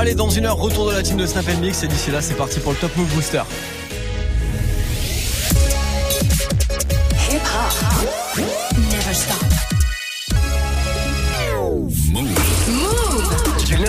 Allez, 0.00 0.14
dans 0.14 0.30
une 0.30 0.46
heure, 0.46 0.56
retour 0.56 0.86
de 0.86 0.92
la 0.92 1.02
team 1.02 1.16
de 1.16 1.26
Snap 1.26 1.44
Mix. 1.60 1.82
Et 1.82 1.88
d'ici 1.88 2.12
là, 2.12 2.22
c'est 2.22 2.36
parti 2.36 2.60
pour 2.60 2.70
le 2.70 2.78
Top 2.78 2.96
Move 2.96 3.12
Booster. 3.16 3.42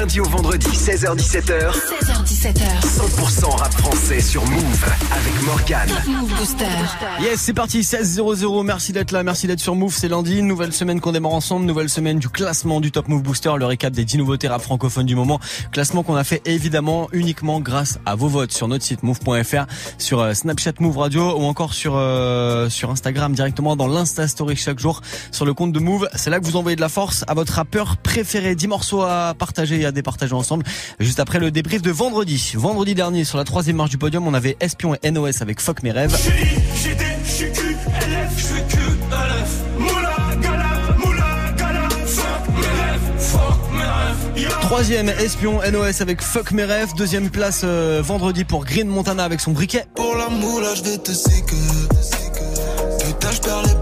Lundi 0.09 0.21
au 0.21 0.29
vendredi, 0.29 0.67
16h17h, 0.69 1.71
16h17h. 1.71 2.63
100% 2.81 3.57
rap 3.57 3.73
français 3.73 4.19
sur 4.19 4.43
Move 4.43 4.85
avec 5.11 5.45
Morgane. 5.45 5.87
Top 5.87 6.07
Move 6.07 6.35
Booster. 6.35 6.65
Yes, 7.21 7.39
c'est 7.39 7.53
parti, 7.53 7.81
16-0-0. 7.81 8.65
Merci 8.65 8.91
d'être 8.91 9.11
là, 9.11 9.21
merci 9.21 9.45
d'être 9.45 9.59
sur 9.59 9.75
Move. 9.75 9.93
C'est 9.93 10.07
lundi, 10.07 10.41
nouvelle 10.41 10.73
semaine 10.73 10.99
qu'on 10.99 11.11
démarre 11.11 11.33
ensemble, 11.33 11.67
nouvelle 11.67 11.89
semaine 11.89 12.17
du 12.17 12.27
classement 12.27 12.81
du 12.81 12.91
Top 12.91 13.07
Move 13.07 13.21
Booster, 13.21 13.51
le 13.59 13.65
récap 13.67 13.93
des 13.93 14.03
10 14.03 14.17
nouveautés 14.17 14.47
rap 14.47 14.63
francophones 14.63 15.05
du 15.05 15.15
moment. 15.15 15.39
Classement 15.71 16.01
qu'on 16.01 16.15
a 16.15 16.23
fait 16.23 16.41
évidemment 16.45 17.07
uniquement 17.11 17.59
grâce 17.59 17.99
à 18.07 18.15
vos 18.15 18.29
votes 18.29 18.51
sur 18.51 18.67
notre 18.67 18.83
site 18.83 19.03
move.fr, 19.03 19.65
sur 19.99 20.21
euh, 20.21 20.33
Snapchat 20.33 20.73
Move 20.79 20.97
Radio 20.97 21.37
ou 21.37 21.43
encore 21.43 21.75
sur 21.75 21.93
euh, 21.95 22.67
sur 22.69 22.89
Instagram 22.89 23.33
directement 23.33 23.75
dans 23.75 23.87
l'Insta 23.87 24.27
Story 24.27 24.55
chaque 24.55 24.79
jour 24.79 25.01
sur 25.31 25.45
le 25.45 25.53
compte 25.53 25.71
de 25.71 25.79
Move. 25.79 26.09
C'est 26.15 26.31
là 26.31 26.39
que 26.39 26.45
vous 26.45 26.55
envoyez 26.55 26.77
de 26.77 26.81
la 26.81 26.89
force 26.89 27.23
à 27.27 27.35
votre 27.35 27.53
rappeur 27.53 27.97
préféré. 27.97 28.55
10 28.55 28.67
morceaux 28.67 29.03
à 29.03 29.35
partager 29.37 29.81
et 29.81 29.85
à 29.85 29.91
départager 29.99 30.33
ensemble. 30.33 30.65
Juste 30.99 31.19
après 31.19 31.39
le 31.39 31.51
débrief 31.51 31.81
de 31.81 31.91
vendredi. 31.91 32.53
Vendredi 32.55 32.95
dernier, 32.95 33.23
sur 33.23 33.37
la 33.37 33.43
troisième 33.43 33.75
marche 33.75 33.89
du 33.89 33.97
podium, 33.97 34.27
on 34.27 34.33
avait 34.33 34.57
Espion 34.59 34.95
et 35.03 35.11
NOS 35.11 35.41
avec 35.41 35.59
Fuck 35.59 35.83
mes 35.83 35.91
rêves. 35.91 36.15
Troisième, 44.61 45.09
Espion, 45.09 45.59
NOS 45.71 46.01
avec 46.01 46.21
Fuck 46.21 46.51
mes 46.51 46.63
rêves. 46.63 46.93
Deuxième 46.95 47.29
place 47.29 47.61
euh, 47.63 48.01
vendredi 48.03 48.43
pour 48.43 48.65
Green 48.65 48.87
Montana 48.87 49.23
avec 49.23 49.41
son 49.41 49.51
briquet. 49.51 49.85
Pour 49.95 50.15
la 50.15 50.29
moula, 50.29 50.75
je 50.75 50.83
vais 50.83 50.97
te 50.97 51.11
séquer. 51.11 51.55
Putain, 53.03 53.31
je 53.31 53.41
perds 53.41 53.63
les 53.63 53.78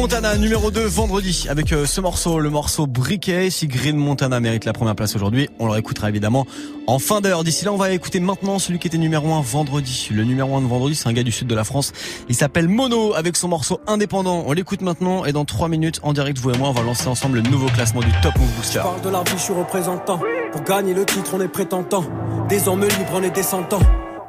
Montana 0.00 0.38
numéro 0.38 0.70
2 0.70 0.86
vendredi 0.86 1.44
avec 1.50 1.74
euh, 1.74 1.84
ce 1.84 2.00
morceau, 2.00 2.40
le 2.40 2.48
morceau 2.48 2.86
briquet. 2.86 3.50
Si 3.50 3.66
Green 3.66 3.98
Montana 3.98 4.40
mérite 4.40 4.64
la 4.64 4.72
première 4.72 4.94
place 4.94 5.14
aujourd'hui, 5.14 5.50
on 5.58 5.66
le 5.66 5.72
réécoutera 5.72 6.08
évidemment 6.08 6.46
en 6.86 6.98
fin 6.98 7.20
d'heure. 7.20 7.44
D'ici 7.44 7.66
là, 7.66 7.72
on 7.74 7.76
va 7.76 7.90
écouter 7.90 8.18
maintenant 8.18 8.58
celui 8.58 8.78
qui 8.78 8.86
était 8.86 8.96
numéro 8.96 9.30
1 9.34 9.42
vendredi. 9.42 10.08
Le 10.10 10.24
numéro 10.24 10.56
1 10.56 10.62
de 10.62 10.66
vendredi, 10.66 10.94
c'est 10.94 11.06
un 11.06 11.12
gars 11.12 11.22
du 11.22 11.32
sud 11.32 11.48
de 11.48 11.54
la 11.54 11.64
France. 11.64 11.92
Il 12.30 12.34
s'appelle 12.34 12.66
Mono 12.66 13.12
avec 13.12 13.36
son 13.36 13.48
morceau 13.48 13.78
indépendant. 13.86 14.42
On 14.46 14.52
l'écoute 14.52 14.80
maintenant 14.80 15.26
et 15.26 15.32
dans 15.32 15.44
3 15.44 15.68
minutes 15.68 16.00
en 16.02 16.14
direct, 16.14 16.38
vous 16.38 16.50
et 16.50 16.56
moi, 16.56 16.70
on 16.70 16.72
va 16.72 16.80
lancer 16.82 17.06
ensemble 17.06 17.36
le 17.36 17.50
nouveau 17.50 17.66
classement 17.66 18.00
du 18.00 18.10
Top 18.22 18.34
Move 18.38 18.48
Booster. 18.56 18.80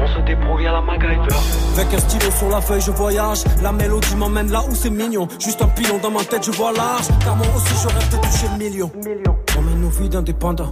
On 0.00 0.06
se 0.06 0.20
débrouille 0.26 0.66
à 0.66 0.72
la 0.72 0.80
MacGyver. 0.80 1.34
Avec 1.76 1.94
un 1.94 1.98
stylo 1.98 2.30
sur 2.30 2.48
la 2.48 2.60
feuille, 2.60 2.80
je 2.80 2.90
voyage. 2.90 3.44
La 3.62 3.72
mélodie 3.72 4.14
m'emmène 4.16 4.50
là 4.50 4.62
où 4.68 4.74
c'est 4.74 4.90
mignon. 4.90 5.26
Juste 5.40 5.60
un 5.62 5.68
pilon 5.68 5.98
dans 6.02 6.10
ma 6.10 6.24
tête, 6.24 6.44
je 6.44 6.52
vois 6.52 6.72
large. 6.72 7.08
Car 7.24 7.36
moi 7.36 7.46
aussi, 7.56 7.74
je 7.82 7.88
rêve 7.88 8.10
de 8.10 8.16
toucher 8.16 8.46
le 8.52 8.58
million. 8.58 8.90
On 9.58 9.62
mène 9.62 9.80
nos 9.80 9.90
vies 9.90 10.08
d'indépendants. 10.08 10.70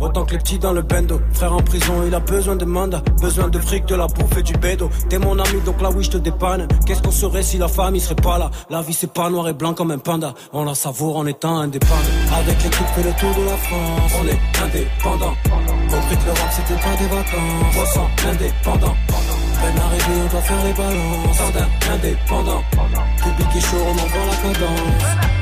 Autant 0.00 0.24
que 0.24 0.32
les 0.32 0.38
petits 0.38 0.58
dans 0.58 0.72
le 0.72 0.82
bendo. 0.82 1.20
Frère 1.32 1.52
en 1.52 1.62
prison, 1.62 1.94
il 2.06 2.14
a 2.14 2.20
besoin 2.20 2.56
de 2.56 2.64
mandat. 2.64 3.02
Besoin 3.20 3.48
de 3.48 3.58
fric, 3.58 3.86
de 3.86 3.94
la 3.94 4.06
bouffe 4.06 4.36
et 4.38 4.42
du 4.42 4.52
bédo. 4.54 4.88
T'es 5.08 5.18
mon 5.18 5.38
ami, 5.38 5.60
donc 5.64 5.80
là 5.82 5.90
oui, 5.94 6.04
je 6.04 6.10
te 6.10 6.18
dépanne. 6.18 6.68
Qu'est-ce 6.86 7.02
qu'on 7.02 7.10
serait 7.10 7.42
si 7.42 7.58
la 7.58 7.68
famille 7.68 8.00
serait 8.00 8.14
pas 8.14 8.38
là? 8.38 8.50
La 8.70 8.80
vie, 8.82 8.92
c'est 8.92 9.12
pas 9.12 9.28
noir 9.30 9.48
et 9.48 9.54
blanc 9.54 9.74
comme 9.74 9.90
un 9.90 9.98
panda. 9.98 10.34
On 10.52 10.64
la 10.64 10.74
savoure 10.74 11.16
en 11.16 11.26
étant 11.26 11.58
indépendant. 11.58 11.94
Avec 12.32 12.62
l'équipe, 12.62 12.86
fait 12.94 13.02
le 13.02 13.12
tour 13.12 13.34
de 13.34 13.44
la 13.44 13.56
France. 13.56 14.12
On 14.20 14.26
est 14.26 14.40
indépendant. 14.64 15.34
Compris 15.90 16.16
que 16.16 16.24
l'Europe, 16.26 16.50
c'était 16.50 16.80
pas 16.80 16.96
des 16.96 17.08
vacances. 17.08 17.74
300 17.74 18.08
indépendant. 18.30 18.94
Peine 19.60 19.82
arrivée, 19.82 20.22
on 20.24 20.30
doit 20.30 20.40
faire 20.40 20.64
les 20.64 20.72
balances. 20.72 21.36
Sardin 21.36 21.68
indépendant. 21.92 22.62
Public 23.16 23.48
et 23.56 23.60
chaud, 23.60 23.76
on 23.84 23.92
envoie 23.92 24.26
la 24.30 24.54
cadence. 24.54 25.37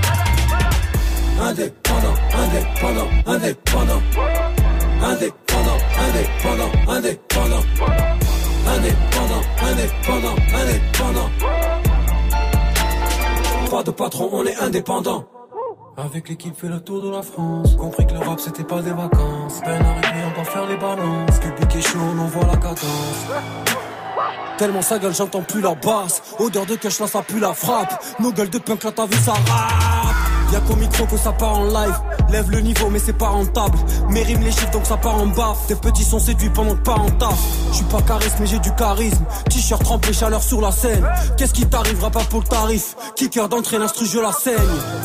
Indépendant, 1.39 2.15
indépendant, 2.35 3.09
indépendant. 3.27 4.03
Indépendant, 5.03 5.79
indépendant, 6.01 6.73
indépendant. 6.89 7.63
Indépendant, 8.67 9.43
indépendant, 9.63 10.37
indépendant. 10.55 11.31
Pas 13.71 13.83
de 13.83 13.91
patron, 13.91 14.31
on 14.33 14.45
est 14.47 14.57
indépendant. 14.57 15.27
Avec 15.99 16.29
l'équipe 16.29 16.57
fait 16.57 16.69
le 16.69 16.81
tour 16.81 17.03
de 17.03 17.11
la 17.11 17.23
France 17.23 17.75
Compris 17.77 18.07
que 18.07 18.13
le 18.13 18.19
rap 18.19 18.39
c'était 18.39 18.65
pas 18.65 18.83
des 18.83 18.93
vacances 18.93 19.61
Peine 19.65 19.81
arrivée 19.81 20.25
on 20.27 20.39
va 20.39 20.45
faire 20.45 20.67
les 20.67 20.77
balances 20.77 21.41
Public 21.41 21.75
est 21.75 21.81
chaud 21.81 21.99
on 21.99 22.19
envoie 22.19 22.45
la 22.45 22.57
cadence 22.59 23.27
Tellement 24.59 24.83
sa 24.83 24.99
gueule 24.99 25.15
j'entends 25.15 25.41
plus 25.41 25.63
la 25.63 25.75
basse 25.75 26.21
Odeur 26.39 26.67
de 26.67 26.75
cash 26.75 27.01
là 27.01 27.07
ça 27.07 27.23
pue 27.23 27.41
la 27.41 27.55
frappe 27.55 28.05
Nos 28.21 28.31
gueules 28.31 28.51
de 28.51 28.59
punk 28.59 28.85
là 28.85 28.93
t'as 28.93 29.07
vu 29.07 29.17
ça 29.17 29.33
Y'a 30.53 30.61
qu'au 30.61 30.77
micro 30.77 31.05
que 31.07 31.17
ça 31.17 31.33
part 31.33 31.59
en 31.59 31.65
live. 31.65 31.99
Lève 32.31 32.51
le 32.51 32.61
niveau 32.61 32.89
mais 32.91 32.99
c'est 32.99 33.13
pas 33.17 33.29
rentable. 33.29 33.79
Mes 34.11 34.23
rimes 34.23 34.43
les 34.43 34.51
chiffres 34.51 34.71
donc 34.71 34.87
ça 34.87 34.97
part 34.97 35.17
en 35.17 35.27
baffe. 35.27 35.67
Tes 35.67 35.75
petits 35.75 36.05
sont 36.05 36.19
séduits 36.19 36.51
pendant 36.51 36.75
que 36.75 36.83
pas 36.83 36.95
en 36.95 37.11
taf. 37.11 37.39
Je 37.71 37.77
suis 37.77 37.85
pas 37.85 38.03
charisme 38.03 38.37
mais 38.41 38.47
j'ai 38.47 38.59
du 38.59 38.73
charisme. 38.75 39.25
T-shirt 39.51 39.83
trempé 39.83 40.13
chaleur 40.13 40.43
sur 40.43 40.61
la 40.61 40.73
scène. 40.73 41.07
Qu'est-ce 41.37 41.53
qui 41.53 41.67
t'arrivera 41.67 42.11
pas 42.11 42.25
pour 42.31 42.41
le 42.41 42.47
tarif? 42.47 42.97
Kicker 43.17 43.49
d'entrée 43.49 43.79
l'instru 43.79 44.07
je 44.07 44.19
la 44.19 44.33
saigne. 44.33 44.57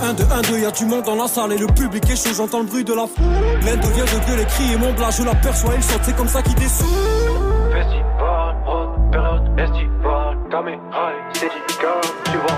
1 0.03 0.13
2 0.13 0.24
1 0.24 0.41
2 0.41 0.59
y'a 0.59 0.72
du 0.72 0.85
monde 0.85 1.03
dans 1.03 1.16
la 1.16 1.28
salle. 1.28 1.53
Et 1.53 1.57
le 1.57 1.68
public 1.68 2.09
est 2.09 2.16
chaud 2.16 2.34
j'entends 2.35 2.59
le 2.59 2.66
bruit 2.66 2.84
de 2.84 2.94
la 2.94 3.07
foule. 3.07 3.25
L'un 3.66 3.78
devient 3.78 4.01
de 4.01 4.28
gueuler 4.28 4.46
crier 4.46 4.78
mon 4.78 4.94
blague 4.94 5.12
Je 5.18 5.24
l'aperçois 5.24 5.74
il 5.75 5.84
saute 5.84 6.01
c'est 6.03 6.16
comme 6.16 6.28
ça 6.28 6.41
qu'il 6.41 6.56
descend. 6.56 6.88
Festival, 7.72 8.56
road, 8.66 8.90
période 9.12 9.59
estivale. 9.59 10.38
Caméra 10.51 11.12
et 11.13 11.38
Cédica, 11.38 12.01
tu 12.25 12.38
vois, 12.38 12.57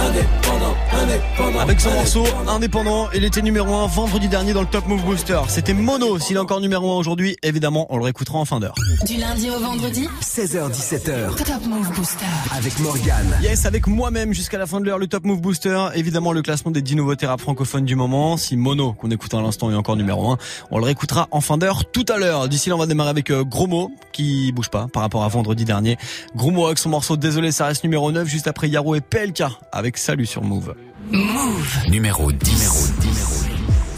Indépendant, 0.00 0.76
indépendant. 0.92 1.60
Avec 1.60 1.80
son 1.80 1.90
morceau 1.92 2.24
indépendant. 2.48 3.08
il 3.14 3.22
était 3.22 3.42
numéro 3.42 3.74
1 3.74 3.86
vendredi 3.86 4.28
dernier 4.28 4.54
dans 4.54 4.62
le 4.62 4.66
Top 4.66 4.86
Move 4.86 5.04
Booster. 5.04 5.38
C'était 5.48 5.74
Mono, 5.74 6.18
s'il 6.18 6.36
est 6.36 6.40
encore 6.40 6.60
numéro 6.60 6.92
1 6.92 6.96
aujourd'hui, 6.96 7.36
évidemment, 7.42 7.86
on 7.90 7.98
le 7.98 8.04
réécoutera 8.04 8.38
en 8.38 8.46
fin 8.46 8.60
d'heure. 8.60 8.74
Du 9.06 9.18
lundi 9.18 9.50
au 9.50 9.58
vendredi. 9.58 10.08
16h17h 10.22 11.36
Top 11.36 11.66
Move 11.68 11.92
Booster. 11.94 12.24
avec 12.56 12.78
Morgane. 12.80 13.38
Yes, 13.42 13.66
avec 13.66 13.86
moi-même 13.86 14.32
jusqu'à 14.32 14.56
la 14.56 14.66
fin 14.66 14.80
de 14.80 14.86
l'heure, 14.86 14.98
le 14.98 15.06
Top 15.06 15.24
Move 15.24 15.42
Booster. 15.42 15.88
Évidemment, 15.94 16.32
le 16.32 16.40
classement 16.40 16.70
des 16.70 16.80
10 16.80 16.96
nouveautés 16.96 17.26
rap 17.26 17.40
francophones 17.40 17.84
du 17.84 17.94
moment. 17.94 18.38
Si 18.38 18.56
Mono, 18.56 18.94
qu'on 18.94 19.10
écoute 19.10 19.34
à 19.34 19.42
l'instant, 19.42 19.70
est 19.70 19.74
encore 19.74 19.96
numéro 19.96 20.30
1, 20.30 20.38
on 20.70 20.78
le 20.78 20.84
réécoutera 20.84 21.28
en 21.30 21.42
fin 21.42 21.58
d'heure 21.58 21.84
tout 21.84 22.06
à 22.08 22.16
l'heure. 22.16 22.48
D'ici 22.48 22.70
là, 22.70 22.76
on 22.76 22.78
va 22.78 22.86
démarrer 22.86 23.10
avec 23.10 23.30
euh, 23.30 23.44
Gros 23.44 23.66
Mo, 23.66 23.90
qui 24.12 24.50
bouge 24.52 24.70
pas 24.70 24.86
par 24.90 25.02
rapport 25.02 25.24
à 25.24 25.28
vendredi 25.28 25.66
dernier. 25.66 25.98
Gros 26.34 26.66
avec 26.66 26.78
son 26.78 26.88
morceau 26.88 27.16
Désolé, 27.16 27.52
ça 27.52 27.66
reste 27.66 27.84
numéro 27.84 28.10
9, 28.10 28.26
juste 28.26 28.48
après 28.48 28.68
Yaro 28.68 28.94
et 28.94 29.00
PLK 29.00 29.42
avec 29.72 29.89
Salut 29.96 30.26
sur 30.26 30.42
Move. 30.42 30.74
Move. 31.10 31.78
Numéro 31.88 32.30
10. 32.32 32.52
Numéro 32.52 32.76
10. 33.00 33.48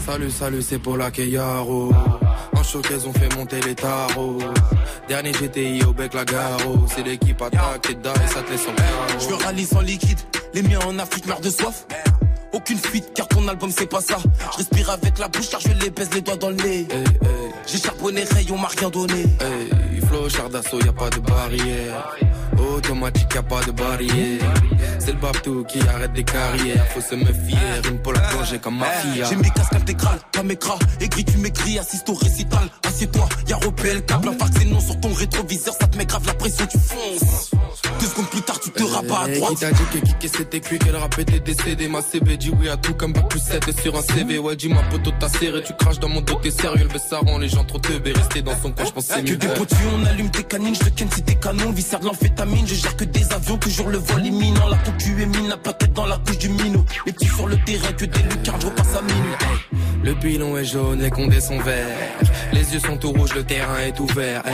Salut, 0.05 0.31
salut, 0.31 0.61
c'est 0.61 0.79
pour 0.79 0.97
la 0.97 1.11
Keyaro. 1.11 1.93
En 2.55 2.63
showcase, 2.63 3.05
on 3.07 3.13
fait 3.13 3.33
monter 3.35 3.59
les 3.61 3.75
tarots. 3.75 4.39
Dernier 5.07 5.31
GTI 5.31 5.83
au 5.85 5.93
bec 5.93 6.13
la 6.13 6.25
garo. 6.25 6.85
C'est 6.93 7.03
l'équipe 7.03 7.41
attaque 7.41 7.89
et 7.89 7.93
et 7.93 8.27
ça 8.27 8.41
te 8.41 8.51
laisse 8.51 8.67
en. 8.67 9.19
Je 9.19 9.27
veux 9.27 9.35
rallye 9.35 9.65
sans 9.65 9.81
liquide, 9.81 10.19
les 10.53 10.61
miens 10.63 10.79
en 10.85 10.97
Afrique 10.99 11.25
meurent 11.25 11.41
de 11.41 11.49
soif. 11.49 11.85
Aucune 12.51 12.77
fuite 12.77 13.11
car 13.15 13.27
ton 13.27 13.47
album 13.47 13.71
c'est 13.75 13.89
pas 13.89 14.01
ça. 14.01 14.17
Je 14.53 14.57
respire 14.57 14.89
avec 14.89 15.17
la 15.19 15.27
bouche 15.27 15.49
car 15.49 15.59
je 15.59 15.69
les 15.69 15.89
baisse 15.89 16.13
les 16.13 16.21
doigts 16.21 16.37
dans 16.37 16.49
le 16.49 16.55
nez. 16.55 16.87
J'ai 17.65 17.77
charbonné 17.79 18.23
rayon, 18.23 18.55
on 18.55 18.59
m'a 18.59 18.67
rien 18.67 18.89
donné. 18.89 19.21
Hey, 19.39 20.01
flow, 20.07 20.29
char 20.29 20.49
d'assaut, 20.49 20.79
y 20.79 20.87
a 20.87 20.93
pas 20.93 21.09
de 21.09 21.19
barrière. 21.19 22.15
Automatique, 22.57 23.33
y 23.33 23.37
a 23.37 23.43
pas 23.43 23.61
de 23.63 23.71
barrière. 23.71 24.53
C'est 24.99 25.11
le 25.13 25.19
babtou 25.19 25.63
qui 25.65 25.79
arrête 25.87 26.13
des 26.13 26.23
carrières. 26.23 26.85
Faut 26.93 27.01
se 27.01 27.15
méfier, 27.15 27.57
une 27.89 27.99
pour 27.99 28.13
la 28.13 28.19
plonger 28.21 28.59
comme 28.59 28.77
mafia. 28.77 29.25
J'ai 29.29 29.35
mes 29.35 29.49
casques 29.49 29.73
intégrales, 29.73 30.19
pas 30.31 30.43
mes 30.43 30.55
cras. 30.55 30.79
Écrit, 31.01 31.25
tu 31.25 31.37
m'écris, 31.37 31.79
assiste 31.79 32.07
au 32.09 32.13
récital. 32.13 32.67
Assieds-toi, 32.87 33.27
y'a 33.47 33.57
Ropel, 33.57 34.03
câble, 34.05 34.29
un 34.29 34.31
vaccin 34.31 34.65
non 34.67 34.79
sur 34.79 34.99
ton 34.99 35.13
rétroviseur. 35.13 35.73
Ça 35.79 35.87
te 35.87 35.97
met 35.97 36.05
grave 36.05 36.25
la 36.25 36.33
pression, 36.33 36.65
tu 36.67 36.77
fonces. 36.77 37.51
Deux 37.99 38.05
secondes 38.07 38.29
plus 38.29 38.41
tard, 38.41 38.59
tu 38.59 38.69
te 38.71 38.83
rabats 38.83 39.21
à 39.23 39.27
Hey, 39.29 39.39
droite. 39.39 39.53
Qui 39.53 39.59
t'a 39.59 39.71
dit 39.71 39.83
que 39.91 39.97
Kiki 39.99 40.29
c'était 40.29 40.59
cuit, 40.59 40.79
qu'elle 40.79 40.95
rap 40.95 41.17
était 41.19 41.39
décédé 41.39 41.87
Ma 41.87 42.01
CB 42.01 42.37
dit 42.37 42.51
oui 42.59 42.69
à 42.69 42.77
tout 42.77 42.93
comme 42.93 43.13
bac 43.13 43.29
plus 43.29 43.39
7 43.39 43.79
sur 43.81 43.95
un 43.95 44.01
CV 44.01 44.39
Ouais 44.39 44.55
dis-moi 44.55 44.81
poteau 44.89 45.11
t'as 45.19 45.29
serré, 45.29 45.63
tu 45.63 45.73
craches 45.73 45.99
dans 45.99 46.09
mon 46.09 46.21
dos 46.21 46.35
t'es 46.41 46.51
sérieux 46.51 46.87
Le 46.91 46.99
ça 46.99 47.19
rend 47.19 47.37
les 47.37 47.49
gens 47.49 47.63
trop 47.63 47.79
teubés, 47.79 48.11
rester 48.13 48.41
dans 48.41 48.55
son 48.61 48.71
coin 48.71 48.85
je 48.85 48.91
pense 48.91 49.07
que 49.07 49.13
c'est 49.13 49.23
Que 49.23 49.31
mieux 49.31 49.37
des 49.37 49.47
potus, 49.47 49.77
on 49.95 50.05
allume 50.05 50.29
tes 50.29 50.43
canines, 50.43 50.75
je 50.75 50.79
te 50.81 50.89
ken 50.89 51.09
si 51.11 51.21
t'es 51.23 51.35
canon, 51.35 51.71
viscère 51.71 51.99
de 51.99 52.07
je 52.65 52.75
gère 52.75 52.95
que 52.95 53.05
des 53.05 53.31
avions, 53.33 53.57
toujours 53.57 53.89
le 53.89 53.97
vol 53.97 54.25
imminent, 54.25 54.67
la 54.67 54.77
concu 54.77 55.21
est 55.21 55.25
mine, 55.25 55.49
la 55.49 55.57
paquette 55.57 55.93
dans 55.93 56.05
la 56.05 56.17
couche 56.17 56.37
du 56.37 56.49
minot, 56.49 56.85
les 57.05 57.13
petits 57.13 57.27
sur 57.27 57.47
le 57.47 57.57
terrain, 57.63 57.91
que 57.93 58.05
des 58.05 58.23
lucarnes, 58.23 58.61
je 58.61 58.65
repasse 58.67 58.95
à 58.95 59.01
minute. 59.01 59.83
Le 60.03 60.15
pilon 60.15 60.57
est 60.57 60.65
jaune, 60.65 60.99
les 60.99 61.09
condés 61.09 61.39
sont 61.39 61.59
verts 61.59 61.87
Les 62.51 62.73
yeux 62.73 62.79
sont 62.79 62.97
tout 62.97 63.11
rouges, 63.11 63.33
le 63.35 63.43
terrain 63.43 63.79
est 63.79 63.97
ouvert. 64.01 64.45
Hey. 64.45 64.53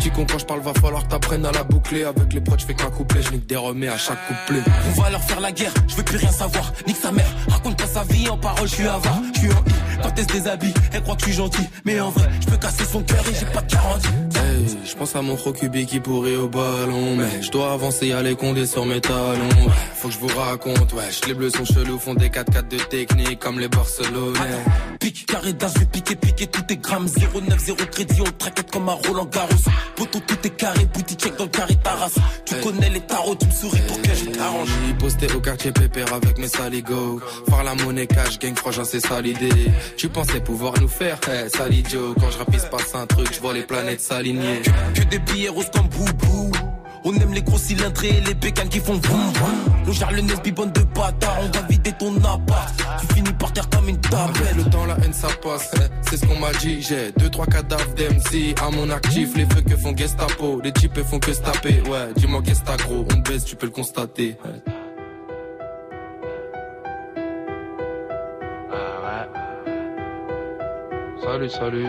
Tu 0.00 0.10
comprends 0.10 0.38
je 0.38 0.44
parle, 0.44 0.60
va 0.60 0.74
falloir 0.74 1.06
t'apprennes 1.06 1.46
à 1.46 1.52
la 1.52 1.62
boucler. 1.62 2.04
Avec 2.04 2.32
les 2.32 2.40
proches, 2.40 2.62
je 2.62 2.66
fais 2.66 2.74
qu'un 2.74 2.90
couplet, 2.90 3.22
je 3.22 3.30
nique 3.30 3.46
des 3.46 3.56
remets 3.56 3.88
à 3.88 3.96
chaque 3.96 4.18
couplet. 4.26 4.62
On 4.88 5.00
va 5.00 5.10
leur 5.10 5.22
faire 5.22 5.40
la 5.40 5.52
guerre, 5.52 5.72
je 5.86 5.94
veux 5.94 6.02
plus 6.02 6.16
rien 6.16 6.32
savoir, 6.32 6.72
nique 6.86 6.96
sa 6.96 7.12
mère, 7.12 7.30
raconte 7.48 7.76
pas 7.76 7.86
sa 7.86 8.02
vie 8.04 8.28
en 8.28 8.36
parole, 8.36 8.68
je 8.68 8.74
suis 8.74 8.88
avare, 8.88 9.20
je 9.34 9.40
suis 9.40 9.50
en 9.52 9.62
quand 10.02 10.12
elle 10.16 10.24
se 10.24 10.32
déshabille, 10.32 10.74
elle 10.92 11.02
croit 11.02 11.14
que 11.16 11.20
je 11.22 11.26
suis 11.26 11.36
gentil, 11.36 11.62
mais 11.84 12.00
en 12.00 12.10
vrai, 12.10 12.28
je 12.40 12.46
peux 12.46 12.56
casser 12.56 12.84
son 12.84 13.02
cœur 13.02 13.24
et 13.30 13.34
j'ai 13.34 13.46
pas 13.46 13.62
de 13.62 13.72
garantie. 13.72 14.08
Hey, 14.34 14.66
je 14.84 14.94
pense 14.94 15.16
à 15.16 15.22
mon 15.22 15.34
Rokubi 15.34 15.86
qui 15.86 16.00
pourrait 16.00 16.36
au 16.36 16.48
ballon 16.48 17.16
Mais 17.16 17.42
je 17.42 17.50
dois 17.50 17.72
avancer, 17.72 18.08
y'a 18.08 18.22
les 18.22 18.34
condés 18.34 18.66
sur 18.66 18.86
mes 18.86 19.00
talons. 19.00 19.48
Ouais, 19.66 19.72
Faut 19.96 20.08
que 20.08 20.14
je 20.14 20.18
vous 20.18 20.28
raconte, 20.38 20.92
wesh 20.92 21.20
Les 21.26 21.34
bleus 21.34 21.50
sont 21.50 21.64
chelous, 21.64 21.98
font 21.98 22.14
des 22.14 22.28
4-4 22.28 22.68
de 22.68 22.76
technique 22.78 23.38
Comme 23.38 23.58
les 23.58 23.68
Barcelonais. 23.68 24.38
Pique, 25.00 25.26
carré 25.26 25.52
d'as, 25.52 25.72
je 25.74 25.80
vais 25.80 25.86
piquer, 25.86 26.16
piquer 26.16 26.46
tout 26.46 26.64
est 26.72 26.76
grammes. 26.76 27.08
09, 27.08 27.58
0 27.58 27.76
crédit, 27.90 28.20
on 28.20 28.30
traquette 28.38 28.70
comme 28.70 28.88
un 28.88 28.98
Roland 29.06 29.26
Garros. 29.26 29.48
Poto, 29.96 30.20
tout 30.20 30.46
est 30.46 30.50
carré, 30.56 30.84
boutique 30.92 31.20
check 31.20 31.36
dans 31.36 31.44
le 31.44 31.50
carré 31.50 31.76
Taras 31.82 32.10
Tu 32.44 32.54
connais 32.56 32.90
les 32.90 33.00
tarots, 33.00 33.34
tu 33.36 33.46
me 33.46 33.52
souris 33.52 33.82
pour 33.86 34.00
que 34.00 34.14
je 34.14 34.30
t'arrange. 34.30 34.68
J'ai 34.86 34.94
posté 34.94 35.26
au 35.34 35.40
quartier 35.40 35.72
pépère 35.72 36.12
avec 36.12 36.38
mes 36.38 36.48
saligots. 36.48 37.20
Faire 37.48 37.64
la 37.64 37.74
monnaie 37.74 38.06
cash, 38.06 38.38
gang 38.38 38.56
frangin 38.56 38.84
c'est 38.84 39.00
ça 39.00 39.20
l'idée 39.20 39.48
Tu 39.96 40.08
pensais 40.08 40.40
pouvoir 40.40 40.74
nous 40.80 40.88
faire, 40.88 41.18
hey, 41.28 41.50
salidio 41.50 42.14
Quand 42.20 42.30
je 42.30 42.38
rapisse 42.38 42.64
passe 42.66 42.94
un 42.94 43.06
truc, 43.06 43.28
je 43.32 43.40
vois 43.40 43.54
les 43.54 43.62
planètes 43.62 44.00
s'aligner 44.00 44.62
Que 44.94 45.02
des 45.04 45.18
billets 45.18 45.48
roses 45.48 45.70
comme 45.72 45.88
boubou 45.88 46.52
on 47.04 47.14
aime 47.14 47.32
les 47.32 47.42
gros 47.42 47.58
cylindrés 47.58 48.08
et 48.08 48.20
les 48.20 48.34
bécanes 48.34 48.68
qui 48.68 48.80
font 48.80 48.96
boum. 48.96 49.32
On 49.86 49.92
gère 49.92 50.10
le 50.10 50.20
nez 50.20 50.34
bibonne 50.42 50.72
de 50.72 50.82
bâtard, 50.82 51.38
on 51.40 51.58
va 51.58 51.66
vider 51.66 51.92
ton 51.92 52.14
appart. 52.16 52.74
Tu 53.00 53.14
finis 53.14 53.32
par 53.32 53.52
terre 53.52 53.68
comme 53.70 53.88
une 53.88 54.00
tablette. 54.00 54.56
le 54.56 54.64
temps, 54.64 54.84
la 54.84 54.96
haine 55.04 55.12
ça 55.12 55.28
passe, 55.42 55.70
eh, 55.76 55.78
c'est 56.02 56.16
ce 56.16 56.26
qu'on 56.26 56.38
m'a 56.38 56.52
dit. 56.60 56.82
J'ai 56.82 57.12
deux, 57.12 57.30
trois 57.30 57.46
cadavres 57.46 57.94
d'MC 57.94 58.54
à 58.60 58.70
mon 58.70 58.90
actif. 58.90 59.36
Les 59.36 59.46
feux 59.46 59.62
que 59.62 59.76
font 59.76 59.96
Gestapo, 59.96 60.60
les 60.62 60.72
types 60.72 61.00
font 61.02 61.18
que 61.18 61.32
se 61.32 61.40
taper. 61.40 61.80
Ouais, 61.88 62.12
dis-moi 62.16 62.42
qu'est-ce 62.44 62.64
gros, 62.84 63.06
on 63.14 63.18
baisse, 63.20 63.44
tu 63.44 63.56
peux 63.56 63.66
le 63.66 63.72
constater. 63.72 64.36
Salut, 71.28 71.50
salut. 71.50 71.88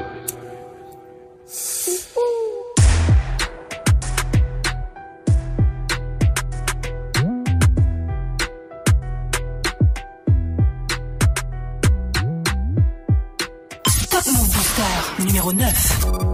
Top 14.10 14.26
Move 14.28 14.50
Booster 14.52 15.24
numéro 15.26 15.54
9. 15.54 16.29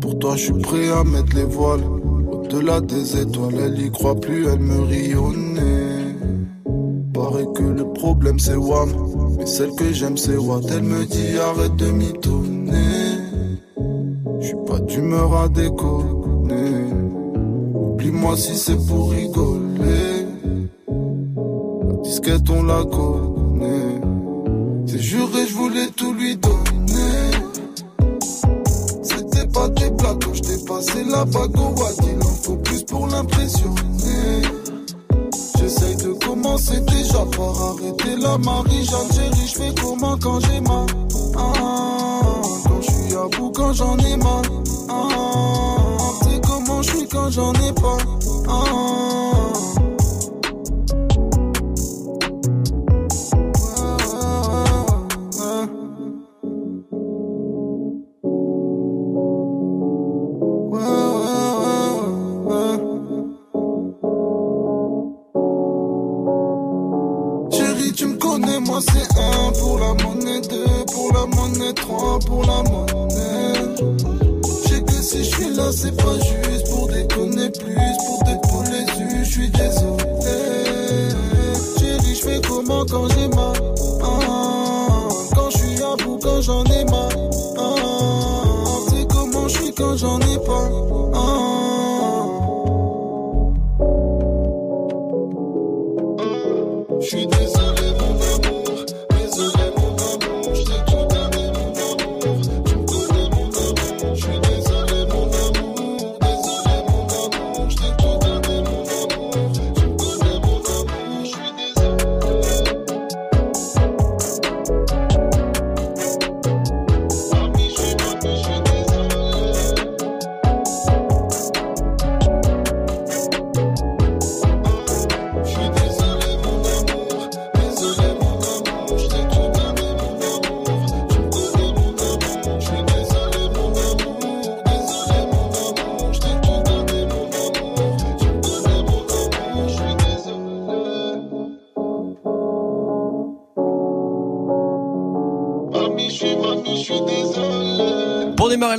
Pour 0.00 0.18
toi, 0.18 0.36
je 0.36 0.44
suis 0.44 0.52
prêt 0.52 0.88
à 0.90 1.04
mettre 1.04 1.34
les 1.36 1.44
voiles. 1.44 1.84
Au-delà 2.30 2.80
des 2.80 3.20
étoiles, 3.20 3.54
elle 3.64 3.80
y 3.80 3.90
croit 3.90 4.14
plus, 4.14 4.46
elle 4.46 4.60
me 4.60 4.80
rionnait. 4.82 6.16
Paraît 7.12 7.46
que 7.54 7.62
le 7.62 7.84
problème 7.92 8.38
c'est 8.38 8.56
Wam. 8.56 8.90
Mais 9.38 9.46
celle 9.46 9.72
que 9.72 9.92
j'aime 9.92 10.16
c'est 10.16 10.36
Watt. 10.36 10.64
Elle 10.70 10.82
me 10.82 11.04
dit 11.04 11.38
arrête 11.38 11.76
de 11.76 11.90
mitonner. 11.90 13.18
Je 14.40 14.46
suis 14.46 14.56
pas 14.66 14.80
d'humeur 14.80 15.34
à 15.36 15.48
déconner. 15.48 16.92
Oublie-moi 17.74 18.36
si 18.36 18.56
c'est 18.56 18.86
pour 18.86 19.10
rigoler. 19.10 20.26
La 20.88 21.96
disquette 22.02 22.48
on 22.50 22.62
la 22.62 22.84
connaît. 22.84 24.00
C'est 24.86 24.98
juré, 24.98 25.46
la 31.08 31.24
Watt. 31.24 31.96
Il 32.02 32.22
en 32.22 32.34
faut 32.42 32.56
plus 32.56 32.82
pour 32.84 33.06
l'impressionner. 33.06 34.42
J'essaye 35.58 35.96
de 35.96 36.12
commencer 36.24 36.80
déjà 36.80 37.24
par 37.36 37.62
arrêter 37.70 38.16
la 38.20 38.38
Marie-Jeanne 38.38 39.12
chérie. 39.12 39.46
Je 39.46 39.54
fais 39.54 39.74
comment 39.80 40.16
quand 40.18 40.40
j'ai 40.40 40.60
mal? 40.60 40.86
Ah, 41.36 41.52
Quand 42.64 42.80
je 42.80 42.90
suis 42.90 43.14
à 43.14 43.26
bout, 43.36 43.50
quand 43.52 43.72
j'en 43.72 43.96
ai 43.98 44.16
mal 44.16 44.42
Ah, 44.88 45.08
C'est 46.22 46.40
comment 46.46 46.82
je 46.82 46.90
suis 46.90 47.08
quand 47.08 47.30
j'en 47.30 47.52
ai 47.54 47.72
pas 47.72 47.96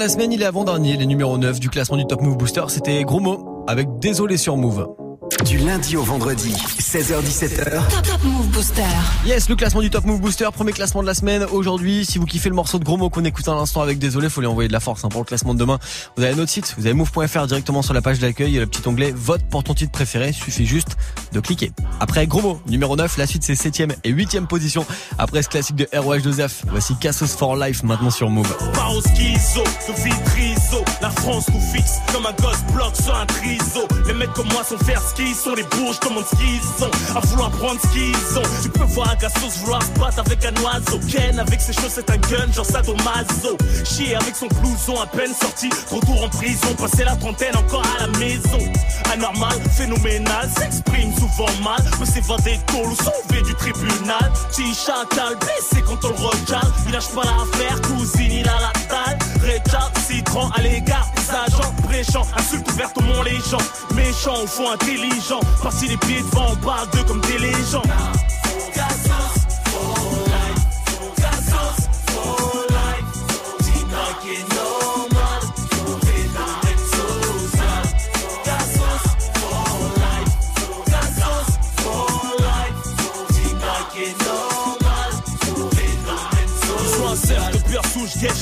la 0.07 0.13
semaine, 0.13 0.31
il 0.31 0.41
est 0.41 0.45
avant-dernier, 0.45 0.95
les 0.95 1.05
numéros 1.05 1.37
9 1.37 1.59
du 1.59 1.69
classement 1.69 1.97
du 1.97 2.05
Top 2.05 2.21
Move 2.21 2.37
Booster. 2.37 2.63
C'était 2.69 3.03
Gros 3.03 3.19
Mot 3.19 3.65
avec 3.67 3.89
Désolé 3.99 4.37
sur 4.37 4.55
Move. 4.55 4.87
Du 5.43 5.57
lundi 5.57 5.97
au 5.97 6.03
vendredi, 6.03 6.53
16h17h. 6.79 7.89
Top 7.89 8.01
Top 8.03 8.23
Move 8.23 8.47
Booster. 8.47 8.83
Yes, 9.25 9.49
le 9.49 9.57
classement 9.57 9.81
du 9.81 9.89
Top 9.89 10.05
Move 10.05 10.21
Booster, 10.21 10.47
premier 10.53 10.71
classement 10.71 11.01
de 11.01 11.07
la 11.07 11.13
semaine. 11.13 11.45
Aujourd'hui, 11.51 12.05
si 12.05 12.19
vous 12.19 12.25
kiffez 12.25 12.47
le 12.47 12.55
morceau 12.55 12.79
de 12.79 12.85
Gros 12.85 12.95
Mot 12.95 13.09
qu'on 13.09 13.25
écoute 13.25 13.45
à 13.49 13.53
l'instant 13.53 13.81
avec 13.81 13.99
Désolé, 13.99 14.29
faut 14.29 14.39
lui 14.39 14.47
envoyer 14.47 14.69
de 14.69 14.73
la 14.73 14.79
force 14.79 15.03
hein, 15.03 15.09
pour 15.09 15.19
le 15.19 15.25
classement 15.25 15.53
de 15.53 15.59
demain. 15.59 15.77
Vous 16.15 16.23
avez 16.23 16.35
notre 16.35 16.51
site, 16.51 16.73
vous 16.77 16.85
avez 16.85 16.93
move.fr 16.93 17.45
directement 17.47 17.81
sur 17.81 17.93
la 17.93 18.01
page 18.01 18.19
d'accueil, 18.19 18.51
il 18.51 18.53
y 18.53 18.57
a 18.57 18.61
le 18.61 18.67
petit 18.67 18.87
onglet 18.87 19.11
vote 19.13 19.41
pour 19.49 19.65
ton 19.65 19.73
titre 19.73 19.91
préféré, 19.91 20.31
suffit 20.31 20.65
juste 20.65 20.95
de 21.33 21.41
cliquer. 21.41 21.73
Après 21.99 22.27
Gros 22.27 22.41
Mot, 22.41 22.61
numéro 22.67 22.95
9, 22.95 23.17
la 23.17 23.25
suite 23.25 23.43
c'est 23.43 23.53
7ème 23.53 23.93
et 24.03 24.13
8ème 24.13 24.45
position. 24.45 24.85
Après 25.17 25.41
ce 25.41 25.49
classique 25.49 25.75
de 25.75 25.85
ROH2F, 25.85 26.63
voici 26.69 26.95
Cassos 26.95 27.35
for 27.35 27.55
Life 27.55 27.83
maintenant 27.83 28.11
sur 28.11 28.29
Move. 28.29 28.47
Au 28.89 29.01
schizo, 29.01 29.63
vitriso 29.97 30.83
La 31.01 31.09
France 31.09 31.45
nous 31.53 31.59
fixe 31.59 31.95
comme 32.13 32.25
un 32.25 32.33
gosse 32.41 32.63
bloc 32.73 32.95
sur 32.95 33.15
un 33.15 33.25
triso. 33.25 33.87
Les 34.07 34.13
mecs 34.13 34.31
comme 34.33 34.47
moi 34.49 34.63
sont 34.63 34.77
faire 34.77 35.01
ce 35.01 35.15
qu'ils 35.15 35.35
sont 35.35 35.55
Les 35.55 35.63
bourges 35.63 35.99
demandent 35.99 36.25
ce 36.29 36.35
qu'ils 36.35 36.61
sont 36.61 37.17
À 37.17 37.19
vouloir 37.21 37.51
prendre 37.51 37.79
ce 37.81 37.87
qu'ils 37.87 38.37
ont. 38.37 38.61
Tu 38.61 38.69
peux 38.69 38.85
voir 38.85 39.09
un 39.11 39.15
gassos 39.15 39.59
vouloir 39.61 39.81
se 39.81 39.99
battre 39.99 40.19
avec 40.19 40.45
un 40.45 40.61
oiseau. 40.61 40.99
Ken 41.09 41.39
avec 41.39 41.59
ses 41.61 41.73
c'est 41.73 42.09
un 42.09 42.17
gun 42.17 42.51
genre 42.53 42.65
sadomaso. 42.65 43.57
Chier 43.83 44.15
avec 44.15 44.35
son 44.35 44.47
blouson 44.47 44.99
à 45.01 45.07
peine 45.07 45.33
sorti. 45.33 45.69
Retour 45.89 46.23
en 46.23 46.29
prison, 46.29 46.73
passer 46.77 47.03
la 47.03 47.15
trentaine 47.15 47.55
encore 47.55 47.83
à 47.97 48.01
la 48.05 48.19
maison. 48.19 48.59
Anormal, 49.13 49.57
phénoménal, 49.75 50.49
s'exprime 50.57 51.11
souvent 51.15 51.51
mal 51.63 51.86
Peut 51.97 52.05
s'évader 52.05 52.59
tôt 52.67 52.85
ou 52.85 52.95
sauver 52.95 53.41
du 53.43 53.53
tribunal. 53.55 54.31
Petit 54.49 54.73
chacal 54.73 55.35
blessé 55.39 55.83
quand 55.85 56.03
on 56.05 56.09
le 56.09 56.27
recale. 56.27 56.71
Il 56.85 56.91
lâche 56.91 57.09
pas 57.09 57.23
l'affaire, 57.23 57.81
cousine 57.81 58.31
il 58.31 58.47
a 58.47 58.59
la 58.59 58.73
dalle. 58.89 59.19
Récalcitrant 59.41 60.49
à 60.51 60.61
l'égard 60.61 61.07
des 61.15 61.29
agents. 61.29 61.73
Bréchant, 61.83 62.25
insulte 62.37 62.69
ouverte 62.71 62.97
au 62.97 63.01
mont 63.01 63.23
les 63.23 63.39
gens. 63.49 63.63
Méchant 63.95 64.43
au 64.43 64.47
fond 64.47 64.71
intelligent. 64.71 65.39
Par-ci 65.61 65.87
les 65.87 65.97
pieds 65.97 66.21
devant, 66.21 66.51
on 66.51 66.95
d'eux 66.95 67.03
comme 67.03 67.21
des 67.21 67.37
légendes 67.37 67.91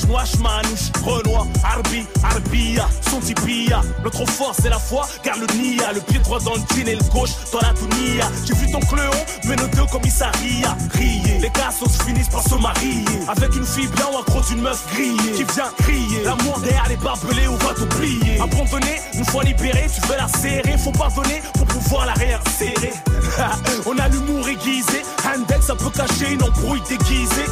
Wash, 0.08 0.38
Manouche, 0.38 0.90
Renoir, 1.04 1.46
Arbi, 1.62 2.06
Arbia, 2.22 2.88
Sontipia. 3.10 3.82
Notre 4.02 4.24
force 4.24 4.56
c'est 4.62 4.70
la 4.70 4.78
foi, 4.78 5.06
car 5.22 5.36
le 5.36 5.46
Nia, 5.54 5.92
le 5.92 6.00
pied 6.00 6.18
droit 6.20 6.40
dans 6.40 6.54
le 6.54 6.60
jean 6.74 6.88
et 6.88 6.94
le 6.94 7.04
gauche 7.12 7.32
dans 7.52 7.60
la 7.60 7.74
Tunia. 7.74 8.26
J'ai 8.46 8.54
vu 8.54 8.70
ton 8.70 8.80
cléon, 8.80 9.10
mais 9.44 9.56
nos 9.56 9.66
deux 9.68 9.84
commissariats, 9.92 10.76
rier. 10.94 11.38
Les 11.40 11.50
cassos 11.50 12.02
finissent 12.06 12.30
par 12.30 12.42
se 12.42 12.54
marier. 12.54 13.04
Avec 13.28 13.54
une 13.54 13.66
fille 13.66 13.88
bien 13.88 14.06
ou 14.14 14.18
accro 14.18 14.40
d'une 14.48 14.62
meuf 14.62 14.82
grillée, 14.94 15.32
qui 15.32 15.44
vient 15.44 15.70
crier. 15.78 16.24
L'amour 16.24 16.58
derrière 16.60 16.88
les 16.88 16.96
barbelés, 16.96 17.48
on 17.48 17.56
va 17.56 17.74
t'oublier. 17.74 18.40
Abandonné, 18.40 19.00
une 19.12 19.24
fois 19.26 19.44
libéré, 19.44 19.86
tu 19.94 20.00
veux 20.08 20.16
la 20.16 20.28
serrer. 20.28 20.78
Faut 20.78 20.92
pardonner 20.92 21.42
pour 21.52 21.66
pouvoir 21.66 22.06
la 22.06 22.14
réinsérer. 22.14 22.92
on 23.86 23.98
a 23.98 24.08
l'humour 24.08 24.48
aiguisé, 24.48 25.02
Handel, 25.26 25.62
ça 25.62 25.74
peut 25.74 25.90
cacher 25.90 26.32
une 26.32 26.42
embrouille 26.42 26.82
déguisée. 26.88 27.44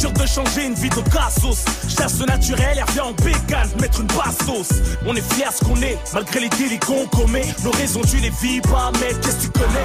Dur 0.00 0.12
de 0.12 0.26
changer 0.26 0.64
une 0.64 0.72
vie 0.72 0.88
de 0.88 1.02
cassos. 1.10 1.62
Chasse 1.86 2.20
naturel, 2.20 2.78
et 2.78 2.82
revient 2.82 3.00
en 3.00 3.12
bécane, 3.12 3.68
mettre 3.82 4.00
une 4.00 4.06
bastos. 4.06 4.72
On 5.06 5.14
est 5.14 5.34
fiers 5.34 5.52
ce 5.54 5.62
qu'on 5.62 5.76
est, 5.82 5.98
malgré 6.14 6.40
les 6.40 6.48
délits 6.48 6.78
qu'on 6.78 7.06
commet. 7.08 7.44
Nos 7.62 7.70
raisons, 7.72 8.00
tu 8.00 8.16
les 8.16 8.30
vis 8.30 8.62
pas, 8.62 8.90
mais 8.98 9.14
qu'est-ce 9.20 9.36
que 9.36 9.42
tu 9.42 9.50
connais? 9.50 9.84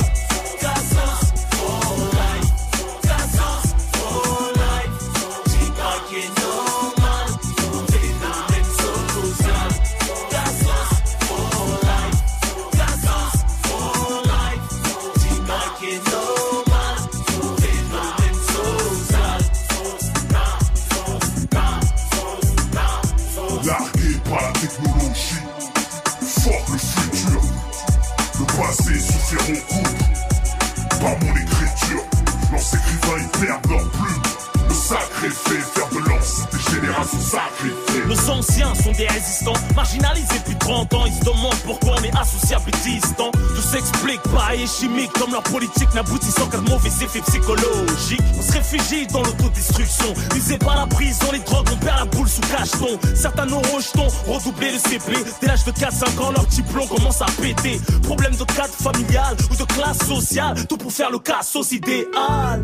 Sont 38.73 38.91
des 38.91 39.07
résistants, 39.07 39.53
marginalisés 39.75 40.39
depuis 40.39 40.55
30 40.57 40.93
ans. 40.93 41.05
Ils 41.05 41.13
se 41.13 41.23
demandent 41.23 41.61
pourquoi 41.65 41.95
on 41.99 42.03
est 42.03 42.15
associable 42.15 42.69
et 42.69 42.89
distant. 42.89 43.31
Tout 43.31 43.61
s'explique, 43.61 44.21
pareil 44.23 44.63
et 44.63 44.67
chimique, 44.67 45.11
comme 45.13 45.31
leur 45.31 45.43
politique 45.43 45.93
n'aboutissant 45.93 46.47
qu'à 46.47 46.57
de 46.57 46.69
mauvais 46.69 46.89
effets 46.89 47.21
psychologiques. 47.21 48.21
On 48.37 48.41
se 48.41 48.51
réfugie 48.51 49.07
dans 49.07 49.21
l'autodestruction. 49.21 50.13
Visé 50.33 50.57
par 50.57 50.75
la 50.75 50.87
prison, 50.87 51.27
les 51.31 51.39
drogues, 51.39 51.67
on 51.71 51.77
perd 51.77 51.99
la 51.99 52.05
boule 52.05 52.27
sous 52.27 52.41
cacheton. 52.41 52.99
Certains 53.15 53.45
nos 53.45 53.59
rejetons, 53.59 54.07
redoubler 54.27 54.71
le 54.71 54.79
CP. 54.79 55.13
Dès 55.41 55.47
l'âge 55.47 55.65
de 55.65 55.71
4-5 55.71 56.21
ans, 56.21 56.31
leur 56.31 56.45
diplôme 56.45 56.87
commence 56.87 57.21
à 57.21 57.27
péter. 57.41 57.79
Problème 58.03 58.35
de 58.35 58.43
cadre 58.43 58.73
familial 58.73 59.35
ou 59.51 59.55
de 59.55 59.63
classe 59.63 59.99
sociale, 60.07 60.65
tout 60.67 60.77
pour 60.77 60.91
faire 60.91 61.11
le 61.11 61.19
cassos 61.19 61.71
idéal. 61.71 62.63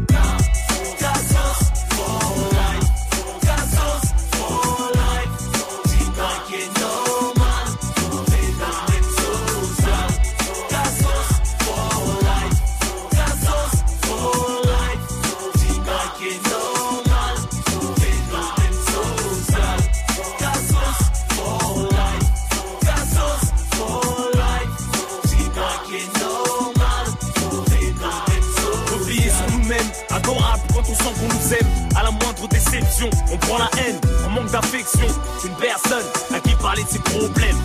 On 33.32 33.38
prend 33.38 33.58
la 33.58 33.70
haine, 33.80 34.00
on 34.26 34.30
manque 34.30 34.52
d'affection. 34.52 35.08
Une 35.46 35.56
personne 35.56 36.06
à 36.34 36.40
qui 36.40 36.54
parler 36.56 36.84
de 36.84 36.90
ses 36.90 37.00
problèmes. 37.00 37.58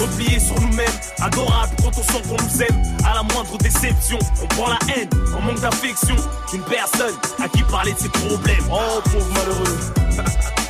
Replier 0.00 0.38
sur 0.40 0.60
nous-mêmes, 0.60 0.86
adorable 1.20 1.74
quand 1.82 1.90
on 1.98 2.02
sent 2.02 2.22
qu'on 2.28 2.42
nous 2.42 2.62
aime. 2.62 2.82
À 3.04 3.14
la 3.14 3.22
moindre 3.34 3.58
déception, 3.58 4.18
on 4.42 4.46
prend 4.46 4.68
la 4.68 4.78
haine, 4.94 5.08
on 5.36 5.42
manque 5.42 5.60
d'affection. 5.60 6.16
Une 6.52 6.62
personne 6.62 7.14
à 7.42 7.48
qui 7.48 7.62
parler 7.64 7.92
de 7.92 7.98
ses 7.98 8.08
problèmes. 8.08 8.64
Oh 8.70 9.00
pauvre 9.04 9.28
malheureux. 9.34 9.78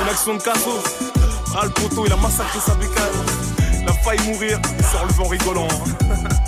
Une 0.00 0.08
action 0.08 0.34
de 0.34 0.42
Cassos. 0.42 0.82
Ah 1.54 1.64
le 1.64 1.70
poteau 1.70 2.06
il 2.06 2.12
a 2.12 2.16
massacré 2.16 2.58
sa 2.60 2.74
bécane. 2.74 3.04
Il 3.80 3.88
a 3.88 3.92
failli 3.92 4.22
mourir, 4.28 4.58
il 4.78 4.84
s'est 4.84 4.98
relevé 4.98 5.20
en 5.20 5.28
rigolant. 5.28 5.68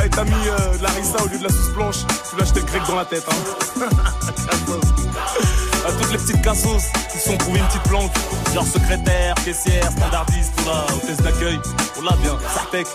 Hey, 0.00 0.08
t'as 0.10 0.24
mis 0.24 0.32
euh, 0.32 0.78
de 0.78 0.82
la 0.82 0.90
rissa 0.90 1.22
au 1.24 1.28
lieu 1.28 1.38
de 1.38 1.44
la 1.44 1.50
sauce 1.50 1.70
blanche, 1.74 1.96
as 2.06 2.42
acheté 2.42 2.60
le 2.60 2.66
grec 2.66 2.82
dans 2.86 2.96
la 2.96 3.04
tête. 3.04 3.24
Hein. 3.28 3.88
À 5.86 5.92
toutes 5.92 6.12
les 6.12 6.18
petites 6.18 6.42
cassos 6.42 6.84
qui 7.10 7.18
sont 7.18 7.36
trouvées 7.38 7.60
une 7.60 7.66
petite 7.66 7.82
planque, 7.84 8.12
genre 8.52 8.66
secrétaire, 8.66 9.34
caissière, 9.44 9.90
standardiste, 9.90 10.52
tout 10.56 10.66
là, 10.66 10.84
hôtesse 10.94 11.16
d'accueil, 11.18 11.58
on 11.98 12.02
l'a 12.02 12.16
bien, 12.16 12.36
Sartec. 12.52 12.86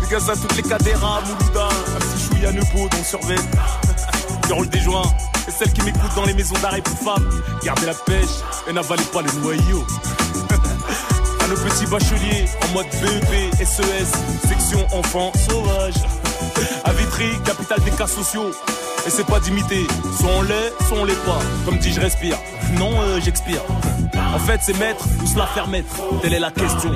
Dédicace 0.00 0.28
à 0.30 0.36
toutes 0.36 0.56
les 0.56 0.62
cadéras, 0.62 1.20
Moulouda, 1.20 1.68
un 1.68 1.98
petit 1.98 2.24
chouïa 2.24 2.52
Neupo, 2.52 2.88
dont 2.90 3.04
surveille, 3.04 3.36
qui 4.46 4.52
roule 4.52 4.68
des 4.68 4.80
joints, 4.80 5.12
et 5.46 5.50
celles 5.50 5.72
qui 5.72 5.82
m'écoutent 5.82 6.14
dans 6.14 6.24
les 6.24 6.34
maisons 6.34 6.56
d'arrêt 6.62 6.80
pour 6.80 6.96
femmes, 6.98 7.28
gardez 7.62 7.86
la 7.86 7.94
pêche 7.94 8.40
et 8.66 8.72
n'avalez 8.72 9.04
pas 9.12 9.20
les 9.20 9.32
noyaux. 9.40 9.86
À 11.46 11.48
nos 11.48 11.54
petits 11.54 11.86
bacheliers 11.86 12.44
en 12.60 12.74
mode 12.74 12.86
BEP, 13.00 13.54
SES, 13.64 14.48
section 14.48 14.84
enfants 14.92 15.30
sauvages. 15.48 15.94
À 16.82 16.92
Vitry, 16.92 17.26
capitale 17.44 17.78
des 17.84 17.92
cas 17.92 18.08
sociaux. 18.08 18.50
Et 19.06 19.10
c'est 19.10 19.24
pas 19.26 19.38
d'imiter, 19.38 19.86
soit 20.18 20.30
on 20.36 20.42
l'est, 20.42 20.72
soit 20.88 20.98
on 20.98 21.04
l'est 21.04 21.24
pas. 21.24 21.38
Comme 21.64 21.78
dit, 21.78 21.92
je 21.92 22.00
respire. 22.00 22.36
Non, 22.76 22.90
euh, 23.00 23.20
j'expire. 23.22 23.62
En 24.34 24.38
fait, 24.38 24.60
c'est 24.62 24.76
mettre 24.78 25.06
ou 25.22 25.26
se 25.26 25.38
la 25.38 25.46
faire 25.46 25.68
mettre. 25.68 25.94
Telle 26.22 26.34
est 26.34 26.40
la 26.40 26.50
question. 26.50 26.90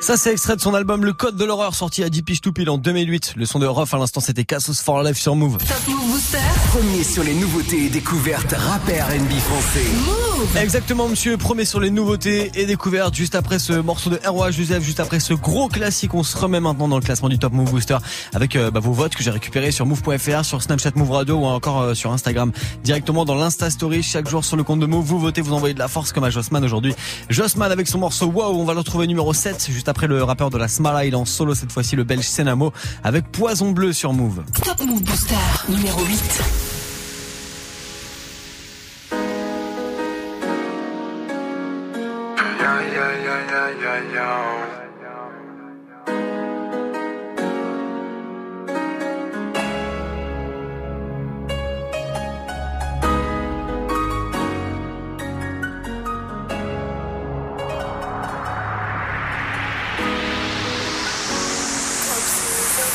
Ça, 0.00 0.16
c'est 0.16 0.32
extrait 0.32 0.56
de 0.56 0.60
son 0.60 0.74
album 0.74 1.04
Le 1.04 1.12
Code 1.12 1.36
de 1.36 1.44
l'horreur, 1.44 1.74
sorti 1.74 2.02
à 2.02 2.08
10 2.08 2.22
piges 2.22 2.40
tout 2.40 2.52
pile 2.52 2.68
en 2.70 2.78
2008. 2.78 3.34
Le 3.36 3.46
son 3.46 3.60
de 3.60 3.66
Ruff, 3.66 3.94
à 3.94 3.98
l'instant, 3.98 4.20
c'était 4.20 4.44
Cassos 4.44 4.82
for 4.82 5.02
Life 5.02 5.18
sur 5.18 5.36
Move. 5.36 5.58
Top 5.58 5.88
Move 5.88 6.10
Booster. 6.10 6.38
Premier 6.72 7.04
sur 7.04 7.22
les 7.22 7.34
nouveautés 7.34 7.84
et 7.84 7.88
découvertes 7.88 8.52
rappeurs 8.52 9.08
NB 9.10 9.30
français. 9.38 9.84
Move. 10.06 10.56
Exactement, 10.56 11.08
monsieur. 11.08 11.36
Premier 11.36 11.64
sur 11.64 11.80
les 11.80 11.90
nouveautés 11.90 12.50
et 12.54 12.66
découvertes. 12.66 13.14
Juste 13.14 13.34
après 13.34 13.58
ce 13.58 13.74
morceau 13.74 14.10
de 14.10 14.18
ROH 14.26 14.50
Joseph, 14.52 14.82
juste 14.82 15.00
après 15.00 15.20
ce 15.20 15.34
gros 15.34 15.68
classique, 15.68 16.14
on 16.14 16.22
se 16.22 16.36
remet 16.36 16.60
maintenant 16.60 16.88
dans 16.88 16.98
le 16.98 17.04
classement 17.04 17.28
du 17.28 17.38
Top 17.38 17.52
Move 17.52 17.70
Booster 17.70 17.98
avec 18.34 18.56
euh, 18.56 18.70
bah, 18.70 18.80
vos 18.80 18.92
votes 18.92 19.14
que 19.14 19.22
j'ai 19.22 19.30
récupérés 19.30 19.70
sur 19.70 19.86
move.fr, 19.86 20.44
sur 20.44 20.62
Snapchat 20.62 20.79
Move 20.96 21.10
Radio 21.10 21.36
ou 21.36 21.44
encore 21.44 21.80
euh, 21.80 21.94
sur 21.94 22.12
Instagram. 22.12 22.52
Directement 22.82 23.24
dans 23.24 23.34
l'Insta 23.34 23.70
Story 23.70 24.02
chaque 24.02 24.28
jour 24.28 24.44
sur 24.44 24.56
le 24.56 24.64
compte 24.64 24.80
de 24.80 24.86
Move. 24.86 25.04
Vous 25.04 25.18
votez, 25.18 25.40
vous 25.40 25.52
envoyez 25.52 25.74
de 25.74 25.78
la 25.78 25.88
force 25.88 26.12
comme 26.12 26.24
à 26.24 26.30
Jossman 26.30 26.64
aujourd'hui. 26.64 26.94
Jossman 27.28 27.70
avec 27.70 27.86
son 27.86 27.98
morceau 27.98 28.26
Wow, 28.26 28.58
on 28.58 28.64
va 28.64 28.72
le 28.72 28.80
retrouver 28.80 29.06
numéro 29.06 29.32
7 29.32 29.68
juste 29.70 29.88
après 29.88 30.06
le 30.06 30.22
rappeur 30.22 30.50
de 30.50 30.58
la 30.58 30.68
Smala. 30.68 31.04
Il 31.04 31.16
en 31.16 31.24
solo 31.24 31.54
cette 31.54 31.72
fois-ci, 31.72 31.96
le 31.96 32.04
belge 32.04 32.24
Senamo 32.24 32.72
avec 33.04 33.30
Poison 33.30 33.72
Bleu 33.72 33.92
sur 33.92 34.12
Move. 34.12 34.42
Top 34.64 34.80
Move 34.84 35.02
Booster 35.02 35.36
numéro 35.68 36.04
8. 36.04 36.79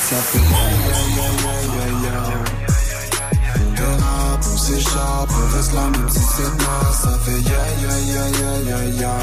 Ça 0.06 0.18
fait 0.18 0.38
On 3.58 3.72
dérape, 3.74 4.46
on 4.54 4.58
s'échappe, 4.58 5.30
on 5.32 5.58
reste 5.58 5.74
là 5.74 5.90
même 5.90 6.10
si 6.10 6.20
c'est 6.20 6.44
naze 6.44 6.98
Ça 7.02 7.18
fait 7.26 7.42
ya 7.42 7.64
ya 7.82 7.96
ya 8.14 8.24
ya 8.38 8.52
ya 8.70 8.80
ya 9.02 9.14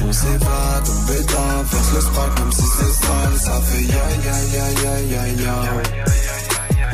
On 0.00 0.12
s'évade, 0.12 0.88
on 0.88 1.00
bêta, 1.06 1.46
verse 1.70 1.92
le 1.94 2.00
sprite 2.00 2.34
même 2.38 2.52
si 2.52 2.62
c'est 2.62 2.94
sale 3.04 3.36
Ça 3.38 3.60
fait 3.60 3.84
ya 3.84 4.06
ya 4.24 4.36
ya 4.54 4.66
ya 4.82 4.94
ya 5.12 5.24
ya 5.42 5.56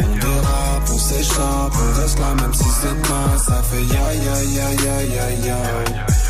On 0.00 0.08
dérape, 0.16 0.90
on 0.92 0.98
s'échappe, 0.98 1.74
on 1.80 2.00
reste 2.00 2.18
là 2.18 2.34
même 2.42 2.54
si 2.54 2.68
c'est 2.80 2.96
naze 3.08 3.42
Ça 3.46 3.62
fait 3.70 3.84
ya 3.84 4.06
ya 4.14 4.36
ya 4.56 4.68
ya 4.84 4.96
ya 5.14 5.26
ya 5.46 6.27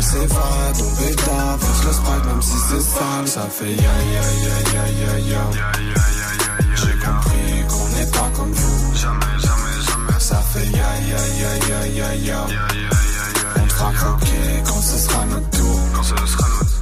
on 0.00 0.02
s'évade, 0.02 0.76
on 0.80 1.02
bêta, 1.02 1.56
verse 1.60 1.84
le 1.84 1.92
sprite 1.92 2.24
même 2.24 2.42
si 2.42 2.56
c'est 2.68 2.80
sale 2.80 3.26
Ça 3.26 3.42
fait 3.50 3.72
ya 3.72 3.94
ya 4.14 4.24
ya 4.44 4.56
ya 4.72 4.84
ya 5.00 5.12
ya 5.30 5.42
J'ai 6.74 6.96
compris 7.04 7.52
qu'on 7.68 7.88
n'est 7.96 8.10
pas 8.10 8.30
comme 8.34 8.52
vous 8.52 8.94
Jamais, 8.94 9.38
jamais, 9.38 9.78
jamais 9.86 10.18
Ça 10.18 10.36
fait 10.36 10.66
ya 10.66 10.90
ya 11.10 11.20
ya 11.40 11.52
ya 11.68 11.86
ya 11.86 12.14
ya 12.14 12.46
On 13.56 13.66
te 13.66 13.72
fera 13.72 13.92
croquer 13.92 14.62
quand 14.64 14.80
ce 14.80 14.98
sera 14.98 15.24
notre 15.26 15.50
tour 15.50 15.80
Quand 15.94 16.02
ce 16.02 16.16
sera 16.16 16.48
notre 16.48 16.70
tour 16.70 16.79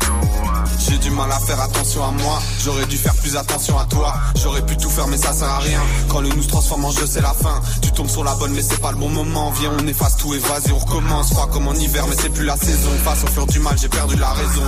J'ai 1.01 1.11
du 1.11 1.15
mal 1.15 1.31
à 1.31 1.39
faire 1.39 1.61
attention 1.61 2.03
à 2.05 2.11
moi. 2.11 2.41
J'aurais 2.65 2.87
dû 2.87 2.97
faire 2.97 3.15
plus 3.17 3.37
attention 3.37 3.79
à 3.79 3.85
toi. 3.85 4.15
J'aurais 4.37 4.65
pu 4.65 4.77
tout 4.77 4.89
faire, 4.89 5.07
mais 5.07 5.17
ça 5.17 5.33
sert 5.33 5.49
à 5.49 5.59
rien. 5.59 5.81
Quand 6.09 6.21
le 6.21 6.29
nous 6.29 6.43
se 6.43 6.49
transforme 6.49 6.85
en 6.87 6.91
jeu, 6.91 7.07
c'est 7.07 7.21
la 7.21 7.35
fin. 7.35 7.61
Tu 7.83 7.93
tombes 7.93 8.09
sur 8.09 8.25
la 8.25 8.35
bonne, 8.35 8.53
mais 8.53 8.63
c'est 8.63 8.81
pas 8.81 8.93
le 8.93 8.99
bon 8.99 9.09
moment. 9.09 9.51
Viens, 9.51 9.73
on 9.79 9.87
efface 9.87 10.17
tout 10.17 10.35
et 10.35 10.39
vas-y, 10.39 10.73
on 10.73 10.79
recommence. 10.79 11.33
Froid 11.33 11.49
comme 11.53 11.69
en 11.69 11.75
hiver, 11.75 12.05
mais 12.09 12.17
c'est 12.19 12.31
plus 12.31 12.45
la 12.45 12.57
saison. 12.57 12.91
Face 13.05 13.23
au 13.25 13.27
fleur 13.29 13.47
du 13.47 13.61
mal, 13.61 13.77
j'ai 13.79 13.89
perdu 13.89 14.17
la 14.17 14.31
raison. 14.31 14.63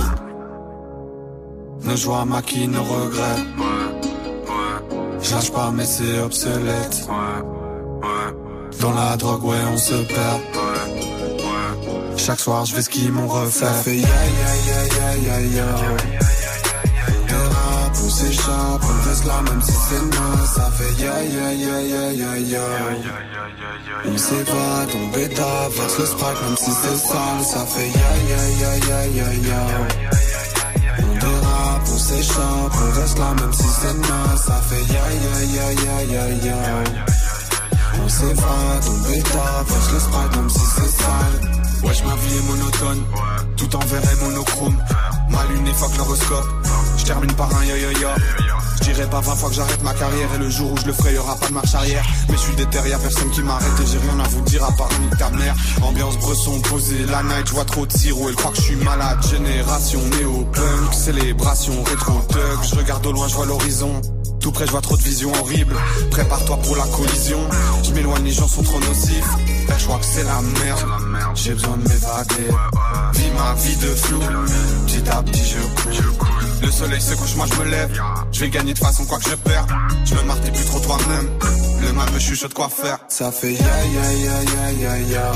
Nos 1.83 1.97
joies 1.97 2.25
maquillent 2.25 2.67
nos 2.67 2.83
regrets 2.83 3.43
Je 5.23 5.51
pas 5.51 5.71
mais 5.71 5.85
c'est 5.85 6.19
obsolète 6.19 7.07
Dans 8.79 8.93
la 8.93 9.17
drogue 9.17 9.43
ouais 9.45 9.57
on 9.73 9.77
se 9.77 9.95
perd 9.95 10.41
Chaque 12.23 12.39
soir 12.39 12.65
je 12.65 12.75
vais 12.75 12.83
skier 12.83 13.09
mon 13.09 13.27
reflet 13.27 13.65
Ça 13.65 13.73
fait 13.73 13.97
ya 13.97 14.07
ya 14.07 14.51
ya 14.67 15.09
ya 15.25 15.39
ya 15.41 15.65
rap 17.25 17.93
on 18.05 18.09
s'échappe 18.09 18.83
On 18.83 19.09
reste 19.09 19.25
là 19.25 19.41
même 19.41 19.61
si 19.63 19.71
c'est 19.71 20.05
naze 20.05 20.49
Ça 20.55 20.69
fait 20.77 21.03
ya 21.03 21.23
ya 21.23 21.51
ya 21.51 21.81
ya 21.81 22.13
ya 22.13 22.37
ya 22.37 22.65
On 24.05 24.17
s'évade, 24.17 24.89
on 24.95 25.07
bêta 25.17 25.69
Verse 25.75 25.97
le 25.97 26.05
sprite 26.05 26.41
même 26.43 26.57
si 26.57 26.71
c'est 26.71 26.97
sale 27.07 27.43
Ça 27.43 27.65
fait 27.65 27.89
ya 27.89 28.11
ya 28.29 28.43
ya 28.61 28.71
ya 28.87 28.99
ya 29.07 29.33
ya 29.49 29.61
on 30.99 31.13
dérape, 31.13 31.87
on 31.91 31.97
s'échappe, 31.97 32.75
on 32.75 33.01
reste 33.01 33.17
là 33.17 33.33
même 33.41 33.53
si 33.53 33.63
c'est 33.63 33.97
naze 33.97 34.41
Ça 34.45 34.61
fait 34.69 34.93
ya 34.93 35.05
ya 35.23 35.35
ya 35.55 35.67
ya 35.73 35.95
ya 36.05 36.25
ya 36.45 37.20
s'évade, 38.11 38.83
on 38.87 39.09
bêta, 39.09 39.63
verse 39.67 39.91
le 39.93 39.99
sprite 39.99 40.35
même 40.35 40.49
si 40.49 40.59
c'est 40.59 41.01
sale 41.01 41.61
Wesh, 41.83 42.03
ma 42.03 42.15
vie 42.15 42.37
est 42.37 42.47
monotone. 42.47 43.03
Tout 43.57 43.75
en 43.75 43.79
vert 43.79 44.01
et 44.03 44.23
monochrome. 44.23 44.77
Ma 45.31 45.43
lune 45.45 45.67
est 45.67 45.73
fuck 45.73 45.97
l'horoscope. 45.97 46.45
Je 46.97 47.05
termine 47.05 47.33
par 47.33 47.49
un 47.55 47.65
yo 47.65 47.75
yo 47.75 47.89
yo. 47.99 48.09
Je 48.81 48.91
dirais 48.91 49.09
pas 49.09 49.19
20 49.19 49.35
fois 49.35 49.49
que 49.49 49.55
j'arrête 49.55 49.83
ma 49.83 49.93
carrière 49.93 50.29
et 50.35 50.37
le 50.37 50.49
jour 50.49 50.71
où 50.71 50.77
je 50.77 50.85
le 50.85 50.93
ferai, 50.93 51.15
y 51.15 51.17
aura 51.17 51.35
pas 51.35 51.47
de 51.47 51.53
marche 51.53 51.73
arrière. 51.73 52.05
Mais 52.29 52.35
je 52.35 52.41
suis 52.41 52.55
déter, 52.55 52.77
y 52.87 52.93
a 52.93 52.99
personne 52.99 53.31
qui 53.31 53.41
m'arrête 53.41 53.79
et 53.81 53.87
j'ai 53.87 53.97
rien 53.97 54.19
à 54.19 54.27
vous 54.27 54.41
dire 54.41 54.63
à 54.63 54.71
part 54.73 54.89
nique 55.01 55.17
ta 55.17 55.29
mère. 55.31 55.55
Ambiance 55.81 56.17
bresson 56.19 56.59
posée, 56.61 57.05
la 57.09 57.23
night, 57.23 57.47
je 57.47 57.53
vois 57.53 57.65
trop 57.65 57.85
de 57.85 57.91
sirop, 57.91 58.29
elle 58.29 58.35
croit 58.35 58.51
que 58.51 58.57
je 58.57 58.61
suis 58.61 58.75
malade. 58.75 59.17
Génération 59.27 60.01
néo-punk, 60.19 60.93
célébration 60.93 61.83
rétro-thug. 61.83 62.59
Je 62.63 62.75
regarde 62.75 63.05
au 63.07 63.11
loin, 63.11 63.27
je 63.27 63.35
vois 63.35 63.47
l'horizon. 63.47 64.01
Tout 64.41 64.51
près, 64.51 64.65
je 64.65 64.71
vois 64.71 64.81
trop 64.81 64.97
de 64.97 65.01
visions 65.03 65.31
horribles. 65.39 65.75
Prépare-toi 66.09 66.57
pour 66.57 66.75
la 66.75 66.85
collision. 66.85 67.39
Je 67.83 67.91
m'éloigne, 67.91 68.23
les 68.23 68.31
gens 68.31 68.47
sont 68.47 68.63
trop 68.63 68.79
nocifs. 68.79 69.35
Là, 69.67 69.75
je 69.77 69.85
crois 69.85 69.99
que 69.99 70.05
c'est 70.05 70.23
la 70.23 70.41
merde. 70.41 70.85
J'ai 71.35 71.53
besoin 71.53 71.77
de 71.77 71.87
m'évader. 71.87 72.49
Vis 73.13 73.31
ma 73.37 73.53
vie 73.53 73.75
de 73.75 73.95
flou. 73.95 74.19
Petit 74.87 75.09
à 75.09 75.21
petit, 75.23 75.43
je 75.45 75.59
cours. 75.81 76.25
Le 76.63 76.71
soleil 76.71 77.01
se 77.01 77.13
couche, 77.15 77.35
moi 77.35 77.45
je 77.51 77.59
me 77.59 77.69
lève. 77.69 78.01
Je 78.31 78.39
vais 78.41 78.49
gagner 78.49 78.73
de 78.73 78.79
façon 78.79 79.05
quoi 79.05 79.19
que 79.19 79.29
je 79.29 79.35
perds. 79.35 79.67
Je 80.05 80.15
me 80.15 80.23
marre, 80.23 80.41
plus 80.41 80.65
trop 80.65 80.79
toi-même. 80.79 81.29
Le 81.81 81.93
mal 81.93 82.11
me 82.11 82.19
chuchote 82.19 82.53
quoi 82.53 82.69
faire? 82.69 82.99
Ça 83.09 83.31
fait 83.31 83.53
ya 83.53 83.59
ya 83.59 84.13
ya 84.13 84.43
ya 84.43 84.71
ya 84.71 84.97
ya 84.99 85.31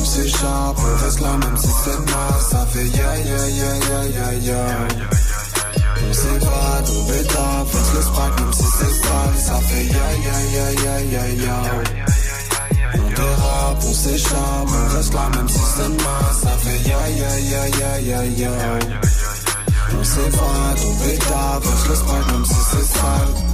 On 0.00 0.04
s'échappe, 0.04 0.76
on 0.78 1.04
reste 1.04 1.20
là 1.20 1.36
même 1.38 1.56
si 1.56 1.68
c'est 1.84 1.98
naze 1.98 2.48
Ça 2.50 2.66
fait 2.66 2.86
ya 2.86 3.16
ya 3.18 3.48
ya 3.48 3.76
ya 3.76 4.04
ya 4.08 4.32
ya 4.40 5.19
On 6.10 6.12
s'évade, 6.12 6.90
bêta, 7.06 7.64
verse 7.70 7.92
le 7.94 8.44
même 8.44 8.52
si 8.52 8.64
c'est 8.64 8.94
sale 9.00 9.36
Ça 9.38 9.60
fait 9.60 9.84
ya 9.84 10.08
ya 10.26 10.38
ya 10.82 11.00
ya 11.02 11.24
ya 11.44 11.56
On 12.94 13.08
dérape, 13.10 13.84
on 13.88 13.92
s'échappe, 13.94 14.66
on 14.66 14.96
reste 14.96 15.14
là 15.14 15.28
même 15.36 15.48
si 15.48 15.60
c'est 15.76 15.88
naze 15.88 16.40
Ça 16.42 16.50
fait 16.58 16.88
ya 16.88 17.08
ya 17.20 17.32
ya 17.38 17.64
ya 17.76 18.00
ya 18.00 18.24
ya. 18.24 18.50
On 19.96 20.02
s'évade, 20.02 20.80
on 20.84 21.04
bêta, 21.04 21.60
verse 21.62 21.88
le 21.88 22.32
même 22.32 22.44
si 22.44 22.54
c'est 22.54 22.98
sale 22.98 23.49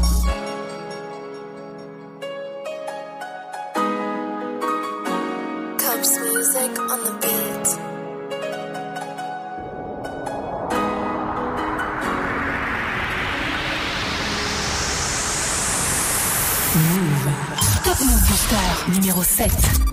numéro 18.88 19.22
7. 19.22 19.85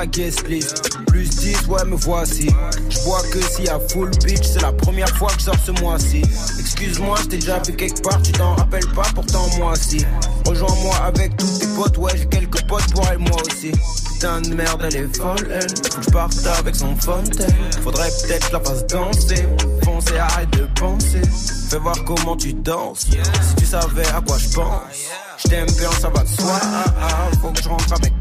Plus 0.00 1.28
10, 1.28 1.66
ouais, 1.68 1.84
me 1.84 1.94
voici. 1.94 2.48
Je 2.88 2.98
vois 3.00 3.20
que 3.30 3.62
y 3.62 3.68
a 3.68 3.78
full 3.78 4.08
bitch, 4.24 4.44
c'est 4.44 4.62
la 4.62 4.72
première 4.72 5.14
fois 5.18 5.28
que 5.28 5.40
je 5.40 5.44
sors 5.44 5.56
ce 5.62 5.72
mois-ci. 5.72 6.22
Excuse-moi, 6.58 7.18
je 7.22 7.28
t'ai 7.28 7.36
déjà 7.36 7.58
vu 7.58 7.74
quelque 7.74 8.00
part, 8.00 8.22
tu 8.22 8.32
t'en 8.32 8.54
rappelles 8.54 8.88
pas, 8.94 9.06
pourtant 9.14 9.46
moi 9.58 9.72
aussi. 9.72 10.06
Rejoins-moi 10.46 10.96
avec 11.04 11.36
tous 11.36 11.58
tes 11.58 11.66
potes, 11.76 11.98
ouais, 11.98 12.12
j'ai 12.16 12.26
quelques 12.26 12.62
potes 12.62 12.90
pour 12.94 13.06
elle, 13.08 13.18
moi 13.18 13.36
aussi. 13.46 13.72
Putain 14.14 14.40
de 14.40 14.54
merde, 14.54 14.82
elle 14.86 14.96
est 14.96 15.16
folle, 15.16 15.48
elle. 15.50 15.68
Faut 15.68 15.98
que 15.98 16.04
je 16.06 16.10
parte 16.10 16.46
avec 16.46 16.74
son 16.76 16.96
fontaine. 16.96 17.54
Faudrait 17.82 18.10
peut-être 18.22 18.52
la 18.52 18.60
fasse 18.60 18.86
danser. 18.86 19.46
Foncer, 19.84 20.16
arrête 20.16 20.50
de 20.50 20.66
penser. 20.80 21.22
Fais 21.68 21.78
voir 21.78 22.02
comment 22.04 22.36
tu 22.36 22.54
danses. 22.54 23.00
Si 23.00 23.54
tu 23.56 23.66
savais 23.66 24.06
à 24.08 24.22
quoi 24.26 24.38
je 24.38 24.48
pense. 24.54 24.80
Je 25.42 25.48
t'aime 25.48 25.66
bien, 25.78 25.90
ça 25.92 26.08
va 26.08 26.22
de 26.22 26.28
soi. 26.28 26.58
Ah, 26.62 26.84
ah, 27.02 27.36
faut 27.40 27.48
que 27.48 27.62
je 27.62 27.68
rentre 27.68 27.92
avec. 27.92 28.19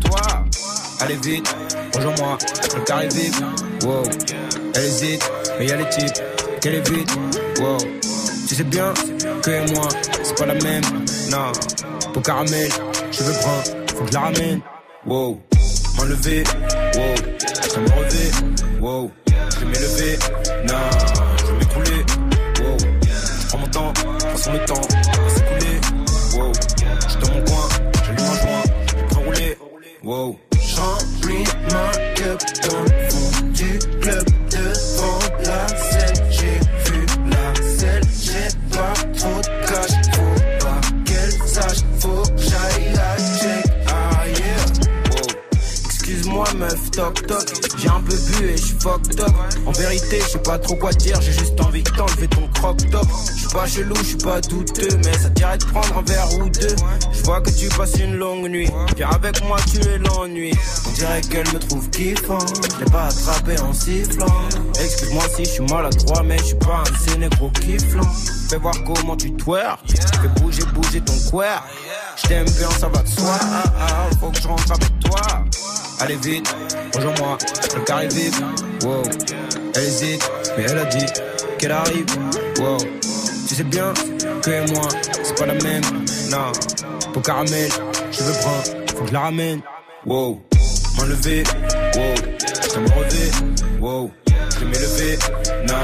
Allez 1.01 1.15
vite, 1.15 1.55
rejoins-moi, 1.95 2.37
le 2.75 2.81
carré 2.81 3.07
vite. 3.07 3.41
Wow, 3.83 4.03
elle 4.75 4.83
hésite, 4.83 5.31
mais 5.57 5.65
y'a 5.65 5.77
les 5.77 5.89
types. 5.89 6.21
Qu'elle 6.61 6.75
est 6.75 6.89
vite, 6.89 7.09
wow. 7.61 7.77
Tu 8.47 8.55
sais 8.55 8.63
bien 8.65 8.93
que 9.41 9.73
moi, 9.73 9.87
c'est 10.23 10.37
pas 10.37 10.45
la 10.45 10.55
même. 10.55 10.83
Non, 11.31 11.51
pour 12.13 12.21
caramel, 12.21 12.69
je 13.11 13.23
veux 13.23 13.33
prendre, 13.33 13.63
faut 13.95 14.03
que 14.03 14.09
je 14.09 14.13
la 14.13 14.19
ramène. 14.19 14.61
Wow, 15.05 15.39
m'enlever, 15.95 16.43
wow. 16.95 17.15
Je 17.73 17.79
me 17.79 17.89
relever, 17.91 18.31
wow. 18.81 19.11
Je 19.27 19.59
vais 19.59 19.65
m'élever, 19.65 20.19
non, 20.67 20.89
je 21.39 21.45
vais 21.45 21.59
m'écrouler, 21.59 22.05
wow. 22.59 22.77
Je 23.01 23.47
prends 23.47 23.57
mon 23.57 23.67
temps, 23.67 23.93
façon 24.31 24.51
le 24.51 24.65
temps 24.65 24.81
va 24.81 25.29
s'écouler, 25.29 25.79
wow. 26.35 26.51
Je 27.07 27.17
dans 27.25 27.33
mon 27.33 27.45
coin, 27.45 27.67
j'allume 28.05 28.25
un 28.25 28.41
joint, 28.41 28.63
je 28.87 29.15
peux 29.15 29.21
rouler, 29.23 29.57
wow. 30.03 30.39
Toc 46.99 47.27
toc. 47.27 47.47
J'ai 47.77 47.87
un 47.87 48.01
peu 48.01 48.15
bu 48.15 48.49
et 48.49 48.57
j'suis 48.57 48.77
fucked 48.79 49.19
up. 49.21 49.31
En 49.65 49.71
vérité, 49.71 50.19
je 50.31 50.37
pas 50.37 50.59
trop 50.59 50.75
quoi 50.75 50.91
dire, 50.91 51.19
j'ai 51.21 51.31
juste 51.31 51.59
envie 51.61 51.83
de 51.83 51.89
t'enlever 51.91 52.27
ton 52.27 52.47
crop 52.55 52.77
top. 52.91 53.07
J'suis 53.35 53.47
pas 53.47 53.67
chelou, 53.67 53.95
j'suis 54.03 54.17
pas 54.17 54.41
douteux, 54.41 54.97
mais 55.05 55.13
ça 55.13 55.29
dirait 55.29 55.57
de 55.57 55.65
prendre 55.65 55.97
un 55.97 56.01
verre 56.01 56.33
ou 56.39 56.49
deux. 56.49 56.75
Je 57.13 57.23
vois 57.23 57.41
que 57.41 57.51
tu 57.51 57.69
passes 57.69 57.95
une 57.99 58.15
longue 58.15 58.49
nuit. 58.49 58.69
Viens 58.97 59.09
avec 59.09 59.41
moi, 59.45 59.57
tu 59.71 59.79
es 59.87 59.97
l'ennui. 59.97 60.51
On 60.87 60.91
dirait 60.91 61.21
qu'elle 61.21 61.47
me 61.53 61.59
trouve 61.59 61.89
kiffant. 61.89 62.39
Je 62.79 62.85
pas 62.91 63.05
attrapé 63.05 63.59
en 63.61 63.73
sifflant. 63.73 64.41
Excuse-moi 64.81 65.23
si 65.35 65.45
je 65.45 65.49
suis 65.49 65.65
maladroit, 65.65 66.23
mais 66.23 66.37
je 66.39 66.43
suis 66.43 66.55
pas 66.55 66.83
un 67.13 67.17
négro 67.17 67.49
kifflant. 67.51 68.09
Fais 68.49 68.57
voir 68.57 68.75
comment 68.83 69.15
tu 69.15 69.31
twerk. 69.33 69.79
Fais 69.87 70.41
bouger, 70.41 70.63
bouger 70.73 71.01
ton 71.01 71.13
queer. 71.29 71.63
Je 72.17 72.27
t'aime 72.27 72.45
bien, 72.45 72.69
ça 72.71 72.89
va 72.89 73.01
de 73.01 73.07
soi. 73.07 73.37
Ah, 73.39 73.63
ah, 73.79 74.09
faut 74.19 74.29
que 74.31 74.41
je 74.41 74.47
rentre 74.47 74.71
avec 74.71 74.99
toi. 74.99 75.45
Allez 76.01 76.15
vite, 76.15 76.55
rejoins-moi, 76.95 77.37
le 77.75 77.81
carré 77.81 78.07
vite. 78.07 78.41
Wow, 78.83 79.03
elle 79.75 79.83
hésite, 79.83 80.31
mais 80.57 80.63
elle 80.63 80.77
a 80.77 80.85
dit 80.85 81.05
qu'elle 81.57 81.73
arrive. 81.73 82.05
Wow, 82.59 82.77
tu 83.47 83.55
sais 83.55 83.63
bien 83.65 83.93
que 84.41 84.71
moi, 84.71 84.87
c'est 85.23 85.37
pas 85.37 85.45
la 85.45 85.55
même. 85.55 85.83
Non, 86.31 86.51
pour 87.11 87.21
caramel, 87.21 87.69
je 88.11 88.23
veux 88.23 88.33
prendre, 88.39 88.63
faut 88.95 89.01
que 89.01 89.07
je 89.07 89.13
la 89.13 89.19
ramène. 89.19 89.61
Wow, 90.05 90.41
m'enlever, 90.97 91.43
wow, 91.95 92.15
je 92.73 92.79
me 92.79 92.89
relever. 92.89 93.31
Wow, 93.81 94.11
je 94.57 94.65
m'élever. 94.65 95.19
Non, 95.67 95.75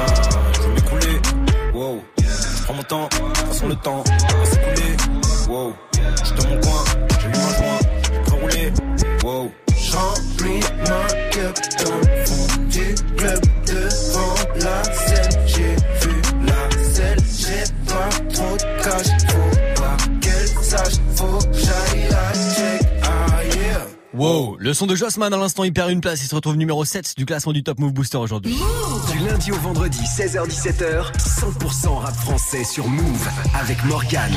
je 0.53 0.61
vais 0.61 0.73
m'écrouler. 0.75 1.19
Wow, 1.73 2.01
je 2.17 2.63
prends 2.63 2.73
mon 2.73 2.83
temps, 2.83 3.09
façon 3.47 3.67
le 3.67 3.75
temps 3.75 4.03
va 4.03 4.45
s'écouler. 4.45 4.95
Wow, 5.49 5.73
je 6.23 6.33
dans 6.41 6.49
mon 6.49 6.61
coin, 6.61 6.83
j'allume 7.19 7.41
un 7.41 7.57
joint, 7.57 7.79
je 8.03 8.31
peux 8.31 8.37
rouler. 8.37 8.73
Wow. 9.23 9.51
Remplis 9.95 10.59
ma 10.89 11.07
cup 11.31 11.57
dans 11.79 11.97
le 11.99 12.25
fond 12.25 12.61
du 12.69 12.95
club 13.15 13.54
Wow, 24.17 24.55
le 24.59 24.73
son 24.73 24.87
de 24.87 24.95
Jossman 24.95 25.33
à 25.33 25.37
l'instant, 25.37 25.65
il 25.65 25.73
perd 25.73 25.91
une 25.91 25.99
place, 25.99 26.23
il 26.23 26.27
se 26.27 26.35
retrouve 26.35 26.55
numéro 26.55 26.85
7 26.85 27.15
du 27.17 27.25
classement 27.25 27.51
du 27.51 27.63
Top 27.63 27.79
Move 27.79 27.91
Booster 27.91 28.17
aujourd'hui. 28.17 28.57
Du 29.11 29.19
lundi 29.19 29.51
au 29.51 29.57
vendredi, 29.57 29.99
16h-17h, 29.99 31.11
100% 31.17 31.97
rap 31.97 32.15
français 32.15 32.63
sur 32.63 32.87
Move 32.87 33.27
avec 33.59 33.83
Morgane. 33.83 34.31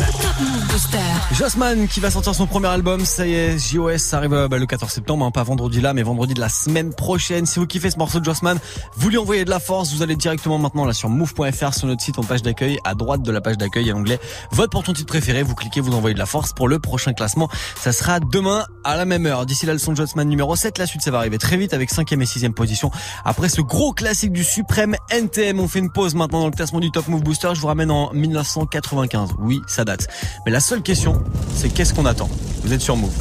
Jossman 1.32 1.86
qui 1.86 2.00
va 2.00 2.10
sortir 2.10 2.34
son 2.34 2.48
premier 2.48 2.66
album, 2.66 3.04
ça 3.04 3.24
y 3.24 3.34
est, 3.34 3.56
JOS, 3.56 3.98
ça 3.98 4.16
arrive 4.16 4.32
euh, 4.32 4.48
bah, 4.48 4.58
le 4.58 4.66
14 4.66 4.90
septembre, 4.90 5.24
hein, 5.24 5.30
pas 5.30 5.44
vendredi 5.44 5.80
là, 5.80 5.94
mais 5.94 6.02
vendredi 6.02 6.34
de 6.34 6.40
la 6.40 6.48
semaine 6.48 6.92
prochaine. 6.92 7.46
Si 7.46 7.60
vous 7.60 7.66
kiffez 7.68 7.90
ce 7.90 7.98
morceau 7.98 8.18
de 8.18 8.24
Jossman, 8.24 8.58
vous 8.96 9.10
lui 9.10 9.18
envoyez 9.18 9.44
de 9.44 9.50
la 9.50 9.60
force, 9.60 9.94
vous 9.94 10.02
allez 10.02 10.16
directement 10.16 10.58
maintenant 10.58 10.86
là 10.86 10.92
sur 10.92 11.08
move.fr 11.08 11.72
sur 11.72 11.86
notre 11.86 12.02
site 12.02 12.18
en 12.18 12.24
page 12.24 12.42
d'accueil, 12.42 12.80
à 12.82 12.96
droite 12.96 13.22
de 13.22 13.30
la 13.30 13.40
page 13.40 13.58
d'accueil, 13.58 13.84
il 13.84 13.88
y 13.88 13.90
a 13.90 13.94
l'onglet 13.94 14.18
vote 14.50 14.72
pour 14.72 14.82
ton 14.82 14.92
titre 14.92 15.06
préféré, 15.06 15.44
vous 15.44 15.54
cliquez, 15.54 15.80
vous 15.80 15.94
envoyez 15.94 16.14
de 16.14 16.18
la 16.18 16.26
force 16.26 16.52
pour 16.52 16.66
le 16.66 16.80
prochain 16.80 17.12
classement. 17.12 17.48
Ça 17.76 17.92
sera 17.92 18.18
demain 18.18 18.66
à 18.82 18.96
la 18.96 19.04
même 19.04 19.24
heure. 19.26 19.46
D'ici 19.46 19.67
là, 19.68 19.74
le 19.74 19.78
son 19.78 19.92
de 19.92 19.96
Jossman 19.96 20.28
numéro 20.28 20.57
7, 20.57 20.78
la 20.78 20.87
suite 20.87 21.02
ça 21.02 21.11
va 21.11 21.18
arriver 21.18 21.38
très 21.38 21.57
vite 21.57 21.74
avec 21.74 21.90
5 21.90 22.11
et 22.12 22.26
6 22.26 22.48
position. 22.50 22.90
Après 23.24 23.48
ce 23.48 23.61
gros 23.61 23.92
classique 23.92 24.33
du 24.33 24.42
suprême 24.42 24.96
NTM, 25.11 25.61
on 25.61 25.68
fait 25.68 25.78
une 25.78 25.90
pause 25.90 26.14
maintenant 26.14 26.40
dans 26.40 26.46
le 26.46 26.52
classement 26.52 26.81
du 26.81 26.90
Top 26.90 27.07
Move 27.09 27.22
Booster, 27.22 27.50
je 27.54 27.61
vous 27.61 27.66
ramène 27.66 27.90
en 27.90 28.12
1995. 28.12 29.31
Oui, 29.38 29.61
ça 29.66 29.85
date. 29.85 30.09
Mais 30.44 30.52
la 30.52 30.61
seule 30.61 30.83
question, 30.83 31.22
c'est 31.54 31.68
qu'est-ce 31.68 31.94
qu'on 31.94 32.07
attend? 32.07 32.28
Vous 32.64 32.72
êtes 32.72 32.81
sur 32.81 32.96
Move. 32.96 33.12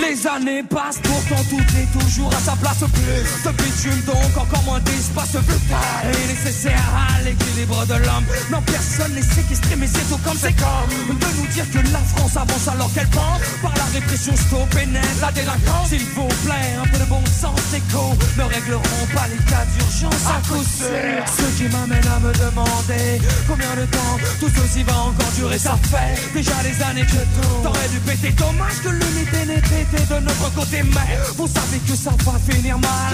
Les 0.00 0.26
années 0.26 0.62
passent, 0.62 1.00
pourtant 1.02 1.42
tout 1.50 1.60
est 1.76 1.98
toujours 1.98 2.32
à 2.32 2.40
sa 2.40 2.56
place. 2.56 2.78
Plus 2.78 3.44
de 3.44 3.56
bitume 3.56 4.00
donc 4.06 4.36
encore 4.36 4.62
moins 4.64 4.80
d'espace 4.80 5.36
vital 5.36 6.08
est 6.08 6.28
nécessaire 6.28 6.88
à 6.96 7.20
l'équilibre 7.22 7.84
de 7.86 7.94
l'homme. 7.94 8.24
Non 8.50 8.62
personne 8.62 9.12
n'est 9.12 9.22
séquestré 9.22 9.76
mais 9.76 9.86
c'est 9.86 10.08
tout 10.08 10.18
comme 10.24 10.38
c'est 10.40 10.54
comme 10.56 11.16
De 11.18 11.36
nous 11.36 11.46
dire 11.48 11.68
que 11.70 11.78
la 11.92 11.98
France 11.98 12.36
avance 12.36 12.68
alors 12.68 12.92
qu'elle 12.94 13.08
pense 13.08 13.40
Par 13.62 13.74
la 13.76 13.84
répression 13.92 14.34
stop 14.36 14.68
pénètre 14.70 15.20
la 15.20 15.32
délinquance. 15.32 15.88
S'il 15.88 16.04
vous 16.16 16.28
plaît 16.46 16.76
un 16.80 16.86
peu 16.88 16.98
de 16.98 17.04
bon 17.04 17.22
sens 17.26 17.60
écho. 17.74 18.16
Ne 18.38 18.44
régleront 18.44 19.06
pas 19.12 19.28
les 19.28 19.42
cas 19.50 19.64
d'urgence 19.76 20.26
à 20.26 20.40
coup 20.48 20.64
sûr. 20.64 21.22
Ce 21.28 21.58
qui 21.58 21.68
m'amène 21.68 22.06
à 22.08 22.18
me 22.20 22.32
demander 22.32 23.20
Combien 23.46 23.74
de 23.76 23.84
temps 23.84 24.16
tout 24.40 24.48
ceci 24.48 24.82
va 24.82 24.96
encore 24.96 25.32
durer. 25.36 25.58
Ça 25.58 25.76
fait 25.90 26.16
déjà 26.32 26.56
des 26.62 26.82
années 26.82 27.06
que 27.06 27.20
tout 27.36 27.62
T'aurais 27.62 27.88
dû 27.88 28.00
péter. 28.00 28.32
Dommage 28.32 28.80
que 28.82 28.88
l'unité 28.88 29.44
n'ait 29.46 29.60
de 29.90 30.20
notre 30.20 30.54
côté 30.54 30.82
mais 30.82 31.18
vous 31.36 31.48
savez 31.48 31.78
que 31.80 31.96
ça 31.96 32.10
va 32.24 32.38
finir 32.48 32.78
mal. 32.78 33.12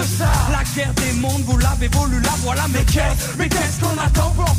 La 0.51 0.63
guerre 0.75 0.93
des 0.93 1.13
mondes 1.13 1.41
vous 1.45 1.57
l'avez 1.57 1.87
voulu 1.87 2.21
la 2.21 2.29
voilà 2.43 2.65
mais 2.71 2.83
qu'est-ce 2.83 3.37
mais 3.37 3.49
qu'est-ce 3.49 3.79
qu'on 3.79 3.97
attend 3.97 4.31
pour 4.31 4.55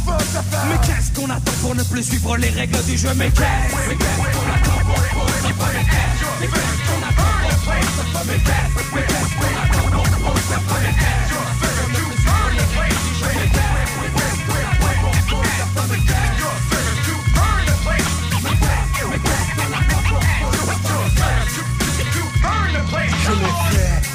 Mais 0.68 0.78
qu'est-ce 0.87 1.12
qu'on 1.12 1.31
attend 1.31 1.52
pour 1.61 1.74
ne 1.74 1.83
plus 1.85 2.02
suivre 2.02 2.37
les 2.37 2.50
règles 2.50 2.83
du 2.85 2.96
jeu? 2.96 3.11
Mais 3.16 3.31
qu'est-ce 3.31 3.88
mais 3.88 3.96
qu'est-ce 3.96 4.16
qu'on 4.37 4.50
attend 4.52 4.81
pour 4.85 4.98
ne 4.98 5.31
plus 5.31 5.54
mais 6.40 6.46
qu'est-ce 6.46 6.83
qu'on 6.88 7.02
attend 7.07 7.28
pour 7.38 8.24
mais 8.26 8.38
qu'est-ce 8.38 8.94
mais 8.94 9.02
qu'est-ce 9.02 9.35
qu'on 9.38 9.54
attend 9.62 9.88
pour 9.88 11.57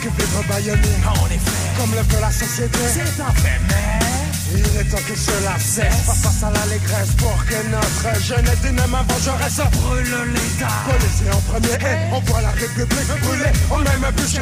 que 0.03 0.09
vivre 0.21 0.43
baïonné 0.49 0.89
En 1.05 1.25
effet 1.27 1.79
Comme 1.79 1.91
le 1.91 2.01
veut 2.01 2.21
la 2.21 2.31
société. 2.31 2.79
C'est 2.87 3.21
un 3.21 3.31
fait 3.31 3.59
mais 3.69 4.32
Il 4.51 4.79
est 4.79 4.83
temps 4.85 4.97
que 5.07 5.15
cela 5.15 5.57
cesse 5.59 6.05
Pas 6.05 6.13
face 6.13 6.43
à 6.43 6.51
l'allégresse 6.51 7.11
pour 7.17 7.45
que 7.45 7.55
notre 7.71 8.21
jeunesse 8.21 8.61
du 8.61 8.71
même 8.71 8.93
avant 8.93 9.19
je 9.23 9.29
reste 9.43 9.61
Brûle 9.71 10.15
l'état 10.33 10.73
Policier 10.89 11.31
en 11.31 11.41
premier 11.51 11.73
et 11.73 12.13
on 12.13 12.19
voit 12.19 12.41
la 12.41 12.51
République 12.51 13.13
brûler 13.21 13.51
au 13.71 13.77
même 13.77 14.11
bûcher. 14.15 14.41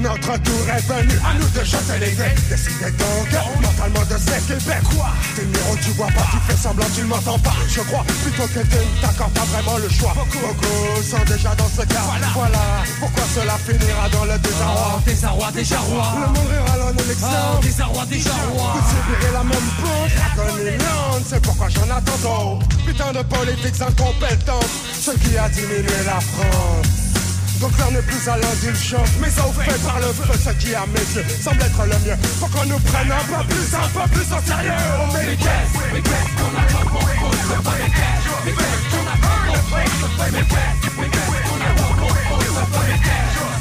Notre 0.00 0.36
tour 0.42 0.64
est 0.68 0.84
venu, 0.88 1.14
à 1.24 1.34
nous 1.38 1.48
de 1.48 1.64
chanter 1.64 1.98
les 2.00 2.12
dés. 2.12 2.34
Décidez 2.50 2.90
donc 2.98 3.28
mentalement 3.62 4.04
de 4.04 4.18
s'équiper. 4.18 4.80
Quoi? 4.90 5.08
T'es 5.36 5.44
miro, 5.44 5.76
tu 5.82 5.90
vois 5.92 6.08
pas, 6.08 6.26
tu 6.32 6.38
fais 6.46 6.56
semblant, 6.56 6.86
tu 6.94 7.02
ne 7.02 7.06
m'entends 7.06 7.38
pas. 7.38 7.54
Je 7.68 7.80
crois 7.80 8.04
plutôt 8.22 8.46
que 8.48 8.60
tu 8.60 8.76
ne 8.76 9.00
t'accordes 9.00 9.32
pas 9.32 9.44
vraiment 9.44 9.78
le 9.78 9.88
choix. 9.88 10.12
Beaucoup 10.14 11.02
sont 11.02 11.24
déjà 11.26 11.54
dans 11.54 11.68
ce 11.68 11.86
cas. 11.86 12.04
Voilà, 12.34 12.58
pourquoi 12.98 13.24
cela 13.34 13.56
finira 13.64 14.08
dans 14.10 14.24
le 14.24 14.38
désarroi? 14.38 14.94
Oh, 14.96 15.00
désarroi, 15.06 15.52
déjà 15.52 15.78
roi. 15.78 16.14
Le 16.20 16.26
monde 16.26 16.50
rira 16.50 16.86
en 16.86 16.92
élection. 16.92 17.28
Oh, 17.28 17.62
désarroi, 17.62 18.06
déjà 18.06 18.34
roi. 18.52 18.74
Vous 18.74 19.33
la 19.34 19.42
même 19.42 19.68
pente, 19.82 20.14
la 20.36 21.18
c'est 21.26 21.42
pourquoi 21.42 21.68
j'en 21.68 21.90
attends 21.90 22.20
trop. 22.22 22.58
Putain 22.86 23.12
de 23.12 23.22
politiques 23.22 23.80
incompétentes, 23.80 24.70
ce 24.94 25.10
qui 25.10 25.36
a 25.36 25.48
diminué 25.48 25.98
la 26.06 26.20
France. 26.20 26.86
Donc 27.60 27.72
l'heure 27.78 27.90
n'est 27.90 28.02
plus 28.02 28.28
à 28.28 28.36
l'indulgence, 28.36 29.10
mais 29.20 29.34
au 29.42 29.52
fait 29.52 29.78
par 29.82 29.98
le 29.98 30.06
feu, 30.12 30.38
ce 30.38 30.50
qui 30.60 30.74
à 30.74 30.86
mes 30.86 31.06
yeux 31.14 31.26
semble 31.42 31.62
être 31.62 31.82
le 31.82 31.98
mieux. 32.06 32.16
Faut 32.38 32.46
qu'on 32.46 32.66
nous 32.66 32.78
prenne 32.78 33.10
un 33.10 33.24
peu 33.26 33.42
plus, 33.48 33.74
un 33.74 33.88
peu 33.90 34.06
plus 34.14 34.28
au 34.30 34.40
sérieux. 34.46 34.72
On 35.02 35.12
met 35.12 35.26
les 35.26 35.36
caisses, 35.36 35.74
les 35.94 36.02
caisses 36.02 36.32
qu'on 36.38 36.54
a 36.54 36.64
pas 36.70 36.84
pour 36.90 37.02
c'est 37.02 37.62
pas 37.64 37.76
les 37.82 37.90
caisses, 37.90 38.26
les 38.46 38.52
caisses 38.52 38.86
qu'on 38.90 39.06
a 39.10 39.16
pas 39.18 39.36
pour 39.46 39.58
c'est 39.98 40.14
pas 40.16 40.30
les 40.30 40.46
caisses, 40.46 40.94
les 41.00 41.10
caisses 41.10 41.42
qu'on 41.42 41.58
a 41.58 41.72
pas 41.74 41.90
pour 41.98 42.12
c'est 42.38 42.70
pas 42.70 42.86
les 42.86 42.98
caisses. 43.02 43.53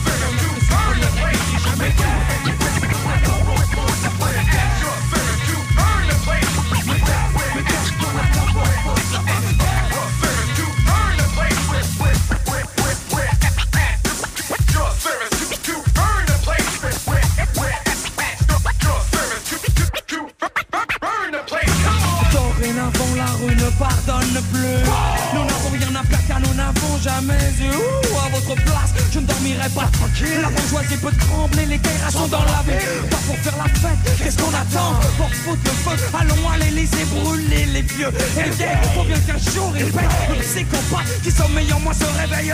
Tranquille. 30.14 30.42
La 30.42 30.50
bourgeoisie 30.50 30.98
peut 30.98 31.12
trembler, 31.20 31.66
les 31.66 31.78
guerres 31.78 32.12
sont 32.12 32.28
dans 32.28 32.40
la 32.40 32.64
vie 32.66 32.86
Pas 33.10 33.18
pour 33.26 33.38
faire 33.38 33.58
la 33.58 33.64
fête, 33.66 34.23
qu'est-ce 34.24 34.38
qu'on 34.38 34.50
attend 34.54 35.00
Pour 35.18 35.30
foutre 35.34 35.62
le 35.66 35.72
feu, 35.98 36.06
allons 36.20 36.50
à 36.50 36.58
l'Elysée 36.58 37.06
brûler 37.06 37.66
les 37.74 37.82
vieux. 37.82 38.10
Et 38.38 38.44
les 38.44 38.50
vieilles, 38.52 38.78
faut 38.96 39.04
bien 39.04 39.20
qu'un 39.20 39.52
jour 39.52 39.74
ils 39.78 39.92
payent 39.92 40.36
Ils 40.36 40.42
psychopathes 40.42 41.22
qui 41.24 41.32
sommeillent 41.32 41.74
en 41.74 41.80
moi 41.80 41.94
se 41.94 42.06
réveillent. 42.22 42.54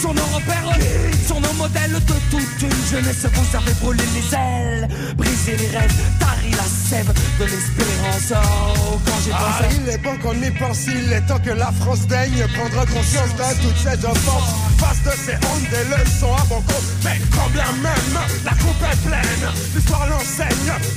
Sont 0.00 0.14
nos 0.14 0.24
repères, 0.34 0.72
sont 1.26 1.40
nos 1.40 1.52
modèles 1.54 1.92
de 1.92 2.14
toute 2.30 2.62
une 2.62 2.86
jeunesse 2.90 3.26
Vous 3.32 3.44
savez 3.52 3.72
brûler 3.80 4.04
les 4.14 4.34
ailes, 4.34 4.88
briser 5.16 5.56
les 5.56 5.78
rêves 5.78 5.94
Tari 6.18 6.50
la 6.50 6.64
sève 6.88 7.12
de 7.38 7.44
l'espérance. 7.44 8.32
Oh, 8.32 8.98
quand 9.04 9.20
j'ai 9.24 9.32
Ah, 9.34 9.60
pensé 9.62 9.76
il 9.82 9.88
est 9.88 9.98
bon 9.98 10.16
qu'on 10.18 10.34
y 10.34 10.50
pense, 10.50 10.86
il 10.86 11.12
est 11.12 11.20
temps 11.22 11.38
que 11.38 11.50
la 11.50 11.70
France 11.72 12.06
daigne 12.06 12.44
prendre 12.56 12.86
conscience 12.86 13.32
de 13.36 13.62
toutes 13.62 13.78
ces 13.78 14.04
offenses. 14.04 14.52
Face 14.78 15.02
de 15.04 15.10
ces 15.24 15.34
hontes, 15.36 15.68
des 15.70 15.84
leçons 15.90 16.34
à 16.34 16.44
bon 16.46 16.60
compte. 16.62 16.88
Mais 17.04 17.20
quand 17.34 17.48
bien 17.50 17.70
même 17.82 18.18
la 18.44 18.50
coupe 18.52 18.82
est 18.90 19.08
pleine, 19.08 19.50
l'histoire 19.74 20.06
l'enseigne, 20.08 20.72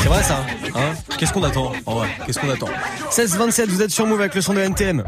C'est 0.00 0.08
vrai 0.08 0.22
ça 0.22 0.44
hein? 0.74 0.94
Qu'est-ce 1.18 1.32
qu'on 1.32 1.42
attend? 1.42 1.72
Qu'est-ce 2.26 2.38
qu'on 2.38 2.50
attend? 2.50 2.68
16-27, 3.10 3.66
vous 3.68 3.82
êtes 3.82 3.90
sur 3.90 4.06
Move 4.06 4.20
avec 4.20 4.34
le 4.34 4.40
son 4.40 4.54
de 4.54 4.60
NTM. 4.60 5.02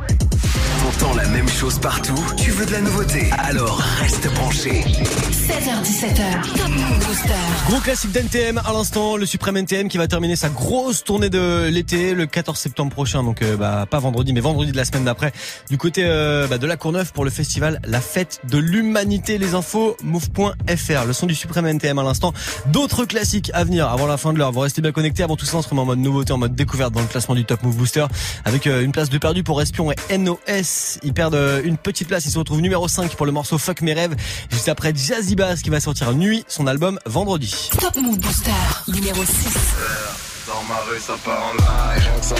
T'entends 0.85 1.15
la 1.15 1.27
même 1.29 1.49
chose 1.49 1.79
partout 1.79 2.23
Tu 2.37 2.51
veux 2.51 2.67
de 2.67 2.73
la 2.73 2.83
nouveauté? 2.83 3.31
Alors 3.39 3.79
reste 4.01 4.31
branché. 4.35 4.83
16h17h, 4.83 6.57
Top 6.57 6.69
Move 6.69 7.07
Booster. 7.07 7.33
Gros 7.69 7.81
classique 7.81 8.13
d'NTM 8.13 8.59
à 8.59 8.71
l'instant, 8.71 9.17
le 9.17 9.25
Suprême 9.25 9.57
NTM 9.57 9.89
qui 9.89 9.97
va 9.97 10.07
terminer 10.09 10.37
sa 10.37 10.51
grosse 10.51 11.03
tournée 11.03 11.31
de 11.31 11.69
l'été 11.71 12.13
le 12.13 12.27
14 12.27 12.59
septembre 12.59 12.93
prochain, 12.93 13.23
donc 13.23 13.41
euh, 13.41 13.57
bah, 13.57 13.87
pas 13.89 13.99
vendredi 13.99 14.35
mais 14.35 14.41
vendredi 14.41 14.73
de 14.73 14.77
la 14.77 14.85
semaine 14.85 15.05
d'après, 15.05 15.33
du 15.71 15.79
côté 15.79 16.03
euh, 16.05 16.47
bah, 16.49 16.59
de 16.59 16.67
la 16.67 16.77
Courneuve 16.77 17.15
pour 17.15 17.25
le 17.25 17.31
festival 17.31 17.81
La 17.85 18.03
Fête 18.03 18.43
de 18.51 18.59
l'Humanité. 18.59 19.39
Les 19.39 19.55
infos, 19.55 19.97
move.fr, 20.03 21.07
le 21.07 21.13
son 21.15 21.25
du 21.25 21.35
Suprême 21.35 21.67
NTM 21.67 21.99
à 21.99 22.03
l'instant. 22.03 22.35
D'autres 22.67 23.07
classiques 23.07 23.51
à 23.55 23.65
venir 23.65 23.89
avant 23.89 24.07
la 24.07 24.19
fin 24.19 24.35
de 24.35 24.39
l'heure. 24.39 24.53
Vous 24.53 24.61
restez 24.61 24.83
bien 24.83 24.93
connectés 24.93 25.23
avant 25.23 25.37
tout 25.37 25.47
ça, 25.47 25.57
on 25.57 25.63
se 25.63 25.69
remet 25.71 25.81
en 25.81 25.87
mode 25.87 26.01
nouveauté, 26.01 26.35
en 26.35 26.39
mode 26.39 26.55
découverte 26.55 26.93
dans 26.93 27.01
le 27.01 27.07
classement 27.07 27.35
du 27.35 27.47
Top 27.47 27.63
Move 27.63 27.77
Booster 27.77 28.05
avec 28.45 28.67
euh, 28.67 28.83
une 28.83 28.93
place 28.93 29.09
de 29.09 29.17
perdu 29.17 29.43
pour 29.43 29.63
Espion 29.63 29.91
et 29.93 30.19
NOS. 30.19 30.74
Ils 31.03 31.15
perdent 31.15 31.35
euh, 31.35 31.63
une 31.65 31.77
petite 31.77 32.09
place, 32.09 32.25
ils 32.27 32.31
se 32.31 32.39
retrouvent 32.39 32.61
numéro 32.61 32.87
5 32.89 33.15
pour 33.17 33.27
le 33.27 33.33
morceau 33.33 33.59
Fuck 33.59 33.83
mes 33.83 33.93
rêves, 33.95 34.15
juste 34.51 34.69
après 34.69 34.93
Jazzy 34.95 35.37
Bass 35.37 35.63
qui 35.63 35.71
va 35.71 35.81
sortir 35.81 36.13
Nuit, 36.15 36.45
son 36.49 36.67
album 36.67 36.99
vendredi. 37.07 37.71
Top 37.81 37.97
Move 37.97 38.19
Booster, 38.19 38.51
numéro 38.89 39.25
6. 39.25 39.35
Dans 40.47 40.63
ma 40.69 40.79
rue 40.81 41.01
ça 41.01 41.15
part 41.25 41.43
en 41.43 41.55
live. 41.55 42.03
Rien 42.03 42.21
que 42.21 42.25
ça 42.27 42.35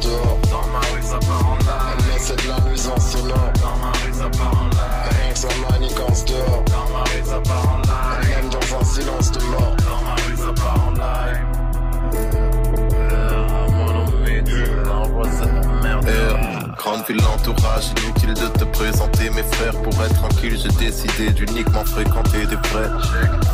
dehors 0.00 0.38
Dans 0.50 0.66
ma 0.68 0.78
rue 0.78 1.02
ça 1.02 1.18
part 1.18 1.46
en 1.46 1.56
live. 1.56 2.06
Mais 2.06 2.18
c'est 2.20 2.42
de 2.42 2.48
la 2.48 2.60
nuisance 2.68 3.10
sonore 3.10 3.52
Dans 3.60 3.76
ma 3.78 3.90
rue 3.90 4.12
ça 4.12 4.30
part 4.30 4.54
en 4.60 4.68
live. 4.68 5.18
Rien 5.18 5.32
que 5.32 5.38
ça 5.38 5.48
dehors 6.26 6.64
Dans 6.64 6.88
ma 6.92 7.02
rue 7.04 7.24
ça 7.24 7.40
part 7.40 7.68
en 7.68 7.78
live. 7.78 8.28
Même 8.30 8.50
dans 8.50 8.78
un 8.78 8.84
silence 8.84 9.32
de 9.32 9.40
mort. 9.46 9.76
Dans 9.78 10.02
ma 10.04 10.14
rue 10.14 10.36
ça 10.36 10.52
part 10.62 10.86
en 10.86 10.90
live. 10.92 11.46
Euh, 12.94 13.68
Mon 13.68 13.88
ennui, 14.04 14.44
tu 14.44 14.64
l'envoies 14.84 15.30
cette 15.32 16.53
Grande 16.84 17.06
ville, 17.08 17.16
l'entourage, 17.16 17.86
inutile 18.04 18.34
de 18.34 18.46
te 18.58 18.64
présenter 18.64 19.30
mes 19.30 19.42
frères. 19.42 19.72
Pour 19.80 19.94
être 20.04 20.14
tranquille, 20.16 20.58
j'ai 20.62 20.68
décidé 20.84 21.30
d'uniquement 21.30 21.82
fréquenter 21.82 22.44
des 22.44 22.56
vrais. 22.56 22.90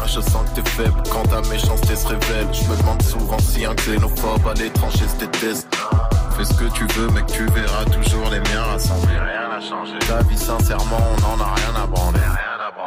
Je 0.04 0.20
sens 0.20 0.50
que 0.50 0.60
t'es 0.60 0.68
faible 0.70 1.00
quand 1.12 1.22
ta 1.28 1.40
méchanceté 1.48 1.94
se 1.94 2.08
révèle. 2.08 2.48
Je 2.52 2.64
me 2.68 2.76
demande 2.76 3.00
souvent 3.02 3.38
si 3.38 3.64
un 3.64 3.74
xénophobe 3.76 4.48
à 4.48 4.54
l'étranger 4.54 5.04
se 5.06 5.24
déteste 5.24 5.68
Fais 6.40 6.46
ce 6.46 6.54
que 6.54 6.72
tu 6.72 6.86
veux 6.94 7.08
mec, 7.10 7.26
tu 7.26 7.44
verras 7.48 7.84
toujours 7.84 8.30
les 8.30 8.38
miens 8.38 8.62
rassemblés 8.62 9.12
Rien 9.12 9.50
à 9.54 9.60
changer. 9.60 9.98
Ta 10.08 10.22
vie 10.22 10.38
sincèrement, 10.38 10.96
on 10.96 11.34
en 11.34 11.38
a 11.38 11.54
rien 11.54 11.82
à 11.82 11.86
branler. 11.86 12.18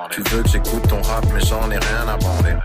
Tu 0.09 0.23
veux 0.23 0.41
que 0.41 0.49
j'écoute 0.49 0.87
ton 0.87 0.99
rap 1.03 1.23
mais 1.31 1.39
j'en 1.39 1.69
ai 1.69 1.77
rien 1.77 2.07
à 2.07 2.17
branler. 2.17 2.55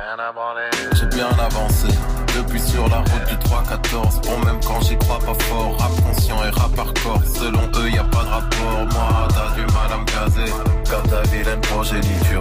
J'ai 0.94 1.07
bien 1.14 1.29
avancé 1.29 1.88
depuis 2.35 2.61
sur 2.61 2.88
la 2.88 2.98
route 2.98 3.29
du 3.29 3.35
3-14 3.35 4.27
Bon 4.27 4.46
même 4.46 4.61
quand 4.66 4.81
j'y 4.81 4.96
crois 4.96 5.18
pas 5.18 5.35
fort 5.44 5.77
Rap 5.79 5.90
conscient 6.07 6.42
et 6.44 6.51
rap 6.51 6.79
hardcore. 6.79 7.22
Selon 7.35 7.68
eux 7.81 7.90
y 7.90 7.98
a 7.98 8.05
pas 8.05 8.24
de 8.24 8.29
rapport. 8.31 8.87
Moi 8.90 9.29
t'as 9.29 9.55
du 9.57 9.66
mal 9.66 9.92
à 9.92 9.98
me 9.98 10.05
caser. 10.07 10.53
Ta 10.85 11.22
vilaine 11.31 11.61
progéniture 11.61 12.40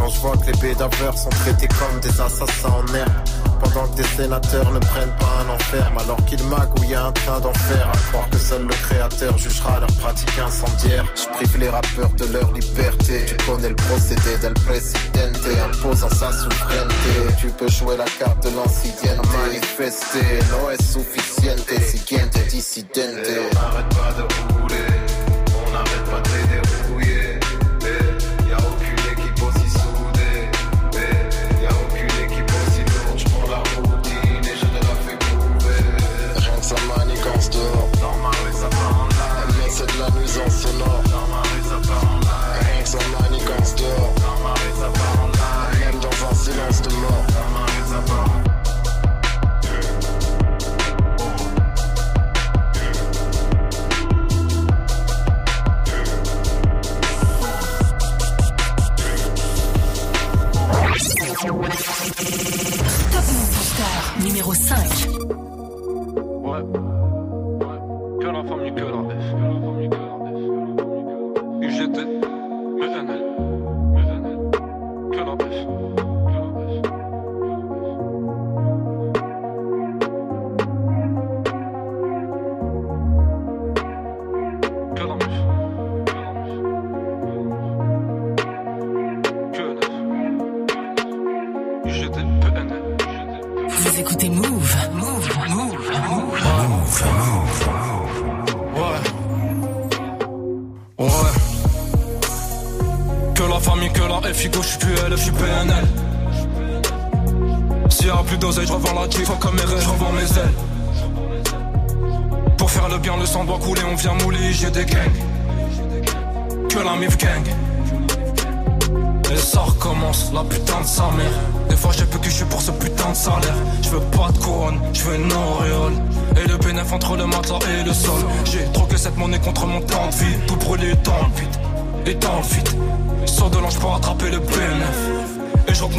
Quand 0.00 0.08
je 0.08 0.20
vois 0.20 0.36
que 0.38 0.46
les 0.46 0.58
bédaveurs 0.58 1.16
sont 1.16 1.28
traités 1.28 1.68
comme 1.68 2.00
des 2.00 2.20
assassins 2.20 2.70
en 2.70 2.94
herbe. 2.94 3.12
Pendant 3.60 3.86
que 3.88 3.96
des 3.96 4.08
sénateurs 4.16 4.72
ne 4.72 4.78
prennent 4.78 5.14
pas 5.18 5.44
un 5.44 5.50
enferme, 5.50 5.98
alors 5.98 6.24
qu'ils 6.24 6.42
magouillent 6.44 6.94
un 6.94 7.12
train 7.12 7.38
d'enfer. 7.40 7.86
À 7.92 7.96
croire 8.08 8.30
que 8.30 8.38
seul 8.38 8.62
le 8.62 8.74
créateur 8.74 9.36
jugera 9.36 9.78
leur 9.78 9.92
pratique 9.98 10.38
incendiaire. 10.38 11.04
Je 11.14 11.26
prive 11.34 11.58
les 11.58 11.68
rappeurs 11.68 12.08
de 12.16 12.24
leur 12.32 12.50
liberté. 12.54 13.26
Tu 13.26 13.36
connais 13.44 13.68
le 13.68 13.76
procédé 13.76 14.38
del 14.40 14.54
presidente, 14.54 15.36
imposant 15.68 16.08
sa 16.08 16.32
souveraineté. 16.32 17.34
Tu 17.38 17.48
peux 17.48 17.68
jouer 17.68 17.98
la 17.98 18.06
carte 18.18 18.42
de 18.42 18.56
l'ancienne 18.56 19.20
manifester. 19.44 20.40
No 20.50 20.70
es 20.70 20.82
suficiente, 20.82 21.68
siguiente 21.84 22.38
dissidente. 22.48 23.28
On 23.28 23.54
n'arrête 23.54 23.88
pas 23.90 24.12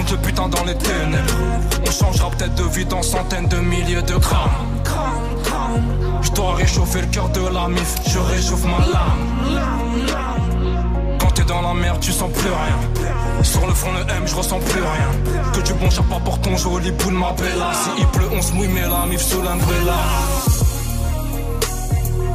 Je 0.08 0.16
le 0.16 0.22
putain 0.22 0.50
dans 0.50 0.66
les 0.66 0.76
ténèbres. 0.76 1.34
On 1.88 1.92
changera 1.92 2.30
peut-être 2.32 2.56
de 2.56 2.64
vie 2.64 2.86
dans 2.86 3.02
centaines 3.02 3.48
de 3.48 3.58
milliers 3.58 4.02
de 4.02 4.16
grammes. 4.16 4.50
Je 6.22 6.32
dois 6.32 6.56
réchauffer 6.56 7.02
le 7.02 7.08
cœur 7.08 7.30
de 7.30 7.48
la 7.48 7.68
mif, 7.70 7.96
je 8.08 8.20
réchauffe 8.20 8.66
ma 8.66 8.80
lame. 8.88 9.28
Quand 11.18 11.32
t'es 11.32 11.44
dans 11.44 11.62
la 11.62 11.74
merde, 11.74 12.00
tu 12.02 12.12
sens 12.12 12.30
plus 12.34 12.50
rien. 12.50 13.44
Sur 13.44 13.66
le 13.66 13.74
front, 13.74 13.92
le 13.94 14.02
M, 14.02 14.24
je 14.26 14.36
ressens 14.36 14.60
plus 14.60 14.82
rien. 14.82 15.12
Que 15.54 15.62
du 15.62 15.74
bon 15.76 15.90
chapeau 15.90 16.20
pour 16.26 16.42
ton 16.42 16.58
joli 16.58 16.92
boule, 16.92 17.14
ma 17.14 17.32
bella. 17.32 17.72
Si 17.74 17.90
il 17.98 18.08
pleut, 18.08 18.30
on 18.34 18.42
se 18.42 18.52
mouille, 18.54 18.68
mais 18.68 18.82
la 18.82 19.06
mif 19.06 19.22
sous 19.22 19.42
l'umbrella. 19.42 20.00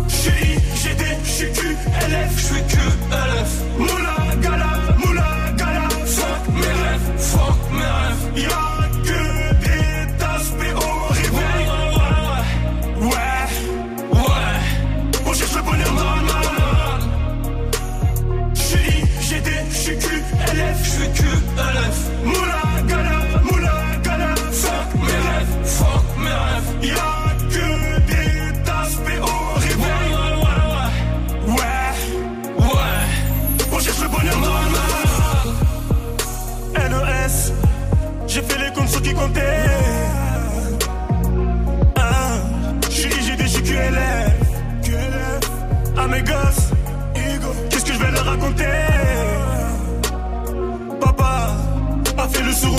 J'ai 0.09 0.55
GD, 0.83 1.05
j'suis 1.25 1.53
QLF, 1.53 2.39
j'suis 2.39 2.63
QLF. 2.69 3.51
Moula, 3.79 4.17
gala, 4.41 4.73
moula, 4.99 5.23
gala. 5.23 5.27
Fuck 5.27 5.36
mes 6.53 6.67
rêves, 6.67 7.03
fuck 7.19 7.59
mes 7.73 7.85
rêves. 7.85 8.45
Y'a 8.45 8.89
que 9.05 9.36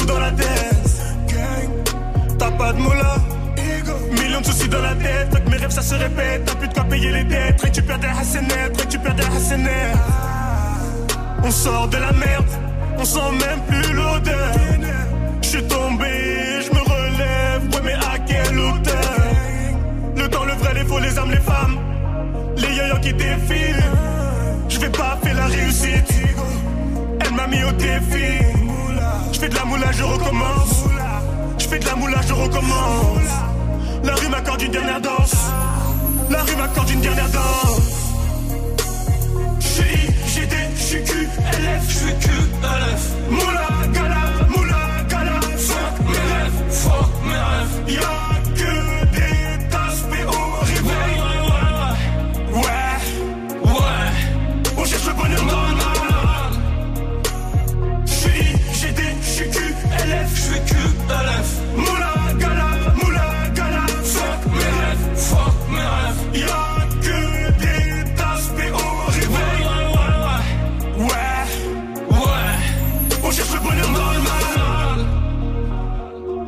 dans 0.05 0.19
la 0.19 0.31
tête. 0.31 1.03
T'as 2.37 2.51
pas 2.51 2.73
de 2.73 2.79
mots 2.79 2.93
là? 2.93 3.15
Millions 4.11 4.41
de 4.41 4.45
soucis 4.45 4.67
dans 4.67 4.81
la 4.81 4.95
tête, 4.95 5.33
fait 5.33 5.41
que 5.41 5.49
mes 5.49 5.57
rêves 5.57 5.71
ça 5.71 5.81
se 5.81 5.95
répète. 5.95 6.45
T'as 6.45 6.55
plus 6.55 6.67
de 6.67 6.73
quoi 6.73 6.83
payer 6.83 7.11
les 7.11 7.23
dettes, 7.23 7.61
récupère 7.61 7.99
des 7.99 8.07
hassenettes, 8.07 8.79
récupère 8.79 9.15
des 9.15 9.23
hassenettes. 9.23 9.97
On 11.43 11.51
sort 11.51 11.87
de 11.87 11.97
la 11.97 12.11
merde, 12.11 12.45
on 12.97 13.05
sent 13.05 13.31
même 13.31 13.61
plus 13.67 13.93
l'odeur. 13.93 14.53
J'suis 15.41 15.63
tombé, 15.63 16.61
j'me 16.61 16.79
relève, 16.79 17.63
ouais 17.73 17.81
mais 17.83 17.93
à 17.93 18.19
quelle 18.19 18.59
hauteur? 18.59 19.17
Le 20.15 20.27
temps, 20.27 20.45
le 20.45 20.53
vrai, 20.53 20.73
les 20.73 20.85
faux, 20.85 20.99
les 20.99 21.17
âmes, 21.17 21.31
les 21.31 21.37
femmes. 21.37 21.77
Les 22.57 22.75
yo 22.75 22.97
qui 23.01 23.13
défilent. 23.13 23.83
J'vais 24.67 24.89
pas 24.89 25.17
faire 25.23 25.35
la 25.35 25.45
réussite. 25.45 26.13
Elle 27.21 27.33
m'a 27.33 27.47
mis 27.47 27.63
au 27.63 27.71
défi 27.71 28.56
J'fais 29.37 29.49
de 29.49 29.53
la 29.53 29.65
moula, 29.65 29.91
je 29.91 30.03
recommence. 30.03 30.83
J'fais 31.59 31.77
de 31.77 31.85
la 31.85 31.95
moula, 31.95 32.19
je 32.27 32.33
recommence. 32.33 33.29
La 34.03 34.15
rue 34.15 34.29
m'accorde 34.29 34.63
une 34.63 34.71
dernière 34.71 34.99
danse. 34.99 35.35
La 36.31 36.41
rue 36.41 36.55
m'accorde 36.55 36.89
une 36.89 37.01
dernière 37.01 37.29
danse 37.29 37.76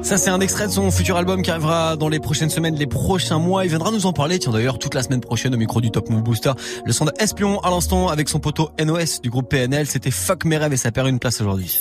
Ça, 0.10 0.18
c'est 0.18 0.32
un 0.32 0.40
extrait 0.40 0.66
de 0.66 0.72
son 0.72 0.90
futur 0.90 1.18
album 1.18 1.44
qui 1.44 1.52
arrivera 1.52 1.96
dans 1.96 2.10
les 2.10 2.20
prochaines 2.20 2.50
semaines, 2.50 2.74
les 2.74 2.88
prochains 2.88 3.38
mois. 3.38 3.64
Il 3.64 3.70
viendra 3.70 3.92
nous 3.92 4.08
en 4.08 4.12
parler, 4.12 4.40
tiens 4.40 4.52
d'ailleurs, 4.52 4.80
toute 4.80 4.96
la 4.96 5.04
semaine 5.04 5.22
prochaine 5.22 5.54
au 5.54 5.58
micro 5.60 5.82
du 5.82 5.92
Top 5.92 6.10
Move 6.10 6.24
Booster. 6.24 6.54
Le 6.84 6.92
son 6.94 7.06
de 7.06 7.12
Espion 7.20 7.60
à 7.60 7.70
l'instant 7.70 8.08
avec 8.08 8.28
son 8.28 8.40
poteau 8.40 8.72
NOS 8.84 9.22
du 9.22 9.30
groupe 9.30 9.48
PNL. 9.50 9.86
C'était 9.86 10.10
Fuck 10.10 10.46
mes 10.46 10.58
rêves 10.58 10.74
et 10.74 10.78
ça 10.78 10.92
perd 10.92 11.10
une 11.10 11.20
place 11.20 11.42
aujourd'hui. 11.42 11.80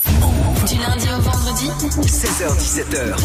16h17h. 2.07 3.17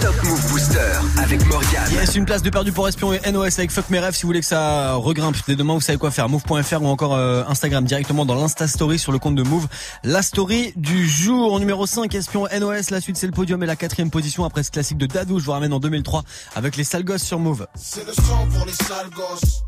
Top 0.00 0.14
Move 0.24 0.50
Booster 0.50 0.78
avec 1.18 1.44
Morgane. 1.46 1.90
Yes, 1.92 2.14
une 2.14 2.24
place 2.24 2.42
de 2.42 2.50
perdu 2.50 2.72
pour 2.72 2.86
Espion 2.86 3.12
et 3.12 3.32
NOS 3.32 3.58
avec 3.58 3.70
Fuck 3.70 3.90
mes 3.90 3.98
rêves. 3.98 4.14
Si 4.14 4.22
vous 4.22 4.28
voulez 4.28 4.40
que 4.40 4.46
ça 4.46 4.94
regrimpe 4.94 5.36
dès 5.46 5.56
demain, 5.56 5.74
vous 5.74 5.80
savez 5.80 5.98
quoi 5.98 6.10
faire. 6.10 6.28
Move.fr 6.28 6.82
ou 6.82 6.86
encore 6.86 7.14
euh, 7.14 7.42
Instagram 7.48 7.84
directement 7.84 8.24
dans 8.24 8.34
l'Insta 8.34 8.68
Story 8.68 8.98
sur 8.98 9.12
le 9.12 9.18
compte 9.18 9.34
de 9.34 9.42
Move. 9.42 9.66
La 10.04 10.22
story 10.22 10.72
du 10.76 11.08
jour 11.08 11.58
numéro 11.58 11.86
5, 11.86 12.14
Espion 12.14 12.46
NOS. 12.58 12.90
La 12.90 13.00
suite, 13.00 13.16
c'est 13.16 13.26
le 13.26 13.32
podium 13.32 13.62
et 13.62 13.66
la 13.66 13.76
quatrième 13.76 14.10
position 14.10 14.44
après 14.44 14.62
ce 14.62 14.70
classique 14.70 14.98
de 14.98 15.06
Dadou. 15.06 15.40
Je 15.40 15.44
vous 15.44 15.52
ramène 15.52 15.72
en 15.72 15.80
2003 15.80 16.22
avec 16.54 16.76
les 16.76 16.84
sales 16.84 17.04
gosses 17.04 17.24
sur 17.24 17.38
Move. 17.38 17.66
C'est 17.74 18.06
le 18.06 18.12
sang 18.12 18.46
pour 18.54 18.66
les 18.66 18.72
sales 18.72 19.10
gosses. 19.14 19.62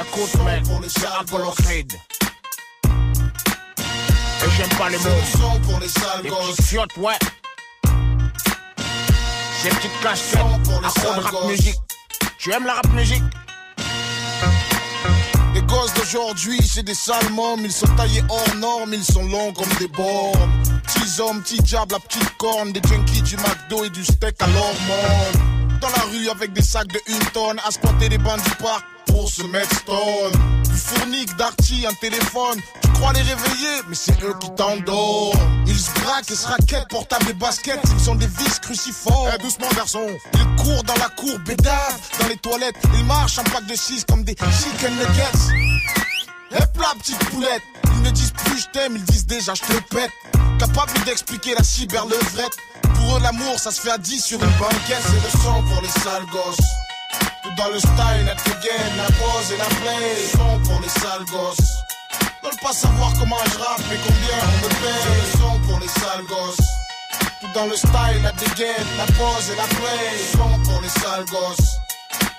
Écoute, 0.00 0.44
mec, 0.44 0.64
c'est 0.88 1.06
Apollo 1.06 1.52
Creed. 1.56 1.92
J'aime 4.56 4.68
pas 4.78 4.88
les 4.90 4.98
mots. 4.98 5.04
Le 5.04 5.38
sang 5.38 5.60
pour 5.60 5.80
les 5.80 5.88
sales 5.88 6.20
Les 6.22 6.28
gosses. 6.28 6.50
petites 6.56 6.66
fiottes, 6.66 6.96
ouais. 6.98 7.18
Ces 9.62 9.68
petites 9.70 9.90
à 10.04 10.14
fond 10.16 11.14
de 11.14 11.20
rap 11.20 11.46
musique. 11.46 11.76
Tu 12.38 12.52
aimes 12.52 12.66
la 12.66 12.74
rap 12.74 12.88
musique? 12.92 13.22
Les 15.54 15.62
gosses 15.62 15.94
d'aujourd'hui, 15.94 16.58
c'est 16.62 16.82
des 16.82 16.94
sales 16.94 17.30
mômes. 17.30 17.64
Ils 17.64 17.72
sont 17.72 17.86
taillés 17.96 18.22
hors 18.28 18.54
normes, 18.56 18.92
ils 18.92 19.04
sont 19.04 19.24
longs 19.24 19.52
comme 19.52 19.72
des 19.78 19.88
bornes. 19.88 20.50
Petits 20.82 21.20
hommes, 21.20 21.42
petits 21.42 21.62
diables, 21.62 21.92
la 21.92 22.00
petite 22.00 22.36
corne. 22.36 22.72
Des 22.72 22.80
junkies 22.86 23.22
du 23.22 23.36
McDo 23.36 23.84
et 23.84 23.90
du 23.90 24.04
steak 24.04 24.34
à 24.40 24.46
l'hormone. 24.48 25.61
Dans 25.82 25.88
la 25.88 26.02
rue 26.12 26.28
avec 26.28 26.52
des 26.52 26.62
sacs 26.62 26.86
de 26.86 27.00
une 27.08 27.24
tonne. 27.32 27.58
À 27.66 27.72
squatter 27.72 28.08
les 28.08 28.18
bancs 28.18 28.40
du 28.40 28.50
parc 28.62 28.84
pour 29.06 29.28
se 29.28 29.42
mettre 29.42 29.74
stone. 29.78 30.32
Du 30.62 30.76
fournique, 30.76 31.36
d'arty, 31.36 31.84
un 31.88 31.94
téléphone. 31.94 32.60
Tu 32.82 32.88
crois 32.92 33.12
les 33.12 33.22
réveiller, 33.22 33.82
mais 33.88 33.96
c'est 33.96 34.22
eux 34.22 34.34
qui 34.40 34.48
t'endorment. 34.54 35.36
Ils 35.66 35.76
se 35.76 35.90
braquent 36.00 36.30
et 36.30 36.36
se 36.36 36.46
raquettent, 36.46 36.88
portables 36.88 37.30
et 37.30 37.32
baskets. 37.32 37.80
Ils 37.98 38.04
sont 38.04 38.14
des 38.14 38.28
vis 38.28 38.60
cruciformes. 38.60 39.28
Eh, 39.34 39.42
doucement, 39.42 39.66
garçon. 39.74 40.06
Ils 40.34 40.62
courent 40.62 40.84
dans 40.84 40.94
la 40.94 41.08
cour, 41.08 41.36
bédave, 41.40 41.98
dans 42.20 42.28
les 42.28 42.36
toilettes. 42.36 42.76
Ils 42.94 43.04
marchent 43.04 43.40
en 43.40 43.44
pack 43.44 43.66
de 43.66 43.74
6 43.74 44.04
comme 44.04 44.22
des 44.22 44.36
chicken 44.36 44.94
nuggets. 44.94 45.82
Hep 46.52 46.76
la 46.78 46.94
petite 46.96 47.18
poulette, 47.30 47.62
ils 47.96 48.02
ne 48.02 48.10
disent 48.10 48.32
plus 48.44 48.60
je 48.60 48.66
t'aime, 48.72 48.94
ils 48.94 49.04
disent 49.04 49.26
déjà 49.26 49.54
je 49.54 49.62
te 49.62 49.94
pète. 49.94 50.10
Capable 50.60 50.92
d'expliquer 51.06 51.54
la 51.56 51.64
cyberlevrette. 51.64 52.56
Pour 52.94 53.16
eux 53.16 53.20
l'amour 53.20 53.58
ça 53.58 53.70
se 53.70 53.80
fait 53.80 53.90
à 53.90 53.98
10 53.98 54.24
sur 54.24 54.42
une 54.42 54.58
banquette. 54.58 55.02
C'est 55.02 55.22
le 55.22 55.42
sang 55.42 55.62
pour 55.62 55.82
les 55.82 55.88
sales 55.88 56.26
gosses. 56.32 56.66
Tout 57.42 57.54
dans 57.56 57.68
le 57.68 57.78
style, 57.78 58.24
la 58.26 58.34
gain, 58.34 58.96
la 58.96 59.06
pose 59.06 59.52
et 59.52 59.58
la 59.58 59.64
play. 59.64 60.14
Le 60.16 60.28
son 60.38 60.58
pour 60.64 60.80
les 60.80 60.88
sales 60.88 61.24
gosses. 61.30 61.72
Veulent 62.42 62.62
pas 62.62 62.72
savoir 62.72 63.12
comment 63.18 63.44
je 63.52 63.58
rappe 63.58 63.80
et 63.92 63.98
combien 64.06 64.38
on 64.42 64.64
me 64.64 64.68
paye. 64.68 65.02
C'est 65.02 65.36
le 65.36 65.42
son 65.42 65.60
pour 65.66 65.78
les 65.80 65.88
sales 65.88 66.26
gosses. 66.28 66.66
Tout 67.40 67.52
dans 67.54 67.66
le 67.66 67.76
style, 67.76 68.22
la 68.22 68.32
dégaine, 68.32 68.86
la 68.96 69.06
pose 69.06 69.50
et 69.52 69.56
la 69.56 69.64
play. 69.64 70.10
Le 70.12 70.38
son 70.38 70.58
pour 70.64 70.80
les 70.80 70.88
sales 70.88 71.24
gosses. 71.26 71.78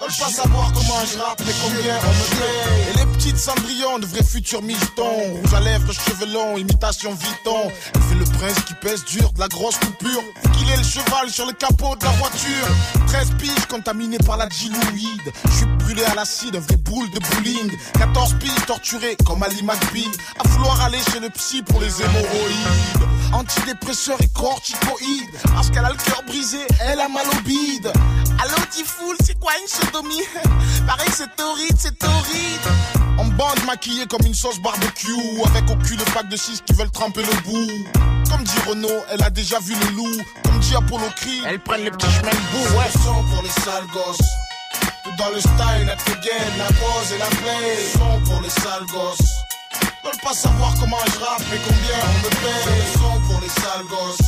Veulent 0.03 0.17
pas 0.19 0.31
savoir 0.33 0.73
comment 0.73 1.05
je 1.05 1.17
rappe 1.17 1.41
et 1.41 1.53
combien 1.63 1.95
on 1.95 2.09
me 2.09 2.29
paye. 2.37 2.89
Et 2.89 2.97
les 2.97 3.05
petites 3.13 3.37
cendrillons 3.37 3.99
de 3.99 4.05
vrais 4.05 4.23
futurs 4.23 4.61
mistons. 4.61 5.03
Rouge 5.41 5.53
à 5.53 5.61
lèvres, 5.61 5.93
cheveux 5.93 6.25
longs, 6.33 6.57
imitation 6.57 7.13
Vuitton. 7.13 7.71
Elle 7.95 8.01
fait 8.01 8.15
le 8.15 8.25
prince 8.25 8.59
qui 8.67 8.73
pèse 8.81 9.05
dur, 9.05 9.31
de 9.31 9.39
la 9.39 9.47
grosse 9.47 9.77
coupure. 9.77 10.21
Qu'il 10.57 10.69
ait 10.69 10.75
le 10.75 10.83
cheval 10.83 11.29
sur 11.29 11.45
le 11.45 11.53
capot 11.53 11.95
de 11.95 12.03
la 12.03 12.11
voiture. 12.11 12.67
13 13.07 13.31
piges 13.39 13.65
contaminées 13.69 14.17
par 14.25 14.35
la 14.35 14.47
diluide. 14.47 15.31
Je 15.45 15.51
suis 15.51 15.65
brûlé 15.79 16.03
à 16.03 16.15
l'acide, 16.15 16.57
un 16.57 16.59
vrai 16.59 16.75
boule 16.75 17.09
de 17.11 17.19
bowling. 17.19 17.71
14 17.97 18.35
piges 18.39 18.65
torturées 18.67 19.15
comme 19.25 19.41
Ali 19.41 19.63
McBeal. 19.63 20.11
À 20.43 20.47
vouloir 20.49 20.81
aller 20.81 20.99
chez 21.13 21.21
le 21.21 21.29
psy 21.29 21.61
pour 21.61 21.79
les 21.79 22.01
hémorroïdes. 22.01 23.12
Antidépresseur 23.33 24.17
et 24.21 24.27
corticoïdes. 24.27 25.35
Parce 25.53 25.69
qu'elle 25.69 25.85
a 25.85 25.89
le 25.89 25.95
cœur 25.95 26.21
brisé, 26.27 26.59
elle 26.81 26.99
a 26.99 27.09
mal 27.09 27.25
au 27.27 27.41
bide. 27.41 27.91
Allô, 28.41 28.55
Tifoul, 28.71 29.15
c'est 29.23 29.39
quoi 29.39 29.51
une 29.61 29.67
sodomie? 29.67 30.21
Pareil, 30.87 31.09
c'est 31.11 31.35
torride, 31.35 31.75
c'est 31.77 31.97
torride. 31.97 32.67
En 33.17 33.25
bande 33.25 33.63
maquillée 33.65 34.05
comme 34.05 34.25
une 34.25 34.33
sauce 34.33 34.59
barbecue. 34.59 35.11
Avec 35.45 35.69
au 35.69 35.75
cul 35.77 35.95
le 35.95 36.05
pack 36.13 36.29
de 36.29 36.37
6 36.37 36.61
qui 36.65 36.73
veulent 36.73 36.91
tremper 36.91 37.21
le 37.23 37.41
bout. 37.41 37.89
Comme 38.29 38.43
dit 38.43 38.59
Renault, 38.67 39.03
elle 39.09 39.23
a 39.23 39.29
déjà 39.29 39.59
vu 39.59 39.73
le 39.75 39.95
loup. 39.95 40.23
Comme 40.43 40.59
dit 40.59 40.75
Apollo 40.75 41.05
Creed, 41.15 41.43
Elles 41.47 41.59
prennent 41.59 41.83
les 41.83 41.91
petits 41.91 42.11
chemins 42.11 42.29
de 42.29 42.35
boue, 42.51 42.77
ouais. 42.77 43.33
pour 43.33 43.43
les 43.43 43.49
sales 43.49 43.87
gosses. 43.93 44.27
Tout 45.03 45.11
dans 45.17 45.29
le 45.29 45.39
style, 45.39 45.85
la 45.85 45.95
gain, 45.95 46.57
la 46.57 46.65
pose 46.65 47.11
et 47.13 47.17
la 47.17 47.25
play. 47.25 47.77
Son 47.93 48.21
pour 48.29 48.41
les 48.41 48.49
sales 48.49 48.85
gosses. 48.91 49.52
Veulent 50.03 50.21
pas 50.23 50.33
savoir 50.33 50.73
comment 50.79 50.97
je 51.13 51.19
rappe 51.19 51.41
et 51.53 51.59
combien 51.65 51.99
on 52.03 52.25
me 52.25 52.29
paye. 52.29 52.75
Le 52.77 52.99
son 52.99 53.21
pour 53.27 53.41
les 53.41 53.49
sales 53.49 53.85
gosses. 53.89 54.27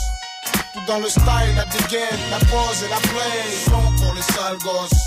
Tout 0.74 0.80
dans 0.88 1.00
le 1.00 1.10
style, 1.10 1.56
la 1.56 1.66
dégaine, 1.66 2.20
la 2.32 2.40
pose 2.40 2.84
et 2.86 2.90
la 2.90 2.98
play. 2.98 3.44
Le 3.46 3.72
son 3.72 4.04
pour 4.04 4.14
les 4.14 4.22
sales 4.22 4.58
gosses. 4.60 5.00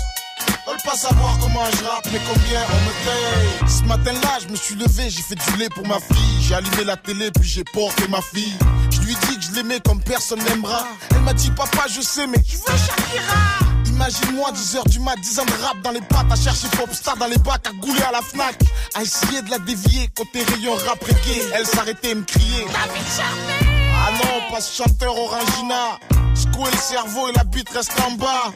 Veulent 0.67 0.81
pas 0.85 0.95
savoir 0.95 1.37
comment 1.39 1.65
je 1.71 1.83
rappe 1.83 2.07
mais 2.11 2.21
combien 2.27 2.61
on 2.61 2.81
me 2.85 2.93
paye. 3.05 3.69
Ce 3.69 3.83
matin-là, 3.83 4.39
je 4.43 4.47
me 4.51 4.55
suis 4.55 4.75
levé, 4.75 5.09
j'ai 5.09 5.23
fait 5.23 5.35
du 5.35 5.57
lait 5.57 5.69
pour 5.69 5.87
ma 5.87 5.99
fille. 5.99 6.41
J'ai 6.41 6.53
allumé 6.55 6.83
la 6.85 6.97
télé 6.97 7.31
puis 7.31 7.49
j'ai 7.49 7.63
porté 7.63 8.07
ma 8.07 8.21
fille. 8.21 8.55
Je 8.91 8.99
lui 9.01 9.15
dis 9.15 9.37
que 9.37 9.41
je 9.41 9.51
l'aimais 9.53 9.79
comme 9.79 10.01
personne 10.01 10.43
n'aimera. 10.43 10.85
Elle 11.11 11.21
m'a 11.21 11.33
dit 11.33 11.49
papa 11.51 11.85
je 11.89 12.01
sais 12.01 12.27
mais 12.27 12.37
je 12.45 12.57
veux 12.57 12.77
Shakira? 12.77 13.68
Imagine-moi 13.99 14.51
10h 14.53 14.89
du 14.89 14.99
mat, 14.99 15.17
10 15.17 15.39
ans 15.39 15.45
de 15.45 15.61
rap 15.61 15.81
dans 15.81 15.91
les 15.91 15.99
pattes, 15.99 16.31
à 16.31 16.35
chercher 16.37 16.69
Popstar 16.69 17.17
dans 17.17 17.27
les 17.27 17.37
bacs, 17.37 17.67
à 17.67 17.71
gouler 17.73 18.01
à 18.03 18.13
la 18.13 18.21
Fnac, 18.21 18.55
à 18.95 19.01
essayer 19.01 19.41
de 19.41 19.49
la 19.49 19.59
dévier 19.59 20.09
côté 20.15 20.41
rayon 20.41 20.73
rap 20.87 21.03
reggae. 21.03 21.43
Elle 21.53 21.65
s'arrêtait 21.65 22.11
et 22.11 22.15
me 22.15 22.23
criait. 22.23 22.65
Ah 22.73 24.11
non, 24.13 24.53
pas 24.55 24.61
ce 24.61 24.81
chanteur 24.83 25.13
orangina. 25.17 25.99
Secouer 26.33 26.71
le 26.71 26.77
cerveau 26.77 27.27
et 27.27 27.33
la 27.33 27.43
bite 27.43 27.69
reste 27.71 27.91
en 28.07 28.11
bas. 28.11 28.53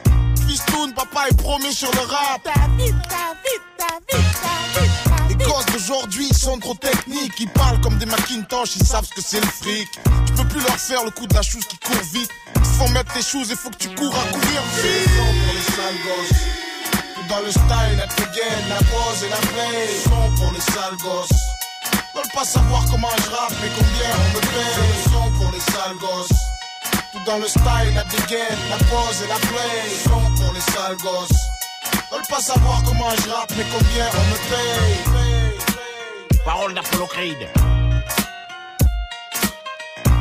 Fistoun, 0.48 0.94
papa 0.94 1.28
est 1.28 1.36
promis 1.36 1.74
sur 1.74 1.90
le 1.92 2.00
rap. 2.00 2.48
Les 5.28 5.34
gosses 5.34 5.66
d'aujourd'hui 5.66 6.28
ils 6.30 6.36
sont 6.36 6.58
trop 6.58 6.74
techniques. 6.74 7.38
Ils 7.38 7.50
parlent 7.50 7.82
comme 7.82 7.98
des 7.98 8.06
Macintosh, 8.06 8.76
ils 8.76 8.86
savent 8.86 9.04
ce 9.04 9.14
que 9.14 9.20
c'est 9.20 9.40
le 9.40 9.46
fric. 9.46 9.90
Tu 10.26 10.32
peux 10.32 10.48
plus 10.48 10.60
leur 10.62 10.78
faire 10.78 11.04
le 11.04 11.10
coup 11.10 11.26
de 11.26 11.34
la 11.34 11.42
chose 11.42 11.66
qui 11.66 11.76
court 11.76 12.02
vite. 12.14 12.30
Faut 12.64 12.88
mettre 12.88 13.12
tes 13.12 13.22
choses 13.22 13.50
et 13.52 13.56
faut 13.56 13.70
que 13.70 13.76
tu 13.76 13.88
cours 13.94 14.14
à 14.14 14.24
courir 14.32 14.62
vite. 14.82 15.10
pour 15.16 15.54
les 15.54 15.62
sales 15.74 16.00
gosses. 16.04 16.40
Tout 17.14 17.26
dans 17.28 17.40
le 17.40 17.50
style, 17.50 17.96
la 17.96 18.06
gain, 18.06 18.56
la 18.68 18.76
pose 18.76 19.22
et 19.24 19.28
la 19.28 19.36
play. 19.36 19.88
Son 20.04 20.34
pour 20.36 20.52
les 20.52 20.60
sales 20.60 20.96
gosses. 21.02 21.40
Veulent 22.14 22.32
pas 22.34 22.44
savoir 22.44 22.84
comment 22.90 23.14
je 23.24 23.30
rappe 23.30 23.52
et 23.64 23.70
combien 23.76 24.10
on 24.18 24.28
me 24.34 24.40
paye. 24.40 24.76
Le 24.88 25.10
son 25.10 25.30
pour 25.38 25.52
les 25.52 25.60
sales 25.60 25.98
gosses. 26.00 26.38
Tout 27.12 27.24
dans 27.26 27.38
le 27.38 27.46
style, 27.46 27.94
la 27.94 28.04
dégaine, 28.04 28.58
la 28.70 28.78
pose 28.78 29.22
et 29.22 29.28
la 29.28 29.36
play. 29.36 29.90
Son 30.04 30.42
pour 30.42 30.52
les 30.52 30.60
sales 30.60 30.96
gosses. 30.96 31.40
Veulent 32.10 32.28
pas 32.28 32.40
savoir 32.40 32.82
comment 32.84 33.10
je 33.10 33.30
rappe 33.30 33.52
mais 33.56 33.66
combien 33.72 34.06
on 34.12 34.24
me 34.30 34.36
paye. 34.50 35.14
Parole 36.44 36.74
d'Apollo 36.74 37.06
Creed. 37.06 37.48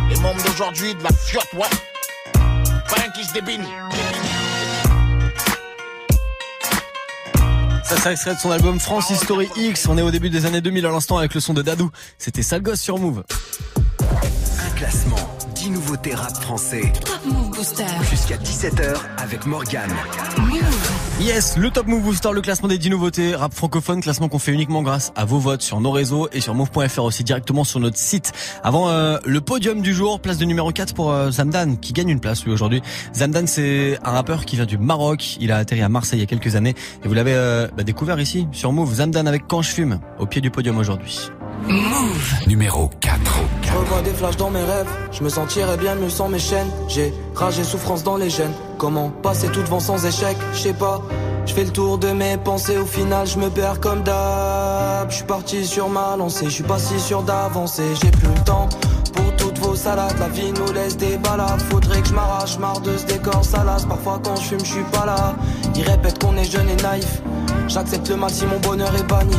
Les 0.09 0.19
membres 0.19 0.43
d'aujourd'hui 0.43 0.95
de 0.95 1.03
la 1.03 1.11
fiotte, 1.11 1.53
ouais. 1.53 1.92
Débine. 3.33 3.63
Ça, 7.83 7.97
ça 7.97 8.11
extrait 8.11 8.33
de 8.33 8.39
son 8.39 8.49
album 8.49 8.79
France 8.79 9.11
History 9.11 9.49
X. 9.55 9.87
On 9.87 9.97
est 9.97 10.01
au 10.01 10.09
début 10.09 10.31
des 10.31 10.47
années 10.47 10.61
2000 10.61 10.85
à 10.87 10.89
l'instant 10.89 11.17
avec 11.17 11.35
le 11.35 11.39
son 11.39 11.53
de 11.53 11.61
Dadou. 11.61 11.91
C'était 12.17 12.41
Sale 12.41 12.63
Gosse 12.63 12.81
sur 12.81 12.97
Move. 12.97 13.23
Un 14.01 14.75
classement, 14.75 15.37
10 15.53 15.69
nouveautés 15.69 16.15
rap 16.15 16.35
français. 16.41 16.91
Top 17.05 17.19
Move 17.25 17.51
Booster. 17.51 17.85
Jusqu'à 18.09 18.37
17h 18.37 18.95
avec 19.17 19.45
Morgane. 19.45 19.93
Yes, 21.21 21.57
le 21.57 21.69
Top 21.69 21.85
Move 21.85 22.01
Booster, 22.01 22.29
le 22.33 22.41
classement 22.41 22.67
des 22.67 22.79
10 22.79 22.89
nouveautés 22.89 23.35
rap 23.35 23.53
francophone, 23.53 24.01
classement 24.01 24.29
qu'on 24.29 24.39
fait 24.39 24.51
uniquement 24.51 24.81
grâce 24.81 25.13
à 25.15 25.25
vos 25.25 25.37
votes 25.37 25.61
sur 25.61 25.79
nos 25.79 25.91
réseaux 25.91 26.27
et 26.33 26.41
sur 26.41 26.55
move.fr 26.55 27.03
aussi 27.03 27.23
directement 27.23 27.63
sur 27.63 27.79
notre 27.79 27.97
site. 27.97 28.31
Avant 28.63 28.89
euh, 28.89 29.19
le 29.23 29.39
podium 29.39 29.81
du 29.81 29.93
jour, 29.93 30.19
place 30.19 30.39
de 30.39 30.45
numéro 30.45 30.71
4 30.71 30.95
pour 30.95 31.11
euh, 31.11 31.29
Zamdan 31.29 31.75
qui 31.75 31.93
gagne 31.93 32.09
une 32.09 32.19
place 32.19 32.43
lui 32.43 32.51
aujourd'hui. 32.51 32.81
Zamdan 33.13 33.45
c'est 33.45 33.99
un 34.03 34.11
rappeur 34.11 34.43
qui 34.43 34.55
vient 34.55 34.65
du 34.65 34.79
Maroc, 34.79 35.37
il 35.39 35.51
a 35.51 35.57
atterri 35.57 35.83
à 35.83 35.89
Marseille 35.89 36.17
il 36.17 36.21
y 36.21 36.25
a 36.25 36.27
quelques 36.27 36.55
années 36.55 36.73
et 37.05 37.07
vous 37.07 37.13
l'avez 37.13 37.35
euh, 37.35 37.67
bah, 37.77 37.83
découvert 37.83 38.19
ici 38.19 38.47
sur 38.51 38.73
Move. 38.73 38.95
Zamdan 38.95 39.27
avec 39.27 39.43
Quand 39.47 39.61
je 39.61 39.69
fume 39.69 39.99
au 40.19 40.25
pied 40.25 40.41
du 40.41 40.49
podium 40.49 40.77
aujourd'hui. 40.79 41.29
Move. 41.61 42.47
Numéro 42.47 42.89
4. 42.99 43.19
Je 43.61 43.71
revois 43.71 44.01
des 44.01 44.11
flashs 44.11 44.37
dans 44.37 44.49
mes 44.49 44.63
rêves, 44.63 44.87
je 45.11 45.23
me 45.23 45.29
sentirais 45.29 45.77
bien 45.77 45.95
mieux 45.95 46.09
sans 46.09 46.27
mes 46.27 46.39
chaînes. 46.39 46.69
J'ai 46.87 47.13
rage 47.35 47.59
et 47.59 47.63
souffrance 47.63 48.03
dans 48.03 48.17
les 48.17 48.29
gènes. 48.29 48.53
Comment 48.77 49.09
passer 49.09 49.47
tout 49.47 49.61
devant 49.61 49.79
sans 49.79 50.05
échec, 50.05 50.35
je 50.53 50.59
sais 50.59 50.73
pas. 50.73 51.01
Je 51.45 51.53
fais 51.53 51.63
le 51.63 51.71
tour 51.71 51.97
de 51.97 52.11
mes 52.11 52.37
pensées, 52.37 52.77
au 52.77 52.85
final 52.85 53.27
je 53.27 53.37
me 53.37 53.49
perds 53.49 53.79
comme 53.79 54.03
d'hab. 54.03 55.09
Je 55.09 55.15
suis 55.15 55.25
parti 55.25 55.65
sur 55.65 55.89
ma 55.89 56.15
lancée, 56.17 56.45
je 56.45 56.51
suis 56.51 56.63
pas 56.63 56.79
si 56.79 56.99
sûr 56.99 57.23
d'avancer. 57.23 57.83
J'ai 58.01 58.11
plus 58.11 58.27
le 58.27 58.43
temps 58.43 58.67
pour 59.13 59.23
vos 59.25 59.31
La 59.75 60.29
vie 60.29 60.53
nous 60.53 60.71
laisse 60.71 60.95
des 60.97 61.17
balades. 61.17 61.59
Faudrait 61.69 61.99
que 62.01 62.07
je 62.07 62.13
m'arrache, 62.13 62.59
marre 62.59 62.79
de 62.81 62.95
ce 62.95 63.05
décor 63.05 63.43
salace. 63.43 63.85
Parfois 63.85 64.19
quand 64.23 64.35
je 64.35 64.41
fume, 64.41 64.59
je 64.59 64.71
suis 64.71 64.83
pas 64.91 65.05
là. 65.05 65.35
Ils 65.75 65.81
répètent 65.81 66.23
qu'on 66.23 66.37
est 66.37 66.43
jeune 66.43 66.69
et 66.69 66.75
naïf. 66.81 67.21
J'accepte 67.67 68.07
le 68.07 68.15
mal 68.15 68.29
si 68.29 68.45
mon 68.45 68.59
bonheur 68.59 68.95
est 68.95 69.03
banni. 69.03 69.35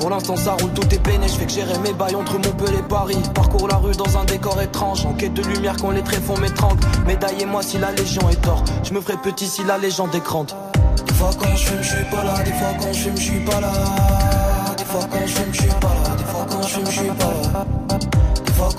Pour 0.00 0.08
l'instant 0.08 0.36
ça 0.36 0.56
roule, 0.58 0.72
tout 0.72 0.88
est 0.92 0.98
peiné, 1.02 1.28
je 1.28 1.34
fais 1.34 1.44
que 1.44 1.52
gérer 1.52 1.78
mes 1.80 1.92
bails 1.92 2.16
entre 2.16 2.32
Montpellier 2.34 2.78
et 2.78 2.88
Paris. 2.88 3.18
Parcours 3.34 3.68
la 3.68 3.76
rue 3.76 3.94
dans 3.94 4.18
un 4.18 4.24
décor 4.24 4.60
étrange, 4.62 5.04
en 5.04 5.12
quête 5.12 5.34
de 5.34 5.42
lumière 5.42 5.76
quand 5.78 5.90
les 5.90 6.02
tréfonds 6.02 6.38
m'étranglent. 6.38 6.80
Médaillez-moi 7.06 7.62
si 7.62 7.78
la 7.78 7.92
légion 7.92 8.28
est 8.30 8.40
tort, 8.40 8.64
je 8.82 8.94
me 8.94 9.00
ferai 9.02 9.18
petit 9.18 9.46
si 9.46 9.64
la 9.64 9.76
légende 9.76 10.14
est 10.14 10.24
grande. 10.24 10.52
Des 11.06 11.14
fois 11.14 11.30
quand 11.38 11.54
je 11.54 11.66
fume, 11.66 11.82
suis 11.82 12.04
pas 12.10 12.24
là, 12.24 12.42
des 12.42 12.52
fois 12.52 12.74
quand 12.80 12.92
je 12.92 12.98
fume, 12.98 13.16
je 13.16 13.22
suis 13.22 13.40
pas 13.40 13.60
là. 13.60 13.72
Des 14.78 14.84
fois 14.84 15.00
quand 15.10 15.26
je 15.26 15.32
fume, 15.32 15.52
je 15.52 15.60
suis 15.60 15.68
pas 15.68 15.88
là, 15.88 16.16
des 16.16 16.24
fois 16.24 16.46
quand 16.48 16.62
je 16.62 16.68
fume, 16.68 16.86
je 16.86 16.90
suis 16.90 17.08
pas 17.08 17.24
là. 17.24 17.93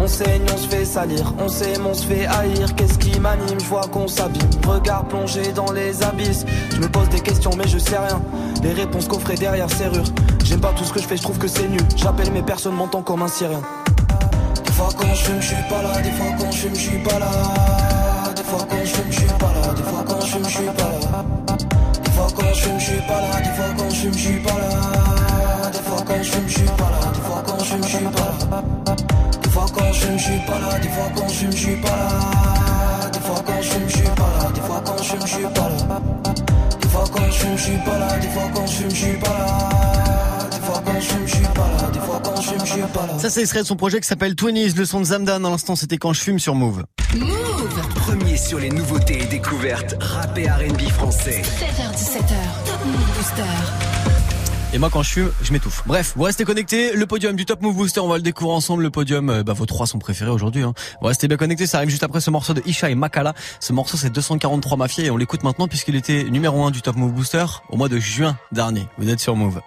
On 0.00 0.06
saigne, 0.06 0.42
on 0.54 0.56
se 0.56 0.68
fait 0.68 0.84
salir, 0.84 1.34
on 1.38 1.48
s'aime, 1.48 1.86
on 1.86 1.92
se 1.92 2.06
fait 2.06 2.26
haïr. 2.26 2.74
Qu'est-ce 2.76 2.98
qui 2.98 3.18
m'anime, 3.18 3.58
je 3.58 3.64
vois 3.66 3.86
qu'on 3.92 4.06
s'abîme. 4.06 4.48
Regard 4.66 5.04
plongé 5.04 5.52
dans 5.52 5.72
les 5.72 6.02
abysses. 6.02 6.46
Je 6.72 6.80
me 6.80 6.88
pose 6.88 7.08
des 7.08 7.20
questions, 7.20 7.50
mais 7.58 7.66
je 7.66 7.78
sais 7.78 7.98
rien. 7.98 8.22
Les 8.62 8.72
réponses 8.72 9.08
coffrées 9.08 9.34
derrière 9.34 9.70
serrure. 9.70 10.04
J'aime 10.44 10.60
pas 10.60 10.72
tout 10.76 10.84
ce 10.84 10.92
que 10.92 11.00
je 11.00 11.06
fais, 11.06 11.16
je 11.16 11.22
trouve 11.22 11.38
que 11.38 11.48
c'est 11.48 11.68
nul. 11.68 11.82
J'appelle 11.96 12.30
mes 12.30 12.42
personnes, 12.42 12.74
m'entend 12.74 13.02
comme 13.02 13.22
un 13.22 13.28
syrien. 13.28 13.60
Des 14.64 14.72
fois 14.72 14.88
quand 14.96 15.14
je 15.14 15.24
fume, 15.24 15.42
suis 15.42 15.56
pas 15.68 15.82
là. 15.82 16.00
Des 16.00 16.10
fois 16.12 16.26
quand 16.38 16.50
je 16.52 16.56
fume, 16.56 16.74
suis 16.74 16.98
pas 16.98 17.18
là. 17.18 17.30
Des 18.36 18.44
fois 18.44 18.66
quand 18.70 18.84
je 18.84 18.94
fume, 18.94 19.12
suis 19.12 19.26
pas 19.26 19.52
là. 19.52 19.74
Des 19.74 19.82
fois 19.82 20.04
quand 20.06 20.20
je 20.20 20.26
fume, 20.26 20.48
suis 20.48 20.66
pas 20.66 20.82
là. 20.84 21.24
Des 22.04 22.10
fois 22.10 22.28
quand 22.36 22.54
je 22.54 22.60
fume, 22.60 22.80
suis 22.80 23.00
pas 23.00 23.20
là. 23.20 23.40
Des 23.40 23.50
fois 23.50 23.74
quand 23.76 23.90
je 23.90 24.00
fume, 24.00 24.18
suis 24.18 24.32
pas 24.38 24.50
là. 24.50 25.70
Des 25.72 25.78
fois 25.80 26.04
quand 26.06 26.22
je 26.22 26.30
fume, 26.30 26.48
suis 26.48 26.62
pas 26.62 26.90
là. 26.90 27.12
Des 27.12 27.20
fois 27.20 27.42
quand 27.44 27.58
je 27.58 27.64
fume, 27.64 27.82
suis 27.84 28.04
pas 28.04 28.92
là 28.92 29.07
je 30.00 30.12
me 30.12 30.18
suis 30.18 30.38
pas 30.46 30.58
là, 30.58 30.78
des 30.78 30.88
fois 30.88 31.10
quand 31.14 31.28
je 31.28 31.46
me 31.46 31.50
suis 31.52 31.76
pas 31.76 31.88
là. 31.88 33.10
Des 33.12 33.20
fois 33.20 33.42
quand 33.46 33.62
je 33.62 33.78
me 33.78 33.88
suis 33.88 34.02
pas 34.02 34.30
là, 34.38 34.50
des 34.54 34.60
fois 34.60 34.82
quand 34.84 35.02
je 35.02 35.16
me 35.16 35.26
suis 35.26 35.42
pas 35.42 35.68
là. 35.68 36.00
Des 36.80 36.88
fois 36.88 37.04
quand 37.12 37.30
je 37.30 37.46
me 37.46 37.56
suis 37.56 37.78
pas 37.78 37.98
là, 37.98 38.18
des 38.18 38.28
fois 38.28 38.50
quand 38.54 38.66
je 38.66 38.84
me 38.84 38.90
suis 38.90 39.12
pas 39.16 39.28
là. 39.28 40.48
Des 40.50 40.60
fois 40.60 40.82
quand 40.84 41.00
je 41.00 41.18
me 41.18 41.26
suis 41.26 41.46
pas 41.46 41.68
là, 41.80 41.90
des 41.92 42.00
fois 42.00 42.20
quand 42.22 42.40
je 42.40 42.54
me 42.54 42.66
suis 42.66 42.82
pas 42.82 43.06
là. 43.06 43.18
Ça, 43.18 43.30
c'est 43.30 43.40
extrait 43.40 43.62
de 43.62 43.66
son 43.66 43.76
projet 43.76 44.00
qui 44.00 44.08
s'appelle 44.08 44.34
Twenties, 44.34 44.74
le 44.76 44.84
son 44.84 45.00
de 45.00 45.04
Zamdan. 45.04 45.44
À 45.44 45.50
l'instant, 45.50 45.76
c'était 45.76 45.98
quand 45.98 46.12
je 46.12 46.20
fume 46.20 46.38
sur 46.38 46.54
Move. 46.54 46.84
Move 47.16 47.94
Premier 47.94 48.36
sur 48.36 48.58
les 48.58 48.70
nouveautés 48.70 49.22
et 49.22 49.26
découvertes, 49.26 49.96
rappé 50.00 50.48
RB 50.48 50.80
français. 50.90 51.42
7h17h, 51.42 52.66
Top 52.66 52.84
Move 52.86 53.16
Booster. 53.16 54.17
Et 54.74 54.78
moi, 54.78 54.90
quand 54.90 55.02
je 55.02 55.10
fume, 55.10 55.32
je 55.42 55.52
m'étouffe. 55.52 55.82
Bref, 55.86 56.12
vous 56.14 56.24
restez 56.24 56.44
connectés. 56.44 56.92
Le 56.92 57.06
podium 57.06 57.34
du 57.34 57.46
Top 57.46 57.62
Move 57.62 57.74
Booster, 57.74 58.00
on 58.00 58.08
va 58.08 58.16
le 58.16 58.22
découvrir 58.22 58.54
ensemble. 58.54 58.82
Le 58.82 58.90
podium, 58.90 59.30
euh, 59.30 59.42
bah, 59.42 59.54
vos 59.54 59.64
trois 59.64 59.86
sont 59.86 59.98
préférés 59.98 60.30
aujourd'hui. 60.30 60.62
Hein. 60.62 60.74
Vous 61.00 61.06
restez 61.06 61.26
bien 61.26 61.38
connectés. 61.38 61.66
Ça 61.66 61.78
arrive 61.78 61.88
juste 61.88 62.02
après 62.02 62.20
ce 62.20 62.30
morceau 62.30 62.52
de 62.52 62.62
Isha 62.66 62.90
et 62.90 62.94
Makala. 62.94 63.32
Ce 63.60 63.72
morceau, 63.72 63.96
c'est 63.96 64.10
243 64.10 64.76
Mafia 64.76 65.04
et 65.06 65.10
on 65.10 65.16
l'écoute 65.16 65.42
maintenant 65.42 65.68
puisqu'il 65.68 65.96
était 65.96 66.24
numéro 66.24 66.62
1 66.64 66.70
du 66.70 66.82
Top 66.82 66.96
Move 66.96 67.12
Booster 67.12 67.46
au 67.70 67.78
mois 67.78 67.88
de 67.88 67.98
juin 67.98 68.36
dernier. 68.52 68.86
Vous 68.98 69.08
êtes 69.08 69.20
sur 69.20 69.36
Move. 69.36 69.60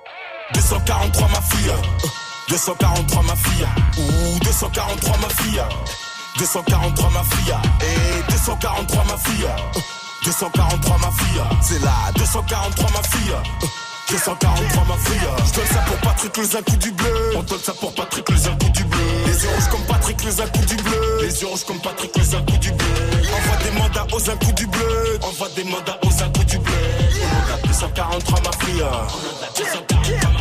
243 0.54 1.28
ma 1.30 1.41
fille, 1.41 1.70
euh, 1.70 2.08
243 2.49 3.24
ma 3.24 3.36
fille, 3.36 3.66
ou 3.97 4.39
243 4.43 5.18
ma 5.18 5.30
fille, 5.30 5.62
243 6.38 7.10
ma 7.10 7.24
fille, 7.24 7.54
et 7.82 8.32
243 8.32 9.04
ma 9.06 9.18
fille, 9.18 9.45
euh, 9.45 10.26
243 10.26 10.97
ma 10.97 11.12
fille, 11.12 11.41
c'est 11.62 11.82
là, 11.82 12.12
243 12.18 12.89
ma 12.91 13.02
euh, 14.14 14.18
243 14.18 14.86
ma 14.86 14.97
fille, 14.97 15.20
je 15.45 15.53
donne 15.53 15.68
ça 15.68 15.80
pour 15.88 15.97
Patrick 15.97 16.38
les 16.38 16.55
un 16.55 16.62
coup 16.62 16.78
du 16.78 16.91
bleu. 16.91 17.34
On 17.36 17.43
donne 17.43 17.59
ça 17.59 17.74
pour 17.74 17.93
Patrick 17.93 18.30
les 18.30 18.47
un 18.47 18.55
coup 18.57 18.70
du 18.70 18.84
bleu. 18.84 18.99
Les 19.26 19.43
yeux 19.43 19.49
rouges 19.55 19.70
comme 19.70 19.86
Patrick 19.86 20.24
les 20.24 20.41
un 20.41 20.47
coup 20.47 20.66
du 20.66 20.76
bleu. 20.76 21.18
Les 21.22 21.41
yeux 21.41 21.47
rouges 21.47 21.64
comme 21.64 21.80
Patrick 21.80 22.18
les 22.18 22.36
un 22.36 22.41
coup 22.41 22.57
du 22.57 22.72
bleu. 22.72 22.88
Envoie 23.34 23.57
des 23.64 23.72
mandats 23.80 24.07
aux 24.14 24.30
un 24.30 24.36
coup 24.38 24.51
du 24.51 24.68
bleu. 24.68 25.20
Envoie 25.22 25.49
des 25.55 25.64
mandats 25.64 25.99
aux 26.03 26.24
un 26.24 26.30
coup 26.30 26.43
du 26.43 26.57
bleu. 26.57 26.74
On 27.24 27.53
a 27.53 27.68
243 27.68 28.39
ma 28.41 28.66
fille. 28.66 28.84
On 28.84 29.45
a 29.45 29.49
243 29.57 30.32
ma 30.32 30.39
fille. 30.39 30.41